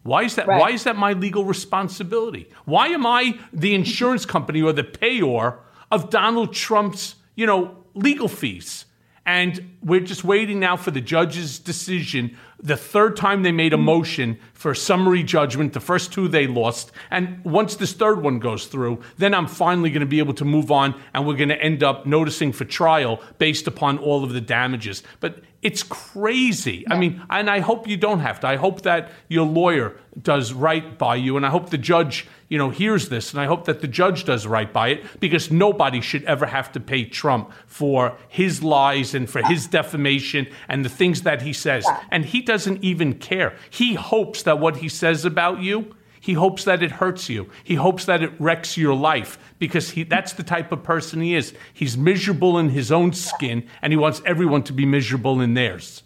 Why 0.03 0.23
is 0.25 0.35
that? 0.37 0.47
Right. 0.47 0.61
Why 0.61 0.71
is 0.71 0.85
that 0.85 0.97
my 0.97 1.15
legal 1.15 1.45
responsibility? 1.45 2.49
Why 2.67 2.89
am 2.89 3.07
I 3.07 3.39
the 3.53 3.75
insurance 3.75 4.27
company 4.27 4.61
or 4.61 4.73
the 4.73 4.85
payor 4.85 5.59
of 5.91 6.11
Donald 6.11 6.53
Trump's, 6.53 7.15
you 7.35 7.47
know, 7.47 7.79
legal 7.95 8.29
fees? 8.29 8.85
And 9.27 9.77
we're 9.83 10.01
just 10.01 10.23
waiting 10.23 10.61
now 10.61 10.77
for 10.77 10.91
the 10.91 11.01
judge's 11.01 11.59
decision. 11.59 12.37
the 12.63 12.77
third 12.77 13.15
time 13.15 13.43
they 13.43 13.53
made 13.53 13.75
a 13.75 13.79
motion 13.79 14.39
for 14.55 14.75
summary 14.75 15.23
judgment, 15.23 15.75
the 15.75 15.81
first 15.81 16.13
two 16.13 16.29
they 16.29 16.47
lost. 16.47 16.93
And 17.11 17.45
once 17.45 17.77
this 17.77 17.93
third 17.93 18.23
one 18.23 18.39
goes 18.39 18.67
through, 18.67 19.03
then 19.19 19.35
I'm 19.35 19.47
finally 19.47 19.91
going 19.91 20.01
to 20.01 20.07
be 20.07 20.19
able 20.19 20.33
to 20.35 20.47
move 20.47 20.71
on 20.71 20.99
and 21.13 21.27
we're 21.27 21.37
going 21.37 21.51
to 21.51 21.61
end 21.61 21.83
up 21.83 22.07
noticing 22.07 22.53
for 22.53 22.65
trial 22.65 23.21
based 23.39 23.67
upon 23.67 23.99
all 23.99 24.25
of 24.25 24.33
the 24.33 24.41
damages. 24.41 25.03
But 25.21 25.41
it's 25.65 25.83
crazy. 25.83 26.85
I 26.89 26.99
mean, 26.99 27.23
and 27.31 27.49
I 27.49 27.61
hope 27.61 27.89
you 27.89 27.97
don't 27.97 28.21
have 28.21 28.39
to. 28.41 28.47
I 28.47 28.57
hope 28.57 28.83
that 28.83 29.11
your 29.29 29.47
lawyer 29.47 29.97
does 30.23 30.53
right 30.53 30.97
by 30.99 31.17
you, 31.17 31.39
and 31.39 31.45
I 31.45 31.49
hope 31.49 31.71
the 31.71 31.79
judge, 31.79 32.27
you 32.49 32.59
know, 32.59 32.69
hears 32.69 33.09
this, 33.09 33.33
and 33.33 33.41
I 33.41 33.47
hope 33.47 33.65
that 33.65 33.81
the 33.81 33.89
judge 33.89 34.25
does 34.25 34.47
right 34.47 34.71
by 34.71 34.89
it, 34.89 35.21
because 35.21 35.51
nobody 35.51 36.03
should 36.03 36.23
ever 36.25 36.45
have 36.45 36.71
to 36.73 36.81
pay 36.81 37.07
Trump 37.07 37.51
for 37.67 38.17
his 38.29 38.63
lies 38.63 39.15
and 39.15 39.29
for 39.29 39.43
his 39.43 39.67
defamation 39.67 40.47
and 40.69 40.85
the 40.85 40.91
things 40.91 41.23
that 41.23 41.41
he 41.41 41.55
says. 41.55 41.87
And 42.11 42.27
he 42.27 42.43
doesn't 42.43 42.85
even 42.85 43.15
care. 43.15 43.57
He 43.71 43.95
hopes 43.95 44.43
that 44.43 44.61
what 44.61 44.77
he 44.77 44.89
says 44.91 45.25
about 45.25 45.61
you 45.61 45.97
he 46.25 46.33
hopes 46.33 46.65
that 46.65 46.83
it 46.83 46.91
hurts 46.91 47.29
you. 47.29 47.51
He 47.65 47.75
hopes 47.75 48.07
that 48.07 48.23
it 48.23 48.33
wrecks 48.41 48.79
your 48.79 48.95
life 48.95 49.39
because 49.59 49.91
he, 49.91 50.05
that's 50.05 50.33
the 50.33 50.43
type 50.43 50.73
of 50.73 50.83
person 50.83 51.21
he 51.21 51.35
is. 51.35 51.53
He's 51.75 51.99
miserable 51.99 52.57
in 52.57 52.71
his 52.71 52.91
own 52.91 53.13
skin 53.13 53.69
and 53.83 53.93
he 53.93 53.99
wants 53.99 54.23
everyone 54.25 54.63
to 54.63 54.73
be 54.73 54.87
miserable 54.87 55.43
in 55.43 55.53
theirs. 55.53 56.03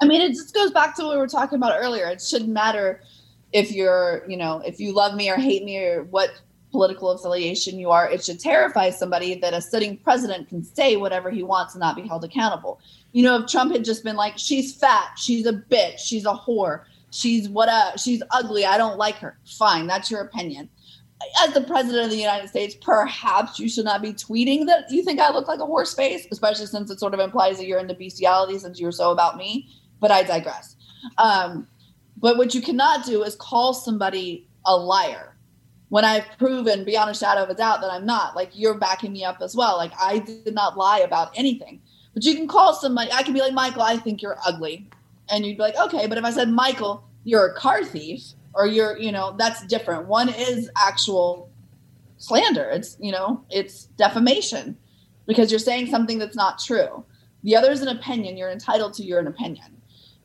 I 0.00 0.06
mean, 0.06 0.20
it 0.22 0.30
just 0.30 0.52
goes 0.52 0.72
back 0.72 0.96
to 0.96 1.04
what 1.04 1.12
we 1.12 1.18
were 1.18 1.28
talking 1.28 1.54
about 1.54 1.80
earlier. 1.80 2.08
It 2.08 2.20
shouldn't 2.20 2.50
matter 2.50 3.00
if 3.52 3.70
you're, 3.70 4.24
you 4.26 4.36
know, 4.36 4.60
if 4.66 4.80
you 4.80 4.92
love 4.92 5.14
me 5.14 5.30
or 5.30 5.36
hate 5.36 5.62
me 5.62 5.78
or 5.84 6.02
what 6.02 6.42
political 6.72 7.12
affiliation 7.12 7.78
you 7.78 7.90
are. 7.90 8.10
It 8.10 8.24
should 8.24 8.40
terrify 8.40 8.90
somebody 8.90 9.36
that 9.36 9.54
a 9.54 9.62
sitting 9.62 9.98
president 9.98 10.48
can 10.48 10.64
say 10.64 10.96
whatever 10.96 11.30
he 11.30 11.44
wants 11.44 11.74
and 11.74 11.80
not 11.80 11.94
be 11.94 12.08
held 12.08 12.24
accountable. 12.24 12.80
You 13.12 13.22
know, 13.22 13.36
if 13.36 13.46
Trump 13.48 13.70
had 13.70 13.84
just 13.84 14.02
been 14.02 14.16
like, 14.16 14.36
she's 14.36 14.74
fat, 14.74 15.12
she's 15.16 15.46
a 15.46 15.52
bitch, 15.52 15.98
she's 15.98 16.26
a 16.26 16.34
whore, 16.34 16.86
she's 17.16 17.48
what 17.48 17.68
a 17.68 17.98
she's 17.98 18.22
ugly. 18.30 18.64
I 18.64 18.76
don't 18.76 18.98
like 18.98 19.16
her. 19.16 19.38
Fine 19.58 19.86
that's 19.86 20.10
your 20.10 20.20
opinion. 20.20 20.68
As 21.42 21.54
the 21.54 21.62
president 21.62 22.04
of 22.04 22.10
the 22.10 22.18
united 22.18 22.48
states 22.48 22.76
perhaps 22.80 23.58
you 23.58 23.70
should 23.70 23.86
not 23.86 24.02
be 24.02 24.12
tweeting 24.12 24.66
that 24.66 24.90
you 24.90 25.02
think 25.02 25.18
i 25.18 25.32
look 25.32 25.48
like 25.48 25.60
a 25.60 25.66
horse 25.66 25.94
face 25.94 26.26
especially 26.30 26.66
since 26.66 26.90
it 26.90 27.00
sort 27.00 27.14
of 27.14 27.20
implies 27.20 27.56
that 27.56 27.66
you're 27.66 27.78
into 27.78 27.94
bestiality 27.94 28.58
since 28.58 28.78
you're 28.78 28.92
so 28.92 29.10
about 29.12 29.38
me 29.38 29.66
but 29.98 30.10
i 30.10 30.22
digress. 30.22 30.76
Um, 31.16 31.66
but 32.18 32.36
what 32.36 32.54
you 32.54 32.60
cannot 32.60 33.06
do 33.06 33.22
is 33.22 33.34
call 33.34 33.72
somebody 33.72 34.46
a 34.66 34.76
liar 34.76 35.36
when 35.88 36.04
i've 36.04 36.26
proven 36.38 36.84
beyond 36.84 37.10
a 37.10 37.14
shadow 37.14 37.44
of 37.44 37.48
a 37.48 37.54
doubt 37.54 37.80
that 37.80 37.90
i'm 37.90 38.04
not. 38.04 38.36
Like 38.36 38.50
you're 38.52 38.78
backing 38.78 39.12
me 39.14 39.24
up 39.24 39.38
as 39.40 39.56
well. 39.56 39.78
Like 39.78 39.92
i 39.98 40.18
did 40.18 40.54
not 40.54 40.76
lie 40.76 40.98
about 40.98 41.32
anything. 41.34 41.80
But 42.12 42.24
you 42.24 42.34
can 42.34 42.46
call 42.46 42.74
somebody 42.74 43.10
i 43.12 43.22
can 43.22 43.32
be 43.32 43.40
like 43.40 43.54
michael 43.54 43.82
i 43.82 43.96
think 43.96 44.20
you're 44.20 44.38
ugly 44.46 44.86
and 45.30 45.44
you'd 45.44 45.56
be 45.56 45.62
like, 45.62 45.76
okay, 45.76 46.06
but 46.06 46.18
if 46.18 46.24
I 46.24 46.30
said, 46.30 46.50
Michael, 46.50 47.04
you're 47.24 47.46
a 47.46 47.54
car 47.54 47.84
thief, 47.84 48.22
or 48.54 48.66
you're, 48.66 48.96
you 48.98 49.12
know, 49.12 49.34
that's 49.38 49.66
different. 49.66 50.06
One 50.06 50.28
is 50.28 50.70
actual 50.76 51.50
slander. 52.18 52.70
It's, 52.70 52.96
you 53.00 53.12
know, 53.12 53.44
it's 53.50 53.84
defamation 53.98 54.76
because 55.26 55.50
you're 55.50 55.58
saying 55.58 55.88
something 55.88 56.18
that's 56.18 56.36
not 56.36 56.58
true. 56.58 57.04
The 57.42 57.54
other 57.54 57.70
is 57.70 57.82
an 57.82 57.88
opinion. 57.88 58.36
You're 58.36 58.50
entitled 58.50 58.94
to 58.94 59.02
your 59.02 59.20
opinion, 59.20 59.76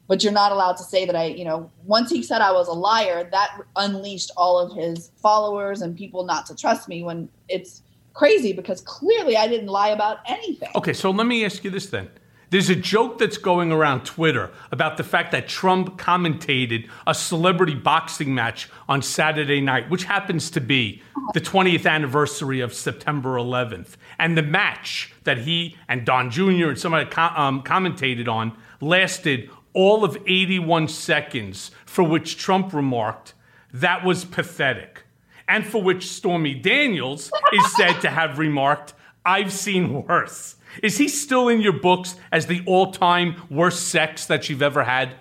but 0.07 0.23
you're 0.23 0.31
not 0.31 0.51
allowed 0.51 0.77
to 0.77 0.83
say 0.83 1.05
that 1.05 1.15
I, 1.15 1.25
you 1.25 1.43
know, 1.43 1.69
once 1.83 2.09
he 2.09 2.23
said 2.23 2.41
I 2.41 2.51
was 2.51 2.67
a 2.67 2.73
liar, 2.73 3.27
that 3.31 3.61
unleashed 3.75 4.31
all 4.37 4.59
of 4.59 4.75
his 4.75 5.11
followers 5.17 5.81
and 5.81 5.97
people 5.97 6.23
not 6.23 6.45
to 6.45 6.55
trust 6.55 6.87
me 6.87 7.03
when 7.03 7.27
it's 7.49 7.83
crazy 8.13 8.53
because 8.53 8.81
clearly 8.81 9.35
I 9.35 9.47
didn't 9.47 9.67
lie 9.67 9.89
about 9.89 10.19
anything. 10.25 10.69
Okay, 10.75 10.93
so 10.93 11.11
let 11.11 11.27
me 11.27 11.43
ask 11.43 11.63
you 11.63 11.69
this 11.69 11.87
then. 11.87 12.09
There's 12.51 12.69
a 12.69 12.75
joke 12.75 13.17
that's 13.17 13.37
going 13.37 13.71
around 13.71 14.03
Twitter 14.03 14.51
about 14.71 14.97
the 14.97 15.05
fact 15.05 15.31
that 15.31 15.47
Trump 15.47 15.97
commentated 15.97 16.89
a 17.07 17.15
celebrity 17.15 17.75
boxing 17.75 18.35
match 18.35 18.69
on 18.89 19.01
Saturday 19.01 19.61
night, 19.61 19.89
which 19.89 20.03
happens 20.03 20.51
to 20.51 20.59
be 20.59 21.01
the 21.33 21.39
20th 21.39 21.89
anniversary 21.89 22.59
of 22.59 22.73
September 22.73 23.37
11th. 23.37 23.95
And 24.19 24.37
the 24.37 24.41
match 24.43 25.13
that 25.23 25.37
he 25.37 25.77
and 25.87 26.05
Don 26.05 26.29
Jr. 26.29 26.67
and 26.67 26.77
somebody 26.77 27.09
um, 27.15 27.63
commentated 27.63 28.27
on 28.27 28.57
lasted 28.81 29.49
all 29.71 30.03
of 30.03 30.17
81 30.27 30.89
seconds, 30.89 31.71
for 31.85 32.03
which 32.03 32.37
Trump 32.37 32.73
remarked, 32.73 33.33
that 33.73 34.03
was 34.03 34.25
pathetic. 34.25 35.03
And 35.47 35.65
for 35.65 35.81
which 35.81 36.09
Stormy 36.09 36.55
Daniels 36.55 37.31
is 37.53 37.75
said 37.77 38.01
to 38.01 38.09
have 38.09 38.39
remarked, 38.39 38.93
I've 39.25 39.53
seen 39.53 40.05
worse. 40.05 40.57
Is 40.83 40.97
he 40.97 41.07
still 41.07 41.49
in 41.49 41.61
your 41.61 41.73
books 41.73 42.15
as 42.31 42.47
the 42.47 42.63
all 42.65 42.91
time 42.91 43.41
worst 43.49 43.89
sex 43.89 44.25
that 44.27 44.49
you've 44.49 44.61
ever 44.61 44.83
had? 44.83 45.15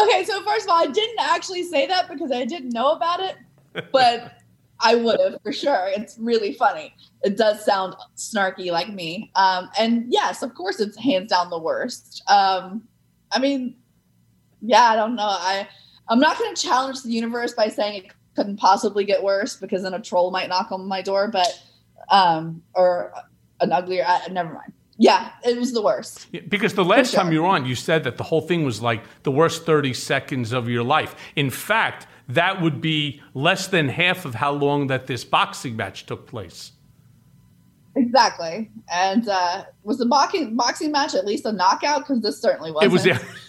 Okay, 0.00 0.24
so 0.24 0.42
first 0.44 0.64
of 0.64 0.70
all, 0.70 0.82
I 0.82 0.86
didn't 0.86 1.20
actually 1.20 1.62
say 1.64 1.86
that 1.86 2.08
because 2.08 2.32
I 2.32 2.44
didn't 2.44 2.72
know 2.72 2.92
about 2.92 3.20
it, 3.20 3.36
but 3.92 4.38
I 4.80 4.94
would 4.94 5.20
have 5.20 5.42
for 5.42 5.52
sure. 5.52 5.88
It's 5.88 6.16
really 6.18 6.54
funny. 6.54 6.94
It 7.22 7.36
does 7.36 7.64
sound 7.64 7.94
snarky 8.16 8.72
like 8.72 8.88
me. 8.88 9.30
Um, 9.34 9.68
and 9.78 10.06
yes, 10.08 10.42
of 10.42 10.54
course, 10.54 10.80
it's 10.80 10.96
hands 10.96 11.30
down 11.30 11.50
the 11.50 11.58
worst. 11.58 12.22
Um, 12.28 12.88
I 13.30 13.38
mean, 13.38 13.76
yeah, 14.62 14.84
I 14.84 14.96
don't 14.96 15.16
know. 15.16 15.26
I 15.28 15.68
I'm 16.08 16.18
not 16.18 16.38
going 16.38 16.54
to 16.54 16.60
challenge 16.60 17.02
the 17.02 17.10
universe 17.10 17.52
by 17.52 17.68
saying 17.68 18.04
it 18.04 18.12
couldn't 18.34 18.56
possibly 18.56 19.04
get 19.04 19.22
worse 19.22 19.56
because 19.56 19.82
then 19.82 19.94
a 19.94 20.00
troll 20.00 20.30
might 20.30 20.48
knock 20.48 20.72
on 20.72 20.86
my 20.86 21.02
door, 21.02 21.28
but 21.28 21.62
um, 22.10 22.62
or 22.74 23.12
an 23.60 23.72
uglier. 23.72 24.04
Uh, 24.06 24.20
never 24.30 24.52
mind. 24.52 24.72
Yeah, 24.96 25.30
it 25.44 25.58
was 25.58 25.72
the 25.72 25.80
worst. 25.80 26.26
Yeah, 26.30 26.42
because 26.46 26.74
the 26.74 26.84
last 26.84 27.12
sure. 27.12 27.22
time 27.22 27.32
you 27.32 27.40
were 27.40 27.48
on, 27.48 27.64
you 27.64 27.74
said 27.74 28.04
that 28.04 28.18
the 28.18 28.24
whole 28.24 28.42
thing 28.42 28.64
was 28.64 28.82
like 28.82 29.02
the 29.22 29.30
worst 29.30 29.64
30 29.64 29.94
seconds 29.94 30.52
of 30.52 30.68
your 30.68 30.82
life. 30.82 31.14
In 31.36 31.48
fact, 31.48 32.06
that 32.28 32.60
would 32.60 32.82
be 32.82 33.22
less 33.32 33.66
than 33.66 33.88
half 33.88 34.26
of 34.26 34.34
how 34.34 34.52
long 34.52 34.88
that 34.88 35.06
this 35.06 35.24
boxing 35.24 35.74
match 35.74 36.04
took 36.04 36.26
place. 36.26 36.72
Exactly. 37.96 38.70
And 38.92 39.28
uh, 39.28 39.64
was 39.82 39.98
the 39.98 40.06
boxing 40.06 40.54
boxing 40.54 40.92
match 40.92 41.14
at 41.14 41.26
least 41.26 41.44
a 41.44 41.52
knockout? 41.52 42.00
Because 42.00 42.22
this 42.22 42.40
certainly 42.40 42.70
wasn't. 42.70 42.92
It 42.92 42.92
was. 42.92 43.06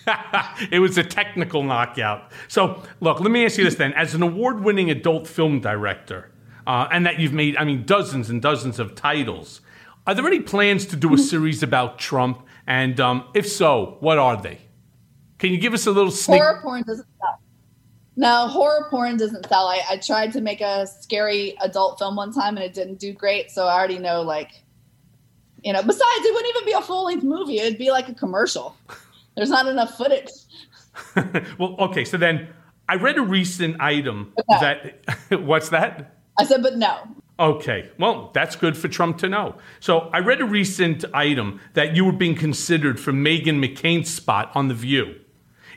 A, 0.07 0.55
it 0.72 0.80
was 0.80 0.97
a 0.97 1.03
technical 1.03 1.64
knockout. 1.64 2.32
So 2.47 2.82
look, 3.01 3.20
let 3.20 3.30
me 3.30 3.45
ask 3.45 3.57
you 3.57 3.64
this 3.64 3.76
then: 3.76 3.93
as 3.93 4.16
an 4.16 4.24
award-winning 4.24 4.89
adult 4.89 5.28
film 5.28 5.59
director, 5.59 6.32
uh, 6.66 6.88
and 6.91 7.05
that 7.05 7.20
you've 7.20 7.34
made, 7.34 7.55
I 7.57 7.66
mean, 7.66 7.84
dozens 7.86 8.30
and 8.30 8.41
dozens 8.41 8.80
of 8.80 8.95
titles. 8.95 9.62
Are 10.08 10.16
there 10.16 10.26
any 10.26 10.39
plans 10.39 10.86
to 10.88 10.95
do 10.95 11.14
a 11.14 11.18
series 11.18 11.62
about 11.62 11.99
Trump? 11.99 12.45
And 12.66 12.99
um, 12.99 13.26
if 13.34 13.47
so, 13.47 13.97
what 13.99 14.18
are 14.18 14.41
they? 14.41 14.60
Can 15.38 15.52
you 15.52 15.58
give 15.58 15.74
us 15.74 15.86
a 15.86 15.91
little 15.91 16.12
sneak? 16.12 16.41
Horror 16.41 16.60
porn 16.62 16.84
doesn't 16.84 17.08
sell. 17.20 17.39
No, 18.16 18.47
horror 18.47 18.88
porn 18.89 19.18
doesn't 19.18 19.47
sell. 19.47 19.68
I, 19.68 19.82
I 19.89 19.97
tried 19.97 20.34
to 20.34 20.41
make 20.41 20.62
a 20.62 20.88
scary 20.88 21.56
adult 21.62 21.99
film 21.99 22.16
one 22.16 22.34
time 22.34 22.58
and 22.58 22.66
it 22.66 22.74
didn't 22.74 22.99
do 22.99 23.14
great. 23.14 23.52
So 23.52 23.66
I 23.68 23.74
already 23.74 23.99
know, 23.99 24.22
like, 24.22 24.52
you 25.64 25.72
know, 25.72 25.82
besides, 25.82 26.04
it 26.04 26.34
wouldn't 26.34 26.56
even 26.56 26.66
be 26.66 26.74
a 26.74 26.82
full 26.82 27.06
length 27.06 27.24
movie. 27.24 27.60
It'd 27.60 27.78
be 27.78 27.91
like 27.91 28.10
a 28.10 28.14
commercial. 28.14 28.76
There's 29.36 29.49
not 29.49 29.68
enough 29.68 29.97
footage. 29.97 30.30
well, 31.60 31.76
okay. 31.80 32.06
So 32.06 32.18
then 32.18 32.49
I 32.89 32.95
read 32.95 33.18
a 33.18 33.22
recent 33.22 33.78
item 33.80 34.34
that, 34.60 34.99
what's 35.41 35.70
that? 35.70 36.18
I 36.38 36.45
said, 36.45 36.64
but 36.64 36.76
no. 36.78 37.08
Okay, 37.42 37.89
well, 37.98 38.30
that's 38.36 38.56
good 38.56 38.78
for 38.78 38.88
Trump 38.88 39.18
to 39.18 39.28
know. 39.28 39.56
So 39.80 40.12
I 40.14 40.20
read 40.20 40.42
a 40.42 40.46
recent 40.46 41.04
item 41.12 41.60
that 41.74 41.96
you 41.96 42.06
were 42.06 42.12
being 42.12 42.36
considered 42.36 43.00
for 43.00 43.12
Meghan 43.12 43.58
McCain's 43.58 44.14
spot 44.14 44.52
on 44.54 44.68
The 44.68 44.76
View. 44.76 45.16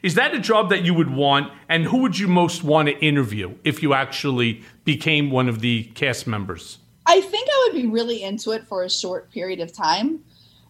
Is 0.02 0.14
that 0.16 0.34
a 0.34 0.38
job 0.38 0.68
that 0.68 0.84
you 0.84 0.92
would 0.92 1.08
want? 1.08 1.50
And 1.70 1.84
who 1.84 2.02
would 2.02 2.18
you 2.18 2.28
most 2.28 2.62
want 2.62 2.88
to 2.88 2.98
interview 2.98 3.54
if 3.64 3.82
you 3.82 3.94
actually 3.94 4.62
became 4.84 5.30
one 5.30 5.48
of 5.48 5.60
the 5.60 5.84
cast 5.94 6.26
members? 6.26 6.80
I 7.06 7.22
think 7.22 7.48
I 7.50 7.68
would 7.72 7.80
be 7.80 7.88
really 7.88 8.22
into 8.22 8.50
it 8.50 8.66
for 8.66 8.82
a 8.82 8.90
short 8.90 9.30
period 9.30 9.60
of 9.60 9.72
time. 9.72 10.22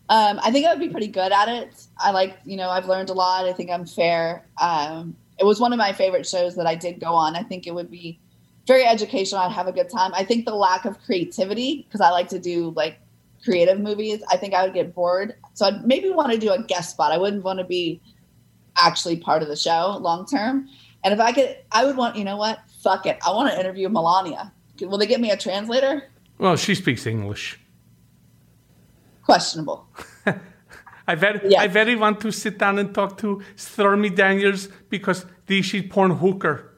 Um, 0.09 0.39
I 0.45 0.53
think 0.53 0.65
I 0.65 0.71
would 0.71 0.79
be 0.79 0.91
pretty 0.91 1.09
good 1.09 1.33
at 1.33 1.49
it. 1.49 1.87
I 1.99 2.13
like, 2.13 2.39
you 2.45 2.57
know, 2.57 2.71
I've 2.71 2.87
learned 2.87 3.11
a 3.11 3.15
lot. 3.15 3.47
I 3.47 3.53
think 3.53 3.69
I'm 3.69 3.85
fair. 3.85 4.47
Um, 4.61 5.17
it 5.41 5.45
was 5.45 5.59
one 5.59 5.73
of 5.73 5.79
my 5.79 5.93
favorite 5.93 6.25
shows 6.25 6.55
that 6.55 6.69
I 6.69 6.77
did 6.77 7.01
go 7.01 7.15
on. 7.15 7.35
I 7.35 7.43
think 7.43 7.67
it 7.67 7.75
would 7.75 7.91
be 7.91 8.21
very 8.67 8.85
educational. 8.85 9.41
I'd 9.41 9.53
have 9.53 9.67
a 9.67 9.73
good 9.73 9.91
time. 9.91 10.13
I 10.15 10.25
think 10.25 10.45
the 10.45 10.55
lack 10.55 10.85
of 10.85 10.99
creativity, 11.05 11.83
because 11.83 12.01
I 12.01 12.11
like 12.11 12.29
to 12.29 12.39
do 12.39 12.71
like 12.71 12.99
creative 13.45 13.79
movies, 13.79 14.23
I 14.31 14.37
think 14.37 14.55
I 14.55 14.65
would 14.65 14.75
get 14.75 14.95
bored. 14.95 15.35
So 15.53 15.67
I'd 15.67 15.87
maybe 15.87 16.11
want 16.11 16.33
to 16.33 16.39
do 16.39 16.51
a 16.51 16.63
guest 16.63 16.91
spot. 16.91 17.13
I 17.13 17.19
wouldn't 17.19 17.45
want 17.45 17.59
to 17.59 17.65
be 17.65 18.01
actually 18.77 19.17
part 19.17 19.43
of 19.43 19.49
the 19.49 19.57
show 19.57 19.99
long 20.01 20.27
term. 20.27 20.69
And 21.05 21.13
if 21.13 21.21
I 21.21 21.33
could, 21.33 21.57
I 21.71 21.85
would 21.85 21.97
want, 21.97 22.17
you 22.17 22.25
know 22.25 22.37
what? 22.37 22.61
Fuck 22.83 23.07
it. 23.07 23.19
I 23.27 23.31
want 23.31 23.53
to 23.53 23.61
interview 23.61 23.89
Melania. 23.89 24.53
Will 24.81 24.99
they 24.99 25.07
get 25.07 25.21
me 25.21 25.31
a 25.31 25.37
translator? 25.37 26.11
Well, 26.39 26.57
she 26.57 26.75
speaks 26.75 27.07
English. 27.07 27.61
Questionable. 29.23 29.87
I 31.07 31.15
very. 31.15 31.55
I 31.57 31.67
very 31.67 31.97
want 31.97 32.21
to 32.23 32.33
sit 32.33 32.59
down 32.59 32.79
and 32.79 32.95
talk 32.95 33.19
to 33.19 33.43
Stormy 33.57 34.11
Daniels 34.11 34.69
because 34.89 35.27
she's 35.49 35.83
porn 35.89 36.13
hooker 36.13 36.74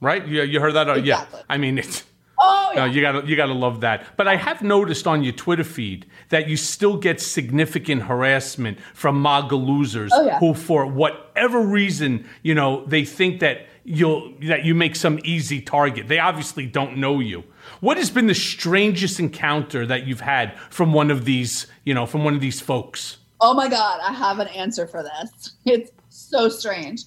right? 0.00 0.26
You, 0.26 0.42
you 0.42 0.60
heard 0.60 0.74
that? 0.74 0.88
Exactly. 0.88 1.38
Yeah. 1.38 1.44
I 1.48 1.58
mean, 1.58 1.78
it's. 1.78 2.04
Oh 2.38 2.72
yeah. 2.74 2.86
No, 2.86 2.92
you 2.92 3.00
gotta 3.00 3.26
you 3.26 3.36
gotta 3.36 3.54
love 3.54 3.80
that. 3.80 4.16
But 4.16 4.28
I 4.28 4.36
have 4.36 4.60
noticed 4.60 5.06
on 5.06 5.22
your 5.22 5.32
Twitter 5.32 5.64
feed 5.64 6.06
that 6.30 6.48
you 6.48 6.56
still 6.56 6.96
get 6.96 7.20
significant 7.20 8.02
harassment 8.02 8.80
from 8.92 9.22
MAGA 9.22 9.56
losers 9.56 10.10
oh, 10.14 10.26
yeah. 10.26 10.38
who, 10.40 10.52
for 10.52 10.84
whatever 10.86 11.60
reason, 11.60 12.26
you 12.42 12.54
know, 12.54 12.84
they 12.86 13.04
think 13.04 13.40
that 13.40 13.66
you'll 13.84 14.34
that 14.42 14.64
you 14.64 14.74
make 14.74 14.96
some 14.96 15.20
easy 15.24 15.60
target. 15.60 16.08
They 16.08 16.18
obviously 16.18 16.66
don't 16.66 16.96
know 16.96 17.20
you. 17.20 17.44
What 17.80 17.96
has 17.98 18.10
been 18.10 18.26
the 18.26 18.34
strangest 18.34 19.20
encounter 19.20 19.86
that 19.86 20.06
you've 20.06 20.20
had 20.20 20.58
from 20.70 20.92
one 20.92 21.10
of 21.10 21.24
these, 21.24 21.66
you 21.84 21.94
know, 21.94 22.06
from 22.06 22.24
one 22.24 22.34
of 22.34 22.40
these 22.40 22.60
folks? 22.60 23.18
Oh 23.40 23.54
my 23.54 23.68
God, 23.68 24.00
I 24.02 24.12
have 24.12 24.38
an 24.38 24.48
answer 24.48 24.86
for 24.86 25.02
this. 25.02 25.52
It's 25.64 25.92
so 26.08 26.48
strange. 26.48 27.02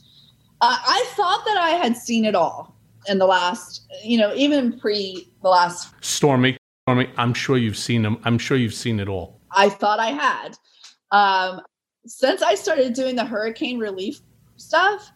Uh, 0.62 0.78
I 0.80 1.06
thought 1.16 1.46
that 1.46 1.58
I 1.58 1.72
had 1.72 1.96
seen 1.96 2.26
it 2.26 2.36
all 2.36 2.76
in 3.10 3.18
the 3.18 3.26
last, 3.26 3.88
you 4.04 4.18
know, 4.18 4.34
even 4.36 4.80
pre 4.80 5.30
the 5.42 5.50
last. 5.50 5.94
Stormy, 6.02 6.58
Stormy, 6.86 7.10
I'm 7.18 7.34
sure 7.34 7.58
you've 7.58 7.78
seen 7.78 8.02
them. 8.02 8.20
I'm 8.24 8.38
sure 8.38 8.58
you've 8.58 8.74
seen 8.74 9.00
it 9.00 9.08
all. 9.08 9.40
I 9.52 9.70
thought 9.70 10.00
I 10.00 10.12
had. 10.12 10.58
Um, 11.12 11.62
since 12.06 12.42
I 12.42 12.56
started 12.56 12.94
doing 12.94 13.16
the 13.16 13.26
hurricane 13.26 13.80
relief 13.80 14.22
stuff, 14.56 15.12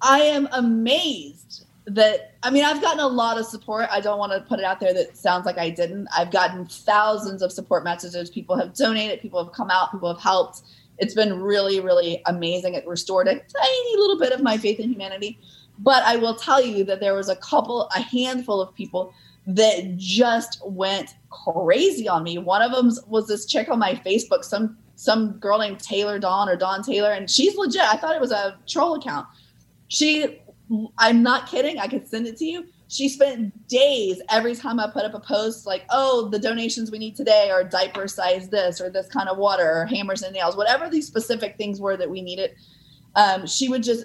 I 0.00 0.20
am 0.20 0.48
amazed 0.52 1.66
that 1.86 2.36
I 2.42 2.50
mean 2.50 2.64
I've 2.64 2.80
gotten 2.80 3.00
a 3.00 3.08
lot 3.08 3.38
of 3.38 3.46
support. 3.46 3.88
I 3.90 4.00
don't 4.00 4.18
want 4.18 4.32
to 4.32 4.40
put 4.40 4.58
it 4.58 4.64
out 4.64 4.80
there 4.80 4.94
that 4.94 5.16
sounds 5.16 5.46
like 5.46 5.58
I 5.58 5.70
didn't. 5.70 6.08
I've 6.16 6.30
gotten 6.30 6.66
thousands 6.66 7.42
of 7.42 7.52
support 7.52 7.84
messages. 7.84 8.30
People 8.30 8.56
have 8.56 8.74
donated, 8.74 9.20
people 9.20 9.42
have 9.42 9.52
come 9.52 9.70
out, 9.70 9.92
people 9.92 10.12
have 10.12 10.22
helped. 10.22 10.62
It's 10.98 11.14
been 11.14 11.40
really, 11.40 11.80
really 11.80 12.22
amazing. 12.26 12.74
It 12.74 12.86
restored 12.86 13.26
a 13.26 13.34
tiny 13.34 13.96
little 13.96 14.18
bit 14.18 14.32
of 14.32 14.42
my 14.42 14.56
faith 14.56 14.78
in 14.78 14.90
humanity. 14.90 15.40
But 15.82 16.04
I 16.04 16.16
will 16.16 16.36
tell 16.36 16.64
you 16.64 16.84
that 16.84 17.00
there 17.00 17.14
was 17.14 17.28
a 17.28 17.36
couple, 17.36 17.88
a 17.94 18.00
handful 18.00 18.60
of 18.60 18.72
people 18.74 19.12
that 19.46 19.96
just 19.96 20.62
went 20.64 21.14
crazy 21.30 22.08
on 22.08 22.22
me. 22.22 22.38
One 22.38 22.62
of 22.62 22.70
them 22.70 22.92
was 23.08 23.26
this 23.26 23.46
chick 23.46 23.68
on 23.68 23.78
my 23.78 23.94
Facebook, 23.94 24.44
some 24.44 24.78
some 24.94 25.32
girl 25.32 25.58
named 25.58 25.80
Taylor 25.80 26.20
Dawn 26.20 26.48
or 26.48 26.54
Dawn 26.54 26.82
Taylor, 26.82 27.10
and 27.10 27.28
she's 27.28 27.56
legit. 27.56 27.82
I 27.82 27.96
thought 27.96 28.14
it 28.14 28.20
was 28.20 28.30
a 28.30 28.56
troll 28.68 28.94
account. 28.94 29.26
She, 29.88 30.40
I'm 30.98 31.24
not 31.24 31.50
kidding. 31.50 31.78
I 31.78 31.88
could 31.88 32.06
send 32.06 32.28
it 32.28 32.36
to 32.36 32.44
you. 32.44 32.66
She 32.86 33.08
spent 33.08 33.66
days 33.66 34.22
every 34.30 34.54
time 34.54 34.78
I 34.78 34.88
put 34.88 35.04
up 35.04 35.14
a 35.14 35.20
post 35.20 35.66
like, 35.66 35.84
"Oh, 35.90 36.28
the 36.28 36.38
donations 36.38 36.92
we 36.92 36.98
need 36.98 37.16
today 37.16 37.50
are 37.50 37.64
diaper 37.64 38.06
size 38.06 38.48
this 38.48 38.80
or 38.80 38.90
this 38.90 39.08
kind 39.08 39.28
of 39.28 39.38
water 39.38 39.68
or 39.68 39.86
hammers 39.86 40.22
and 40.22 40.32
nails, 40.32 40.56
whatever 40.56 40.88
these 40.88 41.08
specific 41.08 41.56
things 41.56 41.80
were 41.80 41.96
that 41.96 42.08
we 42.08 42.22
needed." 42.22 42.52
Um, 43.16 43.46
she 43.46 43.68
would 43.68 43.82
just 43.82 44.04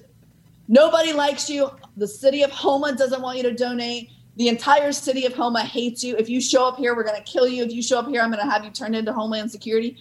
Nobody 0.67 1.13
likes 1.13 1.49
you. 1.49 1.69
The 1.95 2.07
city 2.07 2.43
of 2.43 2.51
Houma 2.51 2.95
doesn't 2.95 3.21
want 3.21 3.37
you 3.37 3.43
to 3.43 3.53
donate. 3.53 4.11
The 4.35 4.49
entire 4.49 4.91
city 4.91 5.25
of 5.25 5.33
Houma 5.33 5.61
hates 5.61 6.03
you. 6.03 6.15
If 6.17 6.29
you 6.29 6.41
show 6.41 6.67
up 6.67 6.77
here, 6.77 6.95
we're 6.95 7.03
going 7.03 7.21
to 7.21 7.31
kill 7.31 7.47
you. 7.47 7.63
If 7.63 7.71
you 7.71 7.81
show 7.81 7.99
up 7.99 8.07
here, 8.07 8.21
I'm 8.21 8.31
going 8.31 8.43
to 8.43 8.51
have 8.51 8.63
you 8.63 8.71
turned 8.71 8.95
into 8.95 9.13
Homeland 9.13 9.49
Security. 9.51 9.97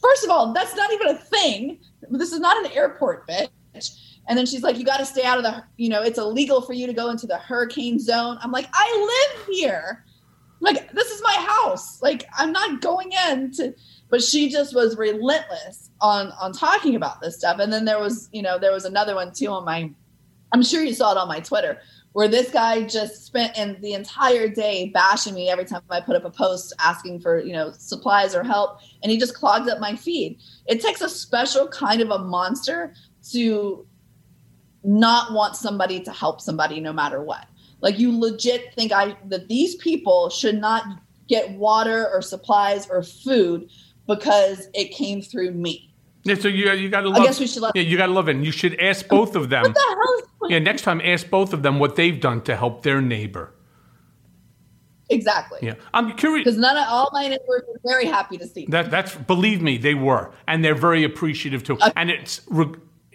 First 0.00 0.24
of 0.24 0.30
all, 0.30 0.52
that's 0.52 0.74
not 0.74 0.92
even 0.92 1.08
a 1.08 1.18
thing. 1.18 1.78
This 2.10 2.32
is 2.32 2.40
not 2.40 2.64
an 2.64 2.72
airport, 2.72 3.28
bitch. 3.28 3.50
And 4.28 4.36
then 4.36 4.46
she's 4.46 4.62
like, 4.62 4.76
you 4.76 4.84
got 4.84 4.98
to 4.98 5.06
stay 5.06 5.22
out 5.22 5.38
of 5.38 5.44
the, 5.44 5.62
you 5.76 5.88
know, 5.88 6.02
it's 6.02 6.18
illegal 6.18 6.60
for 6.60 6.72
you 6.72 6.86
to 6.86 6.92
go 6.92 7.10
into 7.10 7.26
the 7.26 7.38
hurricane 7.38 8.00
zone. 8.00 8.38
I'm 8.40 8.50
like, 8.50 8.66
I 8.72 9.30
live 9.36 9.46
here. 9.54 10.04
Like, 10.60 10.90
this 10.92 11.10
is 11.10 11.22
my 11.22 11.46
house. 11.48 12.02
Like, 12.02 12.26
I'm 12.36 12.50
not 12.50 12.80
going 12.80 13.12
in 13.28 13.52
to, 13.52 13.74
but 14.08 14.22
she 14.22 14.48
just 14.48 14.74
was 14.74 14.96
relentless 14.96 15.90
on 16.00 16.32
on 16.40 16.52
talking 16.52 16.96
about 16.96 17.20
this 17.20 17.36
stuff. 17.36 17.58
And 17.60 17.72
then 17.72 17.84
there 17.84 18.00
was, 18.00 18.28
you 18.32 18.42
know, 18.42 18.58
there 18.58 18.72
was 18.72 18.84
another 18.84 19.14
one 19.14 19.32
too 19.32 19.48
on 19.48 19.64
my 19.64 19.90
I'm 20.56 20.62
sure 20.62 20.82
you 20.82 20.94
saw 20.94 21.12
it 21.12 21.18
on 21.18 21.28
my 21.28 21.40
Twitter 21.40 21.82
where 22.12 22.28
this 22.28 22.50
guy 22.50 22.82
just 22.82 23.26
spent 23.26 23.58
in 23.58 23.78
the 23.82 23.92
entire 23.92 24.48
day 24.48 24.88
bashing 24.88 25.34
me 25.34 25.50
every 25.50 25.66
time 25.66 25.82
I 25.90 26.00
put 26.00 26.16
up 26.16 26.24
a 26.24 26.30
post 26.30 26.72
asking 26.80 27.20
for, 27.20 27.40
you 27.40 27.52
know, 27.52 27.72
supplies 27.72 28.34
or 28.34 28.42
help 28.42 28.78
and 29.02 29.12
he 29.12 29.18
just 29.18 29.34
clogged 29.34 29.68
up 29.68 29.80
my 29.80 29.94
feed. 29.94 30.40
It 30.64 30.80
takes 30.80 31.02
a 31.02 31.10
special 31.10 31.68
kind 31.68 32.00
of 32.00 32.08
a 32.08 32.20
monster 32.20 32.94
to 33.32 33.86
not 34.82 35.34
want 35.34 35.56
somebody 35.56 36.00
to 36.00 36.10
help 36.10 36.40
somebody 36.40 36.80
no 36.80 36.94
matter 36.94 37.22
what. 37.22 37.46
Like 37.82 37.98
you 37.98 38.18
legit 38.18 38.72
think 38.72 38.92
I 38.92 39.14
that 39.26 39.48
these 39.48 39.74
people 39.74 40.30
should 40.30 40.58
not 40.58 40.84
get 41.28 41.50
water 41.50 42.08
or 42.10 42.22
supplies 42.22 42.88
or 42.88 43.02
food 43.02 43.68
because 44.06 44.68
it 44.72 44.90
came 44.90 45.20
through 45.20 45.50
me. 45.50 45.92
Yeah, 46.26 46.34
so 46.34 46.48
you 46.48 46.70
you 46.72 46.88
got 46.88 47.02
to 47.02 47.08
love. 47.08 47.22
I 47.22 47.24
guess 47.24 47.40
we 47.40 47.46
should 47.46 47.62
love. 47.62 47.72
Yeah, 47.74 47.82
you 47.82 47.96
got 47.96 48.06
to 48.06 48.12
love 48.12 48.28
it. 48.28 48.36
And 48.36 48.44
you 48.44 48.52
should 48.52 48.78
ask 48.80 49.06
both 49.08 49.36
of 49.36 49.48
them. 49.48 49.62
what 49.62 49.74
the 49.74 49.80
hell? 50.40 50.50
yeah, 50.50 50.58
next 50.58 50.82
time 50.82 51.00
ask 51.04 51.30
both 51.30 51.52
of 51.52 51.62
them 51.62 51.78
what 51.78 51.96
they've 51.96 52.20
done 52.20 52.42
to 52.42 52.56
help 52.56 52.82
their 52.82 53.00
neighbor. 53.00 53.52
Exactly. 55.08 55.60
Yeah, 55.62 55.74
I'm 55.94 56.16
curious 56.16 56.44
because 56.44 56.58
none 56.58 56.76
of 56.76 56.84
all 56.88 57.10
my 57.12 57.28
neighbors 57.28 57.62
were 57.68 57.80
very 57.84 58.06
happy 58.06 58.38
to 58.38 58.46
see. 58.46 58.66
That 58.68 58.90
that's 58.90 59.14
believe 59.14 59.62
me, 59.62 59.78
they 59.78 59.94
were, 59.94 60.32
and 60.48 60.64
they're 60.64 60.74
very 60.74 61.04
appreciative 61.04 61.62
too. 61.62 61.74
Okay. 61.74 61.92
And 61.96 62.10
it's 62.10 62.40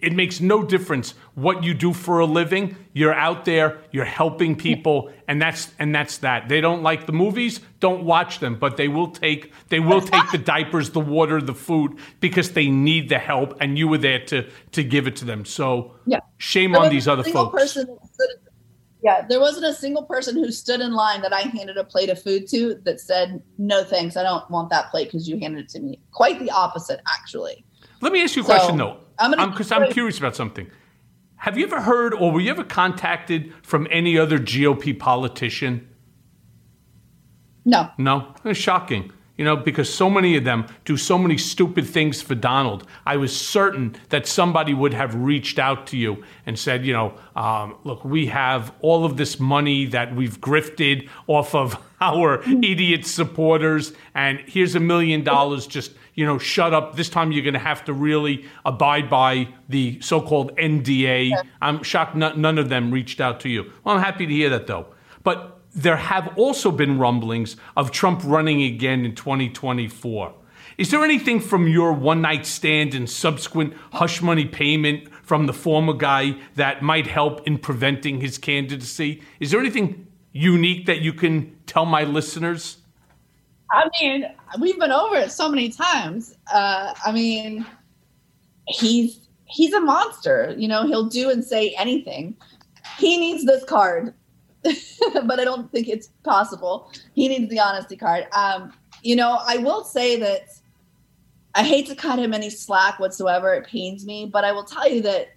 it 0.01 0.13
makes 0.13 0.41
no 0.41 0.63
difference 0.63 1.13
what 1.35 1.63
you 1.63 1.73
do 1.73 1.93
for 1.93 2.19
a 2.19 2.25
living. 2.25 2.75
You're 2.93 3.13
out 3.13 3.45
there, 3.45 3.79
you're 3.91 4.03
helping 4.03 4.55
people, 4.55 5.11
and 5.27 5.41
that's 5.41 5.71
and 5.79 5.93
that's 5.93 6.17
that. 6.19 6.49
They 6.49 6.59
don't 6.59 6.81
like 6.81 7.05
the 7.05 7.11
movies, 7.11 7.61
don't 7.79 8.03
watch 8.03 8.39
them, 8.39 8.55
but 8.55 8.77
they 8.77 8.87
will 8.87 9.11
take 9.11 9.53
they 9.69 9.79
will 9.79 10.01
take 10.01 10.31
the 10.31 10.37
diapers, 10.37 10.89
the 10.89 10.99
water, 10.99 11.39
the 11.39 11.53
food 11.53 11.99
because 12.19 12.51
they 12.51 12.67
need 12.67 13.09
the 13.09 13.19
help, 13.19 13.55
and 13.61 13.77
you 13.77 13.87
were 13.87 13.99
there 13.99 14.25
to 14.25 14.49
to 14.71 14.83
give 14.83 15.07
it 15.07 15.15
to 15.17 15.25
them. 15.25 15.45
So 15.45 15.95
yeah. 16.05 16.19
shame 16.37 16.75
on 16.75 16.89
these 16.89 17.07
other 17.07 17.23
folks. 17.23 17.77
yeah, 19.03 19.25
there 19.27 19.39
wasn't 19.39 19.65
a 19.65 19.73
single 19.73 20.03
person 20.03 20.35
who 20.35 20.51
stood 20.51 20.81
in 20.81 20.93
line 20.93 21.21
that 21.21 21.33
I 21.33 21.41
handed 21.41 21.77
a 21.77 21.83
plate 21.83 22.09
of 22.09 22.21
food 22.21 22.47
to 22.49 22.81
that 22.85 22.99
said, 22.99 23.41
"No 23.59 23.83
thanks, 23.83 24.17
I 24.17 24.23
don't 24.23 24.49
want 24.49 24.71
that 24.71 24.89
plate 24.89 25.05
because 25.05 25.29
you 25.29 25.39
handed 25.39 25.65
it 25.65 25.69
to 25.69 25.79
me." 25.79 25.99
Quite 26.11 26.39
the 26.39 26.49
opposite, 26.49 27.01
actually. 27.13 27.63
Let 28.01 28.11
me 28.11 28.23
ask 28.23 28.35
you 28.35 28.41
a 28.41 28.45
so, 28.45 28.53
question 28.55 28.77
though 28.77 28.97
I'm 29.21 29.51
because 29.51 29.71
I'm, 29.71 29.83
I'm 29.83 29.91
curious 29.91 30.17
about 30.17 30.35
something. 30.35 30.69
Have 31.37 31.57
you 31.57 31.65
ever 31.65 31.81
heard 31.81 32.13
or 32.13 32.31
were 32.31 32.39
you 32.39 32.51
ever 32.51 32.63
contacted 32.63 33.53
from 33.63 33.87
any 33.89 34.17
other 34.17 34.37
GOP 34.37 34.97
politician? 34.97 35.87
No. 37.65 37.89
No? 37.97 38.33
It's 38.45 38.59
shocking. 38.59 39.11
You 39.37 39.45
know, 39.45 39.55
because 39.55 39.91
so 39.91 40.07
many 40.07 40.35
of 40.37 40.43
them 40.43 40.67
do 40.85 40.97
so 40.97 41.17
many 41.17 41.37
stupid 41.37 41.87
things 41.87 42.21
for 42.21 42.35
Donald. 42.35 42.85
I 43.07 43.17
was 43.17 43.35
certain 43.35 43.95
that 44.09 44.27
somebody 44.27 44.75
would 44.75 44.93
have 44.93 45.15
reached 45.15 45.57
out 45.57 45.87
to 45.87 45.97
you 45.97 46.23
and 46.45 46.59
said, 46.59 46.85
you 46.85 46.93
know, 46.93 47.15
um, 47.35 47.75
look, 47.83 48.05
we 48.05 48.27
have 48.27 48.71
all 48.81 49.03
of 49.03 49.17
this 49.17 49.39
money 49.39 49.87
that 49.87 50.15
we've 50.15 50.39
grifted 50.39 51.09
off 51.25 51.55
of 51.55 51.83
our 52.01 52.43
idiot 52.43 53.05
supporters, 53.05 53.93
and 54.13 54.39
here's 54.45 54.75
a 54.75 54.79
million 54.79 55.23
dollars. 55.23 55.65
Just 55.65 55.93
you 56.13 56.25
know, 56.25 56.37
shut 56.37 56.73
up. 56.73 56.95
This 56.95 57.09
time 57.09 57.31
you're 57.31 57.43
going 57.43 57.53
to 57.53 57.59
have 57.59 57.85
to 57.85 57.93
really 57.93 58.45
abide 58.65 59.09
by 59.09 59.47
the 59.69 59.99
so-called 60.01 60.55
NDA. 60.57 61.31
I'm 61.61 61.83
shocked 61.83 62.15
none 62.15 62.57
of 62.57 62.69
them 62.69 62.91
reached 62.91 63.21
out 63.21 63.39
to 63.41 63.49
you. 63.49 63.71
Well, 63.83 63.95
I'm 63.95 64.01
happy 64.01 64.25
to 64.25 64.33
hear 64.33 64.49
that 64.49 64.67
though. 64.67 64.87
But 65.23 65.59
there 65.73 65.95
have 65.95 66.37
also 66.37 66.71
been 66.71 66.99
rumblings 66.99 67.55
of 67.77 67.91
Trump 67.91 68.21
running 68.23 68.61
again 68.61 69.05
in 69.05 69.15
2024. 69.15 70.33
Is 70.77 70.89
there 70.89 71.03
anything 71.03 71.39
from 71.39 71.67
your 71.67 71.93
one 71.93 72.21
night 72.21 72.45
stand 72.45 72.93
and 72.93 73.09
subsequent 73.09 73.73
hush 73.93 74.21
money 74.21 74.45
payment 74.45 75.07
from 75.23 75.45
the 75.45 75.53
former 75.53 75.93
guy 75.93 76.35
that 76.55 76.81
might 76.81 77.07
help 77.07 77.45
in 77.47 77.57
preventing 77.57 78.19
his 78.19 78.37
candidacy? 78.37 79.21
Is 79.39 79.51
there 79.51 79.59
anything 79.59 80.07
unique 80.31 80.87
that 80.87 81.01
you 81.01 81.13
can 81.13 81.55
tell 81.67 81.85
my 81.85 82.03
listeners? 82.03 82.77
I 83.71 83.89
mean, 84.01 84.25
we've 84.59 84.79
been 84.79 84.91
over 84.91 85.15
it 85.15 85.31
so 85.31 85.49
many 85.49 85.69
times. 85.69 86.35
Uh, 86.51 86.93
I 87.05 87.11
mean, 87.11 87.65
he's 88.67 89.27
he's 89.45 89.73
a 89.73 89.79
monster. 89.79 90.53
You 90.57 90.67
know, 90.67 90.85
he'll 90.85 91.07
do 91.07 91.29
and 91.29 91.43
say 91.43 91.73
anything. 91.77 92.35
He 92.97 93.17
needs 93.17 93.45
this 93.45 93.63
card, 93.63 94.13
but 94.63 95.39
I 95.39 95.43
don't 95.43 95.71
think 95.71 95.87
it's 95.87 96.07
possible. 96.23 96.91
He 97.13 97.27
needs 97.27 97.49
the 97.49 97.59
honesty 97.59 97.95
card. 97.95 98.27
Um, 98.33 98.73
you 99.03 99.15
know, 99.15 99.39
I 99.47 99.57
will 99.57 99.83
say 99.83 100.19
that 100.19 100.47
I 101.55 101.63
hate 101.63 101.87
to 101.87 101.95
cut 101.95 102.19
him 102.19 102.33
any 102.33 102.49
slack 102.49 102.99
whatsoever. 102.99 103.53
It 103.53 103.65
pains 103.65 104.05
me, 104.05 104.29
but 104.31 104.43
I 104.43 104.51
will 104.51 104.63
tell 104.63 104.89
you 104.89 105.01
that 105.01 105.29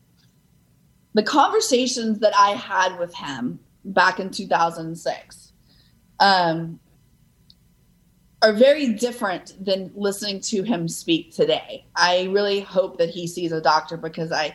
the 1.15 1.23
conversations 1.23 2.19
that 2.21 2.37
I 2.37 2.51
had 2.51 2.99
with 2.99 3.15
him 3.15 3.59
back 3.85 4.19
in 4.19 4.31
2006, 4.31 5.53
um, 6.21 6.81
are 8.45 8.53
very 8.53 8.93
different 8.93 9.55
than 9.65 9.91
listening 9.95 10.39
to 10.39 10.63
him 10.63 10.87
speak 10.87 11.35
today. 11.35 11.87
I 11.97 12.25
really 12.25 12.61
hope 12.61 12.99
that 12.99 13.09
he 13.09 13.27
sees 13.27 13.53
a 13.53 13.61
doctor 13.61 13.97
because 13.97 14.31
I, 14.33 14.55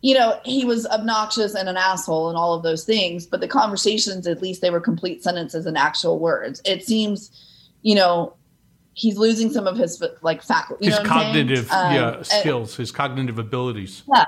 you 0.00 0.14
know, 0.14 0.40
he 0.44 0.64
was 0.64 0.86
obnoxious 0.86 1.54
and 1.54 1.68
an 1.68 1.76
asshole 1.76 2.28
and 2.28 2.36
all 2.36 2.54
of 2.54 2.64
those 2.64 2.84
things, 2.84 3.24
but 3.24 3.40
the 3.40 3.46
conversations, 3.46 4.26
at 4.26 4.42
least 4.42 4.60
they 4.60 4.70
were 4.70 4.80
complete 4.80 5.22
sentences 5.22 5.66
and 5.66 5.78
actual 5.78 6.18
words. 6.18 6.60
It 6.64 6.84
seems, 6.84 7.30
you 7.82 7.94
know, 7.94 8.34
he's 8.94 9.16
losing 9.16 9.52
some 9.52 9.68
of 9.68 9.76
his 9.76 10.02
like 10.22 10.42
faculty, 10.42 10.86
his 10.86 10.98
cognitive 10.98 11.70
um, 11.70 11.94
yeah, 11.94 12.22
skills, 12.22 12.74
his 12.74 12.90
cognitive 12.90 13.38
abilities. 13.38 14.02
Yeah. 14.12 14.24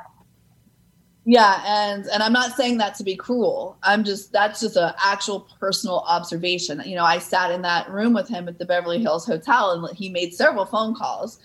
Yeah, 1.26 1.62
and 1.66 2.04
and 2.06 2.22
I'm 2.22 2.34
not 2.34 2.54
saying 2.54 2.78
that 2.78 2.94
to 2.96 3.04
be 3.04 3.16
cruel. 3.16 3.78
I'm 3.82 4.04
just 4.04 4.30
that's 4.30 4.60
just 4.60 4.76
an 4.76 4.92
actual 5.02 5.48
personal 5.58 6.00
observation. 6.00 6.82
You 6.84 6.96
know, 6.96 7.04
I 7.04 7.18
sat 7.18 7.50
in 7.50 7.62
that 7.62 7.88
room 7.88 8.12
with 8.12 8.28
him 8.28 8.46
at 8.46 8.58
the 8.58 8.66
Beverly 8.66 9.00
Hills 9.00 9.24
Hotel, 9.24 9.70
and 9.72 9.96
he 9.96 10.10
made 10.10 10.34
several 10.34 10.66
phone 10.66 10.94
calls, 10.94 11.38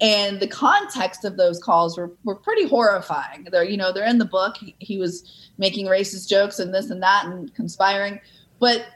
and 0.00 0.40
the 0.40 0.46
context 0.48 1.26
of 1.26 1.36
those 1.36 1.62
calls 1.62 1.98
were 1.98 2.12
were 2.24 2.34
pretty 2.34 2.66
horrifying. 2.66 3.46
They're 3.50 3.64
you 3.64 3.76
know 3.76 3.92
they're 3.92 4.08
in 4.08 4.16
the 4.16 4.24
book. 4.24 4.56
He, 4.56 4.74
he 4.78 4.96
was 4.96 5.50
making 5.58 5.84
racist 5.86 6.28
jokes 6.28 6.58
and 6.58 6.72
this 6.72 6.88
and 6.88 7.02
that 7.02 7.26
and 7.26 7.54
conspiring, 7.54 8.20
but 8.58 8.86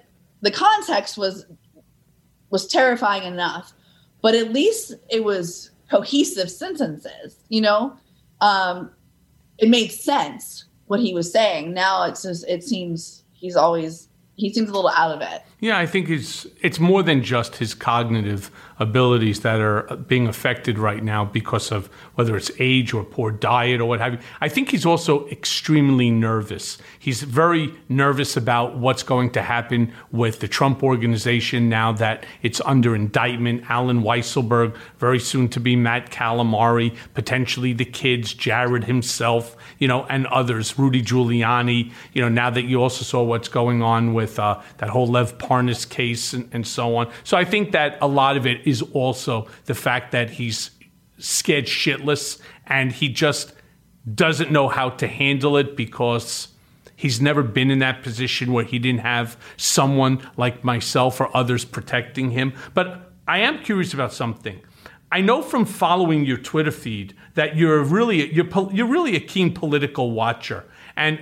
the 0.40 0.50
context 0.50 1.18
was 1.18 1.44
was 2.48 2.66
terrifying 2.66 3.24
enough. 3.24 3.74
But 4.22 4.34
at 4.34 4.54
least 4.54 4.94
it 5.10 5.22
was 5.22 5.70
cohesive 5.90 6.50
sentences. 6.50 7.36
You 7.50 7.60
know. 7.60 7.96
Um, 8.40 8.90
it 9.60 9.68
made 9.68 9.92
sense 9.92 10.64
what 10.86 11.00
he 11.00 11.14
was 11.14 11.30
saying. 11.30 11.72
Now 11.72 12.04
it's 12.04 12.22
just 12.22 12.48
it 12.48 12.64
seems 12.64 13.24
he's 13.32 13.56
always 13.56 14.08
he 14.36 14.52
seems 14.52 14.70
a 14.70 14.72
little 14.72 14.90
out 14.90 15.10
of 15.10 15.20
it. 15.20 15.42
Yeah, 15.60 15.78
I 15.78 15.84
think 15.84 16.08
it's 16.08 16.46
it's 16.62 16.80
more 16.80 17.02
than 17.02 17.22
just 17.22 17.56
his 17.56 17.74
cognitive 17.74 18.50
abilities 18.80 19.40
that 19.40 19.60
are 19.60 19.82
being 20.08 20.26
affected 20.26 20.78
right 20.78 21.04
now 21.04 21.26
because 21.26 21.70
of 21.70 21.88
whether 22.14 22.34
it's 22.34 22.50
age 22.58 22.94
or 22.94 23.04
poor 23.04 23.30
diet 23.30 23.78
or 23.78 23.84
what 23.84 24.00
have 24.00 24.14
you. 24.14 24.18
I 24.40 24.48
think 24.48 24.70
he's 24.70 24.86
also 24.86 25.28
extremely 25.28 26.10
nervous. 26.10 26.78
He's 26.98 27.22
very 27.22 27.74
nervous 27.90 28.38
about 28.38 28.78
what's 28.78 29.02
going 29.02 29.32
to 29.32 29.42
happen 29.42 29.92
with 30.10 30.40
the 30.40 30.48
Trump 30.48 30.82
organization 30.82 31.68
now 31.68 31.92
that 31.92 32.24
it's 32.40 32.62
under 32.62 32.94
indictment. 32.94 33.68
Allen 33.68 34.02
Weisselberg, 34.02 34.74
very 34.98 35.18
soon 35.18 35.48
to 35.48 35.60
be 35.60 35.76
Matt 35.76 36.10
Calamari, 36.10 36.96
potentially 37.12 37.74
the 37.74 37.84
kids, 37.84 38.32
Jared 38.32 38.84
himself, 38.84 39.58
you 39.78 39.88
know, 39.88 40.06
and 40.06 40.26
others, 40.28 40.78
Rudy 40.78 41.02
Giuliani. 41.02 41.92
You 42.14 42.22
know, 42.22 42.30
now 42.30 42.48
that 42.48 42.64
you 42.64 42.82
also 42.82 43.04
saw 43.04 43.22
what's 43.22 43.48
going 43.48 43.82
on 43.82 44.14
with 44.14 44.38
uh, 44.38 44.58
that 44.78 44.88
whole 44.88 45.06
Lev 45.06 45.36
Parnas 45.50 45.88
case 45.88 46.32
and, 46.32 46.48
and 46.52 46.64
so 46.64 46.94
on. 46.96 47.10
So 47.24 47.36
I 47.36 47.44
think 47.44 47.72
that 47.72 47.98
a 48.00 48.06
lot 48.06 48.36
of 48.36 48.46
it 48.46 48.64
is 48.64 48.82
also 48.92 49.48
the 49.64 49.74
fact 49.74 50.12
that 50.12 50.30
he's 50.30 50.70
scared 51.18 51.66
shitless 51.66 52.40
and 52.66 52.92
he 52.92 53.08
just 53.08 53.52
doesn't 54.14 54.52
know 54.52 54.68
how 54.68 54.90
to 54.90 55.08
handle 55.08 55.56
it 55.56 55.76
because 55.76 56.48
he's 56.94 57.20
never 57.20 57.42
been 57.42 57.70
in 57.70 57.80
that 57.80 58.02
position 58.02 58.52
where 58.52 58.64
he 58.64 58.78
didn't 58.78 59.00
have 59.00 59.36
someone 59.56 60.24
like 60.36 60.62
myself 60.62 61.20
or 61.20 61.36
others 61.36 61.64
protecting 61.64 62.30
him. 62.30 62.52
But 62.72 63.12
I 63.26 63.38
am 63.40 63.62
curious 63.64 63.92
about 63.92 64.12
something. 64.12 64.60
I 65.10 65.20
know 65.20 65.42
from 65.42 65.64
following 65.64 66.24
your 66.24 66.36
Twitter 66.36 66.70
feed 66.70 67.16
that 67.34 67.56
you're 67.56 67.82
really 67.82 68.32
you're 68.32 68.48
you're 68.72 68.86
really 68.86 69.16
a 69.16 69.20
keen 69.20 69.52
political 69.52 70.12
watcher, 70.12 70.64
and 70.96 71.18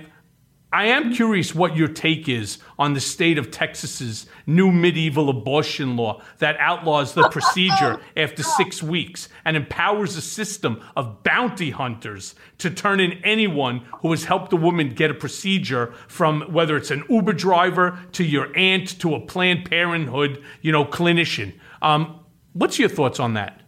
I 0.71 0.85
am 0.85 1.13
curious 1.13 1.55
what 1.55 1.75
your 1.75 1.87
take 1.87 2.29
is 2.29 2.59
on 2.77 2.93
the 2.93 2.99
state 2.99 3.39
of 3.39 3.49
Texas's 3.49 4.27
new 4.45 4.71
medieval 4.71 5.29
abortion 5.29 5.97
law 5.97 6.21
that 6.37 6.57
outlaws 6.59 7.13
the 7.15 7.27
procedure 7.29 7.99
after 8.17 8.43
six 8.43 8.83
weeks 8.83 9.29
and 9.45 9.57
empowers 9.57 10.15
a 10.15 10.21
system 10.21 10.83
of 10.95 11.23
bounty 11.23 11.71
hunters 11.71 12.35
to 12.59 12.69
turn 12.69 12.99
in 12.99 13.13
anyone 13.23 13.83
who 14.01 14.11
has 14.11 14.25
helped 14.25 14.53
a 14.53 14.57
woman 14.57 14.89
get 14.89 15.09
a 15.09 15.15
procedure 15.15 15.91
from 16.07 16.41
whether 16.53 16.77
it's 16.77 16.91
an 16.91 17.03
Uber 17.09 17.33
driver 17.33 17.97
to 18.11 18.23
your 18.23 18.55
aunt 18.55 18.99
to 18.99 19.15
a 19.15 19.19
Planned 19.19 19.65
Parenthood, 19.65 20.43
you 20.61 20.71
know, 20.71 20.85
clinician. 20.85 21.51
Um, 21.81 22.19
what's 22.53 22.77
your 22.77 22.89
thoughts 22.89 23.19
on 23.19 23.33
that? 23.33 23.59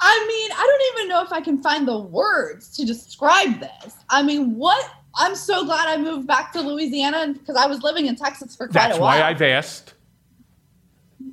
I 0.00 0.26
mean, 0.28 0.50
I 0.52 0.64
don't 0.64 1.00
even 1.00 1.08
know 1.08 1.22
if 1.22 1.32
I 1.32 1.40
can 1.40 1.62
find 1.62 1.88
the 1.88 1.98
words 1.98 2.76
to 2.76 2.84
describe 2.84 3.60
this. 3.60 3.94
I 4.10 4.22
mean, 4.22 4.54
what 4.54 4.88
I'm 5.18 5.34
so 5.34 5.64
glad 5.64 5.88
I 5.88 6.00
moved 6.00 6.26
back 6.26 6.52
to 6.52 6.60
Louisiana 6.60 7.34
because 7.34 7.56
I 7.56 7.66
was 7.66 7.82
living 7.82 8.06
in 8.06 8.16
Texas 8.16 8.54
for 8.54 8.68
quite 8.68 8.74
That's 8.74 8.98
a 8.98 9.00
while. 9.00 9.18
That's 9.18 9.22
why 9.22 9.30
I've 9.30 9.42
asked. 9.42 9.94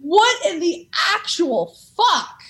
What 0.01 0.45
in 0.47 0.59
the 0.59 0.89
actual 1.13 1.75
fuck? 1.95 2.41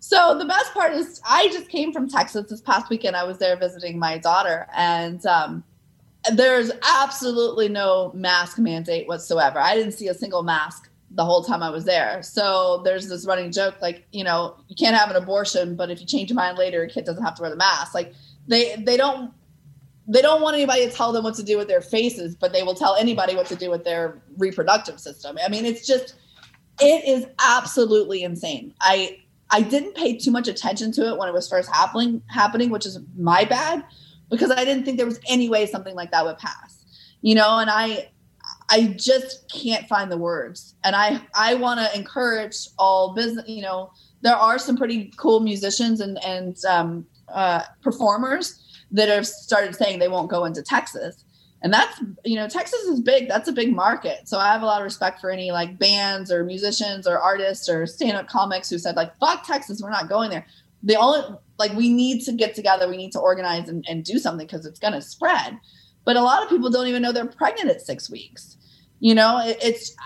So 0.00 0.36
the 0.36 0.44
best 0.44 0.74
part 0.74 0.92
is 0.92 1.20
I 1.24 1.48
just 1.48 1.68
came 1.68 1.92
from 1.92 2.08
Texas 2.08 2.50
this 2.50 2.60
past 2.60 2.90
weekend. 2.90 3.16
I 3.16 3.24
was 3.24 3.38
there 3.38 3.56
visiting 3.56 3.98
my 3.98 4.18
daughter, 4.18 4.66
and 4.74 5.24
um, 5.24 5.64
there's 6.32 6.72
absolutely 6.82 7.68
no 7.68 8.12
mask 8.12 8.58
mandate 8.58 9.06
whatsoever. 9.06 9.60
I 9.60 9.76
didn't 9.76 9.92
see 9.92 10.08
a 10.08 10.14
single 10.14 10.42
mask 10.42 10.90
the 11.10 11.24
whole 11.24 11.44
time 11.44 11.62
I 11.62 11.70
was 11.70 11.84
there. 11.84 12.22
So 12.22 12.82
there's 12.84 13.08
this 13.08 13.24
running 13.26 13.52
joke 13.52 13.80
like, 13.80 14.06
you 14.12 14.24
know, 14.24 14.56
you 14.68 14.74
can't 14.74 14.96
have 14.96 15.10
an 15.10 15.16
abortion, 15.16 15.76
but 15.76 15.90
if 15.90 16.00
you 16.00 16.06
change 16.06 16.30
your 16.30 16.36
mind 16.36 16.58
later, 16.58 16.78
your 16.78 16.88
kid 16.88 17.04
doesn't 17.04 17.22
have 17.22 17.36
to 17.36 17.42
wear 17.42 17.50
the 17.50 17.56
mask. 17.56 17.94
Like 17.94 18.12
they 18.48 18.76
they 18.76 18.96
don't 18.96 19.32
they 20.06 20.20
don't 20.20 20.42
want 20.42 20.54
anybody 20.54 20.86
to 20.86 20.92
tell 20.92 21.12
them 21.12 21.24
what 21.24 21.34
to 21.34 21.42
do 21.42 21.56
with 21.56 21.68
their 21.68 21.80
faces, 21.80 22.34
but 22.34 22.52
they 22.52 22.62
will 22.62 22.74
tell 22.74 22.94
anybody 22.96 23.34
what 23.34 23.46
to 23.46 23.56
do 23.56 23.70
with 23.70 23.84
their 23.84 24.22
reproductive 24.36 25.00
system. 25.00 25.38
I 25.44 25.48
mean, 25.48 25.64
it's 25.64 25.86
just 25.86 26.14
it 26.80 27.04
is 27.06 27.26
absolutely 27.44 28.22
insane. 28.22 28.74
I 28.80 29.18
I 29.50 29.62
didn't 29.62 29.94
pay 29.94 30.16
too 30.16 30.30
much 30.30 30.48
attention 30.48 30.92
to 30.92 31.08
it 31.08 31.18
when 31.18 31.28
it 31.28 31.32
was 31.32 31.48
first 31.48 31.70
happening 31.70 32.22
happening, 32.28 32.70
which 32.70 32.86
is 32.86 32.98
my 33.16 33.44
bad 33.44 33.84
because 34.30 34.50
I 34.50 34.64
didn't 34.64 34.84
think 34.84 34.96
there 34.98 35.06
was 35.06 35.20
any 35.28 35.48
way 35.48 35.66
something 35.66 35.94
like 35.94 36.10
that 36.10 36.24
would 36.24 36.38
pass. 36.38 36.84
You 37.22 37.34
know, 37.34 37.58
and 37.58 37.70
I 37.70 38.10
I 38.68 38.94
just 38.98 39.50
can't 39.50 39.86
find 39.88 40.10
the 40.10 40.18
words. 40.18 40.74
And 40.84 40.94
I 40.94 41.20
I 41.34 41.54
want 41.54 41.80
to 41.80 41.98
encourage 41.98 42.56
all 42.78 43.14
business, 43.14 43.48
you 43.48 43.62
know, 43.62 43.90
there 44.20 44.36
are 44.36 44.58
some 44.58 44.76
pretty 44.76 45.12
cool 45.16 45.40
musicians 45.40 46.00
and 46.00 46.22
and 46.24 46.62
um, 46.66 47.06
uh, 47.28 47.62
performers 47.82 48.60
that 48.94 49.08
have 49.08 49.26
started 49.26 49.74
saying 49.74 49.98
they 49.98 50.08
won't 50.08 50.30
go 50.30 50.44
into 50.44 50.62
Texas. 50.62 51.24
And 51.62 51.72
that's, 51.72 52.00
you 52.24 52.36
know, 52.36 52.48
Texas 52.48 52.80
is 52.84 53.00
big. 53.00 53.28
That's 53.28 53.48
a 53.48 53.52
big 53.52 53.74
market. 53.74 54.28
So 54.28 54.38
I 54.38 54.52
have 54.52 54.62
a 54.62 54.66
lot 54.66 54.80
of 54.80 54.84
respect 54.84 55.20
for 55.20 55.30
any 55.30 55.50
like 55.50 55.78
bands 55.78 56.30
or 56.30 56.44
musicians 56.44 57.06
or 57.06 57.18
artists 57.18 57.68
or 57.68 57.86
stand 57.86 58.16
up 58.16 58.28
comics 58.28 58.70
who 58.70 58.78
said, 58.78 58.96
like, 58.96 59.16
fuck 59.18 59.46
Texas, 59.46 59.80
we're 59.82 59.90
not 59.90 60.08
going 60.08 60.30
there. 60.30 60.46
The 60.82 60.96
only, 60.96 61.22
like, 61.58 61.72
we 61.72 61.88
need 61.88 62.22
to 62.24 62.32
get 62.32 62.54
together, 62.54 62.88
we 62.88 62.98
need 62.98 63.12
to 63.12 63.18
organize 63.18 63.68
and, 63.68 63.84
and 63.88 64.04
do 64.04 64.18
something 64.18 64.46
because 64.46 64.66
it's 64.66 64.78
going 64.78 64.92
to 64.92 65.02
spread. 65.02 65.58
But 66.04 66.16
a 66.16 66.22
lot 66.22 66.42
of 66.42 66.50
people 66.50 66.70
don't 66.70 66.86
even 66.86 67.02
know 67.02 67.12
they're 67.12 67.26
pregnant 67.26 67.70
at 67.70 67.80
six 67.80 68.10
weeks. 68.10 68.58
You 69.00 69.14
know, 69.14 69.40
it, 69.44 69.56
it's, 69.62 69.96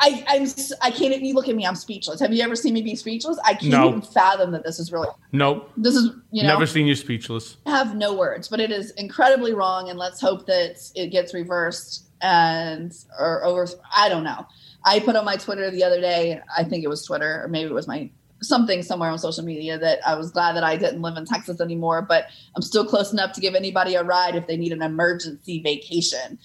I, 0.00 0.24
I'm 0.28 0.46
I 0.80 0.90
can't. 0.90 1.20
You 1.20 1.34
look 1.34 1.48
at 1.48 1.56
me. 1.56 1.66
I'm 1.66 1.74
speechless. 1.74 2.20
Have 2.20 2.32
you 2.32 2.42
ever 2.42 2.54
seen 2.54 2.74
me 2.74 2.82
be 2.82 2.94
speechless? 2.94 3.38
I 3.44 3.54
can't 3.54 3.72
no. 3.72 3.88
even 3.88 4.02
fathom 4.02 4.52
that 4.52 4.62
this 4.62 4.78
is 4.78 4.92
really. 4.92 5.08
Nope. 5.32 5.70
This 5.76 5.94
is 5.94 6.10
you 6.30 6.42
know. 6.42 6.50
Never 6.50 6.66
seen 6.66 6.86
you 6.86 6.94
speechless. 6.94 7.56
I 7.66 7.70
have 7.70 7.96
no 7.96 8.14
words, 8.14 8.48
but 8.48 8.60
it 8.60 8.70
is 8.70 8.92
incredibly 8.92 9.54
wrong, 9.54 9.90
and 9.90 9.98
let's 9.98 10.20
hope 10.20 10.46
that 10.46 10.78
it 10.94 11.08
gets 11.08 11.34
reversed 11.34 12.06
and 12.20 12.92
or 13.18 13.44
over. 13.44 13.66
I 13.94 14.08
don't 14.08 14.24
know. 14.24 14.46
I 14.84 15.00
put 15.00 15.16
on 15.16 15.24
my 15.24 15.36
Twitter 15.36 15.70
the 15.70 15.82
other 15.82 16.00
day. 16.00 16.40
I 16.56 16.62
think 16.62 16.84
it 16.84 16.88
was 16.88 17.04
Twitter, 17.04 17.42
or 17.44 17.48
maybe 17.48 17.68
it 17.68 17.74
was 17.74 17.88
my 17.88 18.08
something 18.40 18.82
somewhere 18.84 19.10
on 19.10 19.18
social 19.18 19.44
media 19.44 19.78
that 19.78 19.98
I 20.06 20.14
was 20.14 20.30
glad 20.30 20.54
that 20.54 20.62
I 20.62 20.76
didn't 20.76 21.02
live 21.02 21.16
in 21.16 21.24
Texas 21.24 21.60
anymore, 21.60 22.02
but 22.02 22.26
I'm 22.54 22.62
still 22.62 22.84
close 22.84 23.12
enough 23.12 23.32
to 23.32 23.40
give 23.40 23.56
anybody 23.56 23.96
a 23.96 24.04
ride 24.04 24.36
if 24.36 24.46
they 24.46 24.56
need 24.56 24.70
an 24.70 24.82
emergency 24.82 25.60
vacation. 25.60 26.38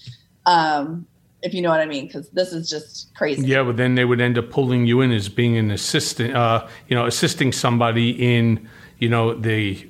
Um, 0.44 1.06
if 1.44 1.52
you 1.52 1.60
know 1.60 1.68
what 1.68 1.80
I 1.80 1.86
mean, 1.86 2.06
because 2.06 2.30
this 2.30 2.52
is 2.52 2.68
just 2.68 3.14
crazy. 3.14 3.46
Yeah, 3.46 3.62
but 3.62 3.76
then 3.76 3.94
they 3.94 4.06
would 4.06 4.20
end 4.20 4.38
up 4.38 4.50
pulling 4.50 4.86
you 4.86 5.02
in 5.02 5.12
as 5.12 5.28
being 5.28 5.58
an 5.58 5.70
assistant, 5.70 6.34
uh, 6.34 6.66
you 6.88 6.96
know, 6.96 7.04
assisting 7.04 7.52
somebody 7.52 8.34
in, 8.34 8.66
you 8.98 9.10
know, 9.10 9.34
the 9.34 9.86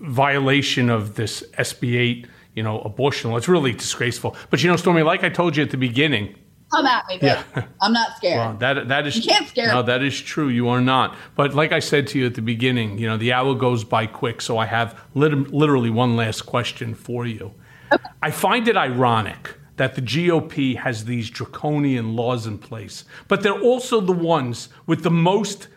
violation 0.00 0.88
of 0.88 1.14
this 1.16 1.42
SB 1.58 1.98
8, 1.98 2.26
you 2.54 2.62
know, 2.62 2.80
abortion 2.80 3.30
law. 3.30 3.36
It's 3.36 3.46
really 3.46 3.72
disgraceful. 3.72 4.34
But 4.48 4.62
you 4.62 4.70
know, 4.70 4.76
Stormy, 4.76 5.02
like 5.02 5.22
I 5.22 5.28
told 5.28 5.54
you 5.54 5.62
at 5.62 5.70
the 5.70 5.76
beginning, 5.76 6.34
come 6.74 6.86
at 6.86 7.06
me, 7.08 7.18
yeah. 7.20 7.42
I'm 7.82 7.92
not 7.92 8.16
scared. 8.16 8.38
Well, 8.38 8.54
that 8.54 8.88
that 8.88 9.06
is 9.06 9.16
you 9.16 9.22
can't 9.22 9.46
scare. 9.46 9.68
No, 9.68 9.82
that 9.82 10.02
is 10.02 10.18
true. 10.18 10.48
You 10.48 10.68
are 10.68 10.80
not. 10.80 11.14
But 11.36 11.54
like 11.54 11.72
I 11.72 11.78
said 11.78 12.06
to 12.08 12.18
you 12.18 12.24
at 12.24 12.34
the 12.34 12.42
beginning, 12.42 12.96
you 12.96 13.06
know, 13.06 13.18
the 13.18 13.34
hour 13.34 13.54
goes 13.54 13.84
by 13.84 14.06
quick. 14.06 14.40
So 14.40 14.56
I 14.56 14.64
have 14.64 14.98
lit- 15.14 15.52
literally 15.52 15.90
one 15.90 16.16
last 16.16 16.42
question 16.42 16.94
for 16.94 17.26
you. 17.26 17.52
Okay. 17.92 18.08
I 18.22 18.30
find 18.30 18.66
it 18.66 18.76
ironic 18.78 19.54
that 19.76 19.94
the 19.94 20.02
GOP 20.02 20.76
has 20.76 21.04
these 21.04 21.30
draconian 21.30 22.16
laws 22.16 22.46
in 22.46 22.58
place, 22.58 23.04
but 23.28 23.42
they're 23.42 23.60
also 23.60 24.00
the 24.00 24.12
ones 24.12 24.68
with 24.86 25.02
the 25.02 25.10
most 25.10 25.68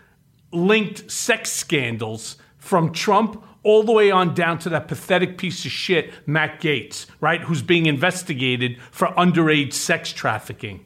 linked 0.52 1.12
sex 1.12 1.52
scandals 1.52 2.38
from 2.58 2.92
Trump 2.92 3.44
all 3.64 3.84
the 3.84 3.92
way 3.92 4.10
on 4.10 4.34
down 4.34 4.58
to 4.60 4.70
that 4.70 4.88
pathetic 4.88 5.38
piece 5.38 5.66
of 5.66 5.72
shit, 5.72 6.12
Matt 6.26 6.62
Gaetz, 6.62 7.08
right, 7.20 7.42
who's 7.42 7.62
being 7.62 7.86
investigated 7.86 8.80
for 8.92 9.08
underage 9.10 9.74
sex 9.74 10.14
trafficking. 10.14 10.86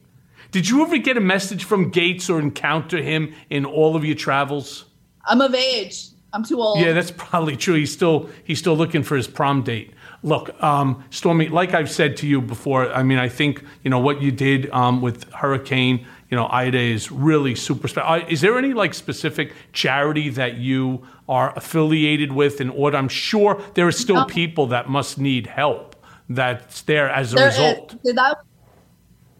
Did 0.51 0.69
you 0.69 0.83
ever 0.83 0.97
get 0.97 1.17
a 1.17 1.21
message 1.21 1.63
from 1.63 1.91
Gaetz 1.91 2.29
or 2.29 2.39
encounter 2.39 3.01
him 3.01 3.33
in 3.49 3.65
all 3.65 3.95
of 3.95 4.05
your 4.05 4.15
travels? 4.15 4.85
I'm 5.25 5.41
of 5.41 5.53
age. 5.55 6.09
I'm 6.33 6.43
too 6.43 6.59
old. 6.59 6.79
Yeah, 6.79 6.93
that's 6.93 7.11
probably 7.11 7.55
true. 7.55 7.75
He's 7.75 7.93
still 7.93 8.29
he's 8.43 8.59
still 8.59 8.75
looking 8.75 9.03
for 9.03 9.15
his 9.15 9.27
prom 9.27 9.61
date. 9.61 9.93
Look, 10.23 10.61
um, 10.63 11.03
Stormy, 11.09 11.49
like 11.49 11.73
I've 11.73 11.91
said 11.91 12.15
to 12.17 12.27
you 12.27 12.41
before, 12.41 12.91
I 12.91 13.03
mean, 13.03 13.17
I 13.17 13.29
think 13.29 13.63
you 13.83 13.89
know 13.89 13.99
what 13.99 14.21
you 14.21 14.31
did 14.31 14.69
um, 14.71 15.01
with 15.01 15.29
Hurricane 15.31 16.05
you 16.33 16.37
know, 16.37 16.47
Ida 16.49 16.79
is 16.79 17.11
really 17.11 17.53
super 17.53 17.87
special. 17.87 18.27
Is 18.27 18.41
there 18.41 18.57
any 18.57 18.73
like 18.73 18.95
specific 18.95 19.53
charity 19.71 20.29
that 20.29 20.57
you 20.57 21.05
are 21.29 21.55
affiliated 21.55 22.31
with? 22.31 22.59
In 22.59 22.71
order, 22.71 22.97
I'm 22.97 23.07
sure 23.07 23.61
there 23.75 23.85
are 23.85 23.91
still 23.91 24.15
no. 24.15 24.25
people 24.25 24.65
that 24.65 24.89
must 24.89 25.19
need 25.19 25.45
help 25.45 25.95
that's 26.27 26.81
there 26.81 27.07
as 27.07 27.33
a 27.33 27.35
there 27.35 27.45
result. 27.49 27.95
Is, 28.03 28.15
that, 28.15 28.37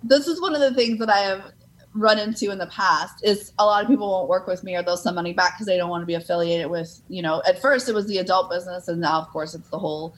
this 0.03 0.27
is 0.27 0.39
one 0.39 0.53
of 0.53 0.61
the 0.61 0.71
things 0.75 0.99
that 0.99 1.09
I 1.09 1.17
have 1.21 1.53
run 1.95 2.19
into 2.19 2.51
in 2.51 2.59
the 2.59 2.67
past 2.67 3.25
is 3.25 3.53
a 3.57 3.65
lot 3.65 3.81
of 3.83 3.89
people 3.89 4.11
won't 4.11 4.29
work 4.29 4.45
with 4.45 4.63
me 4.63 4.75
or 4.75 4.83
they'll 4.83 4.95
send 4.95 5.15
money 5.15 5.33
back 5.33 5.55
because 5.55 5.65
they 5.65 5.77
don't 5.77 5.89
want 5.89 6.03
to 6.03 6.05
be 6.05 6.13
affiliated 6.13 6.69
with, 6.69 7.01
you 7.09 7.23
know, 7.23 7.41
at 7.47 7.59
first 7.59 7.89
it 7.89 7.95
was 7.95 8.05
the 8.05 8.19
adult 8.19 8.51
business 8.51 8.87
and 8.87 9.01
now 9.01 9.19
of 9.19 9.27
course 9.29 9.55
it's 9.55 9.69
the 9.69 9.79
whole 9.79 10.13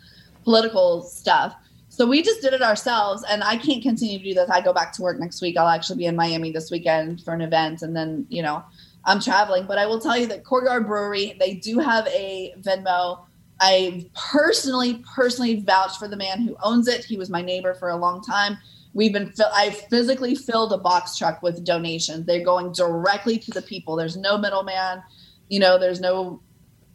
political 0.46 1.02
stuff. 1.02 1.56
So 1.90 2.06
we 2.06 2.22
just 2.22 2.42
did 2.42 2.54
it 2.54 2.62
ourselves, 2.62 3.24
and 3.30 3.44
I 3.44 3.58
can't 3.58 3.82
continue 3.82 4.18
to 4.20 4.24
do 4.24 4.34
this. 4.34 4.50
I 4.50 4.62
go 4.62 4.74
back 4.74 4.92
to 4.94 5.02
work 5.02 5.20
next 5.20 5.42
week. 5.42 5.58
I'll 5.58 5.68
actually 5.68 5.98
be 5.98 6.06
in 6.06 6.16
Miami 6.16 6.52
this 6.52 6.72
weekend 6.72 7.22
for 7.24 7.34
an 7.34 7.42
event, 7.42 7.82
and 7.82 7.96
then 7.96 8.26
you 8.30 8.42
know 8.42 8.64
I'm 9.06 9.20
traveling. 9.20 9.66
But 9.66 9.78
I 9.78 9.86
will 9.86 10.00
tell 10.00 10.18
you 10.18 10.28
that 10.28 10.44
Courtyard 10.44 10.88
Brewery 10.88 11.36
they 11.40 11.56
do 11.56 11.80
have 11.80 12.08
a 12.08 12.54
Venmo. 12.62 13.20
I 13.62 14.10
personally 14.14 15.04
personally 15.16 15.62
vouch 15.62 15.98
for 15.98 16.10
the 16.10 16.18
man 16.18 16.42
who 16.42 16.58
owns 16.62 16.90
it. 16.90 17.06
He 17.06 17.18
was 17.18 17.30
my 17.30 17.42
neighbor 17.42 17.74
for 17.74 17.90
a 17.90 17.96
long 17.96 18.22
time. 18.22 18.58
We've 18.94 19.14
been 19.14 19.32
I 19.54 19.70
physically 19.90 20.36
filled 20.36 20.74
a 20.74 20.78
box 20.78 21.18
truck 21.18 21.42
with 21.42 21.64
donations. 21.64 22.26
They're 22.26 22.44
going 22.44 22.74
directly 22.74 23.38
to 23.40 23.52
the 23.52 23.62
people. 23.62 23.96
There's 23.96 24.18
no 24.18 24.38
middleman. 24.38 25.02
You 25.48 25.60
know, 25.60 25.80
there's 25.80 26.02
no 26.02 26.42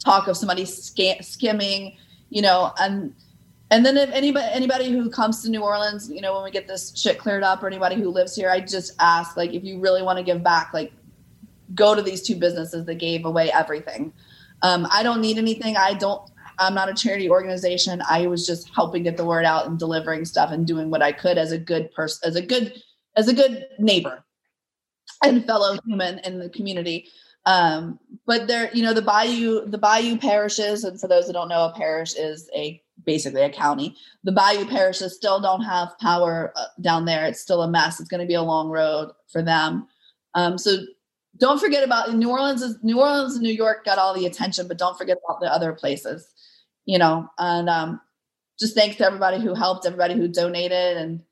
talk 0.05 0.29
of 0.29 0.37
somebody 0.37 0.67
skimming. 0.67 1.97
You 2.29 2.43
know, 2.43 2.73
and 2.79 3.15
and 3.71 3.87
then 3.87 3.97
if 3.97 4.11
anybody 4.11 4.47
anybody 4.51 4.91
who 4.91 5.09
comes 5.11 5.43
to 5.43 5.51
New 5.51 5.63
Orleans, 5.63 6.11
you 6.11 6.21
know, 6.21 6.35
when 6.35 6.45
we 6.45 6.51
get 6.51 6.67
this 6.67 6.93
shit 6.97 7.19
cleared 7.19 7.45
up, 7.45 7.63
or 7.63 7.69
anybody 7.69 7.97
who 7.97 8.09
lives 8.09 8.35
here, 8.35 8.51
I 8.51 8.61
just 8.61 8.95
ask 8.99 9.37
like 9.37 9.53
if 9.53 9.63
you 9.65 9.79
really 9.79 10.03
want 10.03 10.19
to 10.19 10.25
give 10.25 10.43
back, 10.43 10.73
like 10.75 10.93
go 11.75 11.95
to 11.95 12.03
these 12.03 12.23
two 12.23 12.35
businesses 12.37 12.85
that 12.87 12.97
gave 12.97 13.25
away 13.25 13.51
everything. 13.53 14.13
Um, 14.63 14.89
I 14.91 15.03
don't 15.03 15.21
need 15.21 15.39
anything. 15.39 15.77
I 15.77 15.95
don't. 15.95 16.29
I'm 16.59 16.75
not 16.75 16.91
a 16.91 16.95
charity 16.95 17.31
organization. 17.31 18.03
I 18.09 18.27
was 18.27 18.47
just 18.47 18.69
helping 18.75 19.05
get 19.05 19.17
the 19.17 19.25
word 19.25 19.47
out 19.47 19.67
and 19.67 19.79
delivering 19.79 20.27
stuff 20.27 20.51
and 20.51 20.67
doing 20.67 20.91
what 20.91 21.01
I 21.01 21.13
could 21.13 21.39
as 21.39 21.53
a 21.53 21.59
good 21.59 21.91
person, 21.93 22.29
as 22.29 22.37
a 22.37 22.43
good 22.43 22.75
as 23.17 23.29
a 23.29 23.35
good 23.35 23.67
neighbor 23.79 24.25
and 25.25 25.45
fellow 25.47 25.79
human 25.87 26.19
in 26.21 26.39
the 26.39 26.49
community. 26.51 27.07
Um, 27.47 27.99
but 28.27 28.47
there, 28.47 28.71
you 28.75 28.83
know, 28.83 28.93
the 28.93 29.03
Bayou, 29.03 29.65
the 29.67 29.79
Bayou 29.79 30.19
parishes, 30.19 30.85
and 30.85 31.01
for 31.01 31.09
those 31.09 31.27
that 31.27 31.33
don't 31.33 31.49
know, 31.49 31.67
a 31.67 31.75
parish 31.75 32.15
is 32.15 32.51
a 32.55 32.83
basically 33.05 33.43
a 33.43 33.51
county. 33.51 33.97
The 34.25 34.33
Bayou 34.33 34.67
parishes 34.67 35.15
still 35.15 35.41
don't 35.41 35.63
have 35.63 35.99
power 36.01 36.53
uh, 36.57 36.65
down 36.81 37.05
there. 37.05 37.27
It's 37.27 37.41
still 37.41 37.63
a 37.63 37.71
mess. 37.71 38.01
It's 38.01 38.09
going 38.09 38.21
to 38.21 38.27
be 38.27 38.35
a 38.35 38.43
long 38.43 38.69
road 38.69 39.11
for 39.33 39.43
them. 39.43 39.87
Um, 40.35 40.59
so 40.59 40.79
don't 41.39 41.61
forget 41.61 41.85
about 41.85 42.15
New 42.15 42.31
Orleans. 42.31 42.63
Is, 42.63 42.77
New 42.83 43.01
Orleans 43.01 43.35
and 43.35 43.43
New 43.43 43.53
York 43.53 43.85
got 43.85 43.99
all 43.99 44.15
the 44.15 44.27
attention, 44.27 44.69
but 44.69 44.79
don't 44.79 44.99
forget 44.99 45.19
about 45.27 45.41
the 45.41 45.53
other 45.53 45.73
places. 45.73 46.33
You 46.87 46.99
know, 46.99 47.29
and 47.39 47.69
um, 47.69 48.01
just 48.59 48.75
thanks 48.75 48.97
to 48.97 49.05
everybody 49.05 49.41
who 49.41 49.55
helped, 49.55 49.87
everybody 49.87 50.15
who 50.15 50.29
donated 50.29 50.97
and 50.97 51.23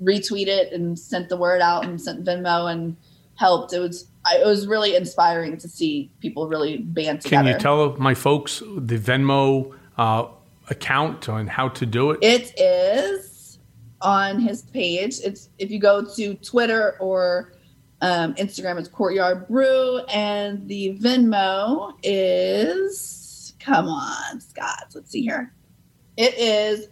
retweeted 0.00 0.74
and 0.74 0.98
sent 0.98 1.28
the 1.28 1.36
word 1.36 1.60
out 1.60 1.84
and 1.84 2.00
sent 2.00 2.24
Venmo 2.24 2.70
and 2.70 2.96
helped. 3.36 3.72
It 3.72 3.80
was 3.80 4.08
I, 4.26 4.38
it 4.38 4.46
was 4.46 4.66
really 4.66 4.96
inspiring 4.96 5.58
to 5.58 5.68
see 5.68 6.10
people 6.20 6.48
really 6.48 6.78
band 6.78 7.20
together. 7.20 7.44
Can 7.44 7.52
you 7.52 7.58
tell 7.58 7.96
my 7.96 8.14
folks 8.14 8.60
the 8.60 8.98
Venmo 8.98 9.74
uh, 9.98 10.26
account 10.70 11.28
on 11.28 11.46
how 11.46 11.68
to 11.68 11.86
do 11.86 12.10
it? 12.12 12.18
It 12.22 12.58
is 12.58 13.58
on 14.00 14.38
his 14.38 14.62
page. 14.62 15.16
It's 15.24 15.48
if 15.58 15.70
you 15.70 15.78
go 15.78 16.04
to 16.14 16.34
Twitter 16.34 16.96
or 17.00 17.52
um, 18.00 18.34
Instagram, 18.34 18.78
it's 18.78 18.88
Courtyard 18.88 19.48
Brew, 19.48 20.00
and 20.12 20.68
the 20.68 20.98
Venmo 21.00 21.94
is 22.02 23.54
come 23.58 23.86
on, 23.86 24.40
Scott. 24.40 24.92
Let's 24.94 25.10
see 25.10 25.22
here. 25.22 25.54
It 26.16 26.34
is 26.38 26.88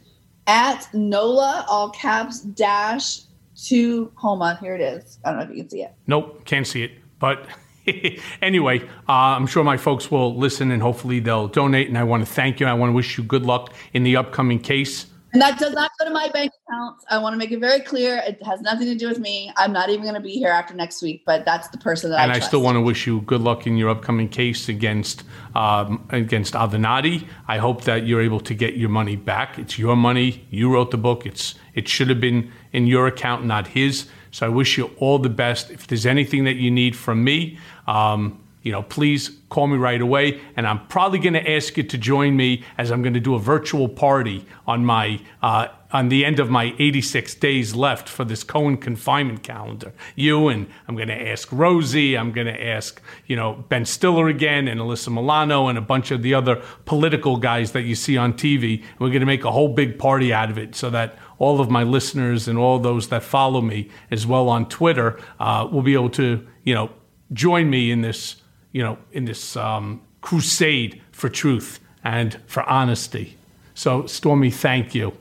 at 0.46 0.92
Nola, 0.94 1.64
all 1.68 1.90
caps 1.90 2.40
dash 2.40 3.20
two 3.54 4.06
coma. 4.16 4.58
Here 4.60 4.74
it 4.74 4.80
is. 4.80 5.18
I 5.24 5.30
don't 5.30 5.38
know 5.38 5.44
if 5.44 5.50
you 5.50 5.62
can 5.62 5.70
see 5.70 5.82
it. 5.82 5.94
Nope, 6.06 6.44
can't 6.44 6.66
see 6.66 6.82
it. 6.82 6.92
But 7.18 7.46
anyway, 8.42 8.80
uh, 9.08 9.12
I'm 9.12 9.46
sure 9.46 9.64
my 9.64 9.76
folks 9.76 10.10
will 10.10 10.34
listen 10.36 10.70
and 10.70 10.82
hopefully 10.82 11.20
they'll 11.20 11.48
donate. 11.48 11.88
And 11.88 11.98
I 11.98 12.04
want 12.04 12.26
to 12.26 12.32
thank 12.32 12.60
you. 12.60 12.66
I 12.66 12.74
want 12.74 12.90
to 12.90 12.94
wish 12.94 13.18
you 13.18 13.24
good 13.24 13.44
luck 13.44 13.72
in 13.92 14.02
the 14.02 14.16
upcoming 14.16 14.58
case. 14.58 15.06
And 15.32 15.40
that 15.40 15.58
does 15.58 15.72
not 15.72 15.90
go 15.98 16.04
to 16.04 16.10
my 16.10 16.28
bank 16.28 16.52
account. 16.68 16.98
I 17.08 17.16
want 17.16 17.32
to 17.32 17.38
make 17.38 17.52
it 17.52 17.58
very 17.58 17.80
clear. 17.80 18.18
It 18.18 18.42
has 18.44 18.60
nothing 18.60 18.86
to 18.88 18.94
do 18.94 19.08
with 19.08 19.18
me. 19.18 19.50
I'm 19.56 19.72
not 19.72 19.88
even 19.88 20.02
going 20.02 20.14
to 20.14 20.20
be 20.20 20.32
here 20.32 20.50
after 20.50 20.74
next 20.74 21.00
week, 21.00 21.22
but 21.24 21.46
that's 21.46 21.68
the 21.68 21.78
person 21.78 22.10
that 22.10 22.20
and 22.20 22.30
I 22.30 22.34
And 22.34 22.42
I 22.42 22.46
still 22.46 22.60
want 22.60 22.76
to 22.76 22.82
wish 22.82 23.06
you 23.06 23.22
good 23.22 23.40
luck 23.40 23.66
in 23.66 23.78
your 23.78 23.88
upcoming 23.88 24.28
case 24.28 24.68
against 24.68 25.24
um, 25.54 26.06
against 26.10 26.52
Avenatti. 26.52 27.26
I 27.48 27.56
hope 27.56 27.84
that 27.84 28.06
you're 28.06 28.20
able 28.20 28.40
to 28.40 28.52
get 28.52 28.76
your 28.76 28.90
money 28.90 29.16
back. 29.16 29.58
It's 29.58 29.78
your 29.78 29.96
money. 29.96 30.46
You 30.50 30.70
wrote 30.70 30.90
the 30.90 30.98
book. 30.98 31.24
It's 31.24 31.54
it 31.72 31.88
should 31.88 32.10
have 32.10 32.20
been 32.20 32.52
in 32.72 32.86
your 32.86 33.06
account, 33.06 33.46
not 33.46 33.68
his. 33.68 34.08
So 34.32 34.46
I 34.46 34.48
wish 34.48 34.78
you 34.78 34.90
all 34.98 35.18
the 35.18 35.30
best. 35.30 35.70
If 35.70 35.86
there's 35.86 36.06
anything 36.06 36.44
that 36.44 36.56
you 36.56 36.70
need 36.70 36.94
from 36.96 37.22
me, 37.24 37.58
um, 37.86 38.42
you 38.62 38.70
know, 38.70 38.82
please 38.82 39.30
call 39.48 39.66
me 39.66 39.76
right 39.76 40.00
away. 40.00 40.40
And 40.56 40.66
I'm 40.66 40.86
probably 40.86 41.18
going 41.18 41.34
to 41.34 41.50
ask 41.50 41.76
you 41.76 41.82
to 41.82 41.98
join 41.98 42.36
me 42.36 42.62
as 42.78 42.90
I'm 42.90 43.02
going 43.02 43.14
to 43.14 43.20
do 43.20 43.34
a 43.34 43.38
virtual 43.38 43.88
party 43.88 44.46
on 44.66 44.84
my 44.84 45.20
uh, 45.42 45.68
on 45.92 46.08
the 46.08 46.24
end 46.24 46.40
of 46.40 46.48
my 46.48 46.74
86 46.78 47.34
days 47.34 47.74
left 47.74 48.08
for 48.08 48.24
this 48.24 48.42
Cohen 48.44 48.78
confinement 48.78 49.42
calendar. 49.42 49.92
You 50.14 50.48
and 50.48 50.66
I'm 50.88 50.94
going 50.94 51.08
to 51.08 51.28
ask 51.28 51.48
Rosie. 51.52 52.16
I'm 52.16 52.32
going 52.32 52.46
to 52.46 52.66
ask 52.66 53.02
you 53.26 53.36
know 53.36 53.64
Ben 53.68 53.84
Stiller 53.84 54.28
again 54.28 54.68
and 54.68 54.80
Alyssa 54.80 55.12
Milano 55.12 55.66
and 55.66 55.76
a 55.76 55.82
bunch 55.82 56.10
of 56.12 56.22
the 56.22 56.32
other 56.32 56.62
political 56.84 57.36
guys 57.36 57.72
that 57.72 57.82
you 57.82 57.96
see 57.96 58.16
on 58.16 58.32
TV. 58.32 58.84
We're 58.98 59.08
going 59.08 59.20
to 59.20 59.26
make 59.26 59.44
a 59.44 59.50
whole 59.50 59.74
big 59.74 59.98
party 59.98 60.32
out 60.32 60.50
of 60.50 60.56
it 60.56 60.76
so 60.76 60.88
that 60.90 61.18
all 61.38 61.60
of 61.60 61.68
my 61.68 61.82
listeners 61.82 62.46
and 62.46 62.56
all 62.56 62.78
those 62.78 63.08
that 63.08 63.24
follow 63.24 63.60
me 63.60 63.90
as 64.10 64.24
well 64.24 64.48
on 64.48 64.68
Twitter 64.68 65.18
uh, 65.40 65.68
will 65.70 65.82
be 65.82 65.94
able 65.94 66.10
to 66.10 66.46
you 66.62 66.74
know 66.74 66.90
join 67.32 67.70
me 67.70 67.90
in 67.90 68.02
this 68.02 68.42
you 68.72 68.82
know, 68.82 68.98
in 69.12 69.24
this 69.24 69.56
um, 69.56 70.00
crusade 70.20 71.00
for 71.12 71.28
truth 71.28 71.80
and 72.04 72.38
for 72.46 72.62
honesty. 72.64 73.36
So, 73.74 74.06
Stormy, 74.06 74.50
thank 74.50 74.94
you. 74.94 75.16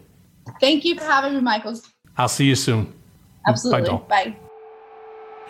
Thank 0.59 0.83
you 0.83 0.95
for 0.95 1.03
having 1.03 1.35
me, 1.35 1.41
Michaels. 1.41 1.91
I'll 2.17 2.27
see 2.27 2.45
you 2.45 2.55
soon. 2.55 2.93
Absolutely. 3.47 3.89
Bye. 3.89 4.03
Bye. 4.07 4.35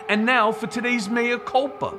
And 0.10 0.26
now 0.26 0.52
for 0.52 0.68
today's 0.68 1.10
mea 1.10 1.38
culpa. 1.38 1.98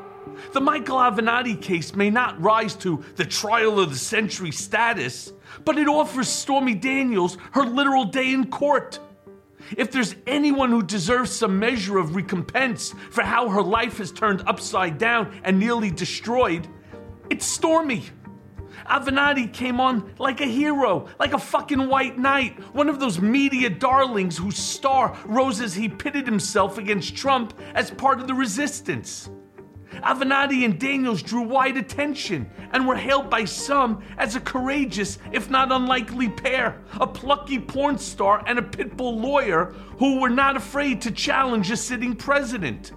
The 0.52 0.60
Michael 0.60 0.98
Avenatti 0.98 1.60
case 1.60 1.94
may 1.94 2.08
not 2.08 2.40
rise 2.40 2.74
to 2.76 3.04
the 3.16 3.24
trial 3.24 3.80
of 3.80 3.90
the 3.90 3.96
century 3.96 4.52
status, 4.52 5.32
but 5.64 5.78
it 5.78 5.88
offers 5.88 6.28
Stormy 6.28 6.74
Daniels 6.74 7.36
her 7.52 7.64
literal 7.64 8.04
day 8.04 8.32
in 8.32 8.46
court. 8.46 9.00
If 9.76 9.90
there's 9.90 10.14
anyone 10.26 10.70
who 10.70 10.82
deserves 10.82 11.30
some 11.30 11.58
measure 11.58 11.98
of 11.98 12.14
recompense 12.14 12.94
for 13.10 13.22
how 13.22 13.48
her 13.48 13.62
life 13.62 13.98
has 13.98 14.12
turned 14.12 14.42
upside 14.46 14.98
down 14.98 15.40
and 15.44 15.58
nearly 15.58 15.90
destroyed, 15.90 16.68
it's 17.30 17.46
Stormy. 17.46 18.04
Avenatti 18.86 19.52
came 19.52 19.80
on 19.80 20.12
like 20.18 20.40
a 20.40 20.46
hero, 20.46 21.08
like 21.18 21.32
a 21.32 21.38
fucking 21.38 21.88
white 21.88 22.18
knight, 22.18 22.58
one 22.74 22.88
of 22.88 23.00
those 23.00 23.20
media 23.20 23.70
darlings 23.70 24.36
whose 24.36 24.56
star 24.56 25.16
rose 25.24 25.60
as 25.60 25.74
he 25.74 25.88
pitted 25.88 26.26
himself 26.26 26.78
against 26.78 27.16
Trump 27.16 27.58
as 27.74 27.90
part 27.90 28.20
of 28.20 28.26
the 28.26 28.34
resistance. 28.34 29.30
Avenatti 30.03 30.64
and 30.64 30.78
Daniels 30.78 31.22
drew 31.22 31.42
wide 31.42 31.76
attention 31.76 32.50
and 32.72 32.86
were 32.86 32.96
hailed 32.96 33.30
by 33.30 33.44
some 33.44 34.03
as 34.18 34.34
a 34.34 34.40
courageous, 34.40 35.18
if 35.32 35.48
not 35.48 35.70
unlikely 35.70 36.28
pair, 36.28 36.82
a 37.00 37.07
plucky 37.07 37.59
porn 37.59 37.98
star 37.98 38.42
and 38.46 38.59
a 38.59 38.62
pitbull 38.62 39.20
lawyer 39.20 39.74
who 39.98 40.20
were 40.20 40.30
not 40.30 40.57
afraid 40.57 41.00
to 41.03 41.11
challenge 41.11 41.70
a 41.70 41.76
sitting 41.76 42.16
president. 42.16 42.92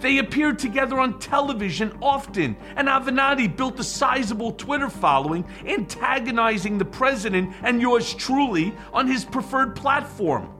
They 0.00 0.18
appeared 0.18 0.58
together 0.58 0.98
on 0.98 1.18
television 1.18 1.96
often, 2.02 2.56
and 2.76 2.88
Avenatti 2.88 3.54
built 3.56 3.80
a 3.80 3.84
sizable 3.84 4.52
Twitter 4.52 4.90
following, 4.90 5.44
antagonizing 5.64 6.78
the 6.78 6.84
president 6.84 7.54
and 7.62 7.80
yours 7.80 8.14
truly 8.14 8.74
on 8.92 9.06
his 9.06 9.24
preferred 9.24 9.74
platform. 9.74 10.57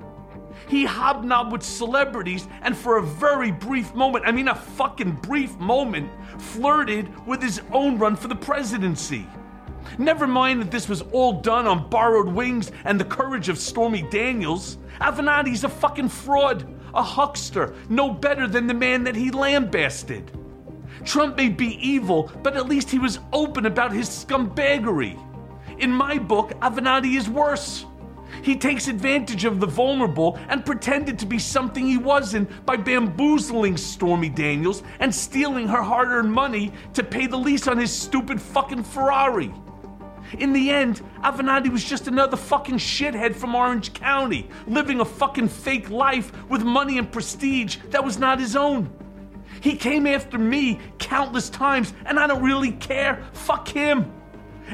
He 0.69 0.85
hobnobbed 0.85 1.51
with 1.51 1.63
celebrities 1.63 2.47
and 2.63 2.77
for 2.77 2.99
a 2.99 3.03
very 3.03 3.51
brief 3.51 3.95
moment, 3.95 4.27
I 4.27 4.33
mean 4.33 4.49
a 4.49 4.55
fucking 4.55 5.13
brief 5.23 5.57
moment, 5.59 6.11
flirted 6.39 7.27
with 7.27 7.43
his 7.43 7.63
own 7.73 7.99
run 7.99 8.17
for 8.17 8.29
the 8.29 8.37
presidency. 8.37 9.27
Never 9.97 10.27
mind 10.27 10.61
that 10.61 10.71
this 10.71 10.89
was 10.89 11.03
all 11.13 11.41
done 11.41 11.67
on 11.67 11.89
borrowed 11.89 12.29
wings 12.29 12.71
and 12.85 13.01
the 13.01 13.05
courage 13.05 13.49
of 13.49 13.59
Stormy 13.59 14.03
Daniels. 14.03 14.77
Avenatti's 15.01 15.65
a 15.65 15.69
fucking 15.69 16.11
fraud, 16.11 16.67
a 16.95 17.03
huckster, 17.03 17.75
no 17.89 18.11
better 18.11 18.47
than 18.47 18.67
the 18.67 18.75
man 18.75 19.05
that 19.05 19.17
he 19.17 19.31
lambasted. 19.31 20.31
Trump 21.05 21.37
may 21.37 21.49
be 21.49 21.79
evil, 21.87 22.31
but 22.43 22.57
at 22.57 22.69
least 22.69 22.91
he 22.91 22.99
was 22.99 23.21
open 23.33 23.65
about 23.65 23.93
his 23.93 24.09
scumbaggery. 24.09 25.19
In 25.79 25.93
my 25.93 26.19
book, 26.19 26.51
Avenatti 26.61 27.17
is 27.17 27.29
worse. 27.29 27.87
He 28.43 28.57
takes 28.57 28.89
advantage 28.89 29.45
of 29.45 29.61
the 29.61 29.67
vulnerable 29.67 30.39
and 30.49 30.65
pretended 30.65 31.19
to 31.19 31.27
be 31.27 31.39
something 31.39 31.87
he 31.87 31.99
wasn't 31.99 32.65
by 32.65 32.77
bamboozling 32.77 33.77
Stormy 33.77 34.29
Daniels 34.29 34.83
and 35.01 35.15
stealing 35.15 35.69
her 35.69 35.83
hard 35.83 36.09
earned 36.09 36.33
money 36.33 36.73
to 36.95 37.03
pay 37.03 37.27
the 37.27 37.37
lease 37.37 37.69
on 37.69 37.79
his 37.79 37.93
stupid 37.93 38.41
fucking 38.41 38.85
Ferrari. 38.85 39.53
In 40.39 40.53
the 40.53 40.71
end, 40.71 41.01
Avenatti 41.23 41.71
was 41.71 41.85
just 41.85 42.07
another 42.07 42.37
fucking 42.37 42.77
shithead 42.77 43.35
from 43.35 43.55
Orange 43.55 43.95
County, 43.95 44.49
living 44.67 45.01
a 45.01 45.05
fucking 45.05 45.49
fake 45.49 45.89
life 45.89 46.33
with 46.49 46.63
money 46.63 46.99
and 46.99 47.11
prestige 47.11 47.79
that 47.91 48.05
was 48.05 48.19
not 48.19 48.39
his 48.39 48.55
own. 48.55 48.91
He 49.61 49.77
came 49.77 50.07
after 50.07 50.39
me 50.39 50.81
countless 50.99 51.49
times, 51.49 51.95
and 52.05 52.19
I 52.21 52.27
don't 52.27 52.43
really 52.43 52.73
care. 52.73 53.25
Fuck 53.33 53.69
him. 53.69 54.13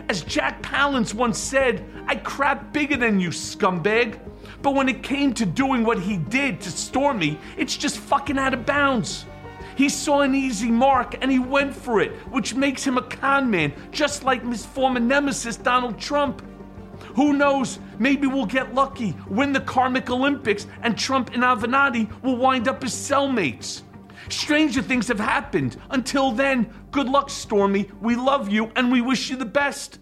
As 0.08 0.22
Jack 0.22 0.62
Palance 0.62 1.14
once 1.14 1.38
said, 1.38 1.84
I 2.06 2.16
crap 2.16 2.72
bigger 2.72 2.96
than 2.96 3.20
you, 3.20 3.30
scumbag. 3.30 4.18
But 4.62 4.74
when 4.74 4.88
it 4.88 5.02
came 5.02 5.32
to 5.34 5.46
doing 5.46 5.84
what 5.84 5.98
he 5.98 6.16
did 6.16 6.60
to 6.62 6.70
Stormy, 6.70 7.38
it's 7.56 7.76
just 7.76 7.98
fucking 7.98 8.38
out 8.38 8.54
of 8.54 8.66
bounds. 8.66 9.26
He 9.76 9.88
saw 9.88 10.20
an 10.20 10.34
easy 10.34 10.70
mark 10.70 11.16
and 11.20 11.30
he 11.30 11.38
went 11.38 11.74
for 11.74 12.00
it, 12.00 12.12
which 12.30 12.54
makes 12.54 12.84
him 12.84 12.96
a 12.96 13.02
con 13.02 13.50
man, 13.50 13.72
just 13.90 14.24
like 14.24 14.44
his 14.44 14.64
former 14.64 15.00
nemesis 15.00 15.56
Donald 15.56 15.98
Trump. 15.98 16.42
Who 17.14 17.32
knows? 17.32 17.78
Maybe 17.98 18.26
we'll 18.26 18.46
get 18.46 18.74
lucky, 18.74 19.14
win 19.28 19.52
the 19.52 19.60
Karmic 19.60 20.10
Olympics, 20.10 20.66
and 20.82 20.98
Trump 20.98 21.30
and 21.34 21.42
Avenatti 21.42 22.10
will 22.22 22.36
wind 22.36 22.68
up 22.68 22.82
as 22.82 22.92
cellmates. 22.92 23.82
Stranger 24.28 24.82
things 24.82 25.08
have 25.08 25.20
happened. 25.20 25.76
Until 25.90 26.30
then, 26.30 26.72
good 26.90 27.08
luck, 27.08 27.30
Stormy. 27.30 27.90
We 28.00 28.16
love 28.16 28.48
you 28.48 28.70
and 28.76 28.90
we 28.90 29.00
wish 29.00 29.30
you 29.30 29.36
the 29.36 29.44
best. 29.44 29.98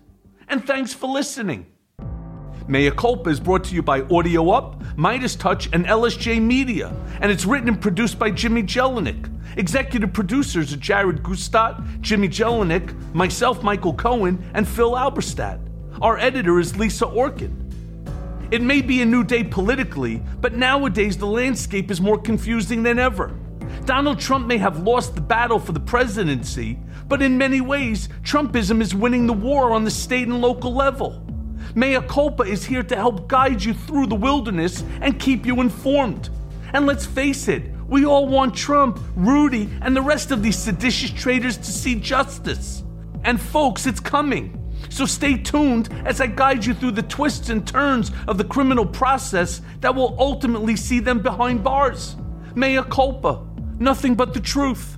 And 0.48 0.64
thanks 0.64 0.92
for 0.92 1.08
listening. 1.08 1.66
Mea 2.68 2.90
Culpa 2.92 3.28
is 3.30 3.40
brought 3.40 3.64
to 3.64 3.74
you 3.74 3.82
by 3.82 4.02
Audio 4.02 4.50
Up, 4.50 4.80
Midas 4.96 5.34
Touch, 5.34 5.68
and 5.72 5.84
LSJ 5.84 6.40
Media, 6.40 6.94
and 7.20 7.30
it's 7.30 7.44
written 7.44 7.68
and 7.68 7.80
produced 7.80 8.18
by 8.18 8.30
Jimmy 8.30 8.62
Jelinek. 8.62 9.28
Executive 9.56 10.12
producers 10.12 10.72
are 10.72 10.76
Jared 10.76 11.22
Gustat, 11.22 12.00
Jimmy 12.00 12.28
Jelinek, 12.28 12.94
myself, 13.12 13.62
Michael 13.62 13.94
Cohen, 13.94 14.42
and 14.54 14.66
Phil 14.66 14.92
Alberstadt. 14.92 15.60
Our 16.00 16.18
editor 16.18 16.60
is 16.60 16.76
Lisa 16.76 17.06
Orkin. 17.06 17.58
It 18.52 18.62
may 18.62 18.80
be 18.80 19.02
a 19.02 19.06
new 19.06 19.24
day 19.24 19.44
politically, 19.44 20.22
but 20.40 20.54
nowadays 20.54 21.16
the 21.16 21.26
landscape 21.26 21.90
is 21.90 22.00
more 22.00 22.18
confusing 22.18 22.82
than 22.82 22.98
ever. 22.98 23.34
Donald 23.84 24.18
Trump 24.18 24.46
may 24.46 24.58
have 24.58 24.82
lost 24.82 25.14
the 25.14 25.20
battle 25.20 25.58
for 25.58 25.72
the 25.72 25.80
presidency, 25.80 26.78
but 27.08 27.20
in 27.22 27.36
many 27.36 27.60
ways, 27.60 28.08
Trumpism 28.22 28.80
is 28.80 28.94
winning 28.94 29.26
the 29.26 29.32
war 29.32 29.72
on 29.72 29.84
the 29.84 29.90
state 29.90 30.28
and 30.28 30.40
local 30.40 30.72
level. 30.72 31.26
Mea 31.74 32.00
Culpa 32.02 32.42
is 32.42 32.64
here 32.64 32.82
to 32.82 32.96
help 32.96 33.28
guide 33.28 33.62
you 33.62 33.74
through 33.74 34.06
the 34.06 34.14
wilderness 34.14 34.84
and 35.00 35.18
keep 35.18 35.46
you 35.46 35.60
informed. 35.60 36.30
And 36.72 36.86
let's 36.86 37.06
face 37.06 37.48
it, 37.48 37.70
we 37.88 38.04
all 38.04 38.26
want 38.26 38.54
Trump, 38.54 38.98
Rudy, 39.16 39.68
and 39.82 39.94
the 39.94 40.02
rest 40.02 40.30
of 40.30 40.42
these 40.42 40.58
seditious 40.58 41.10
traitors 41.10 41.56
to 41.58 41.70
see 41.72 41.94
justice. 41.94 42.82
And 43.24 43.40
folks, 43.40 43.86
it's 43.86 44.00
coming. 44.00 44.58
So 44.88 45.06
stay 45.06 45.36
tuned 45.36 45.88
as 46.04 46.20
I 46.20 46.26
guide 46.26 46.64
you 46.64 46.74
through 46.74 46.92
the 46.92 47.02
twists 47.02 47.48
and 47.48 47.66
turns 47.66 48.10
of 48.28 48.38
the 48.38 48.44
criminal 48.44 48.86
process 48.86 49.62
that 49.80 49.94
will 49.94 50.16
ultimately 50.18 50.76
see 50.76 51.00
them 51.00 51.20
behind 51.20 51.62
bars. 51.64 52.16
Mea 52.54 52.82
Culpa, 52.82 53.46
Nothing 53.82 54.14
but 54.14 54.32
the 54.32 54.38
truth. 54.38 54.96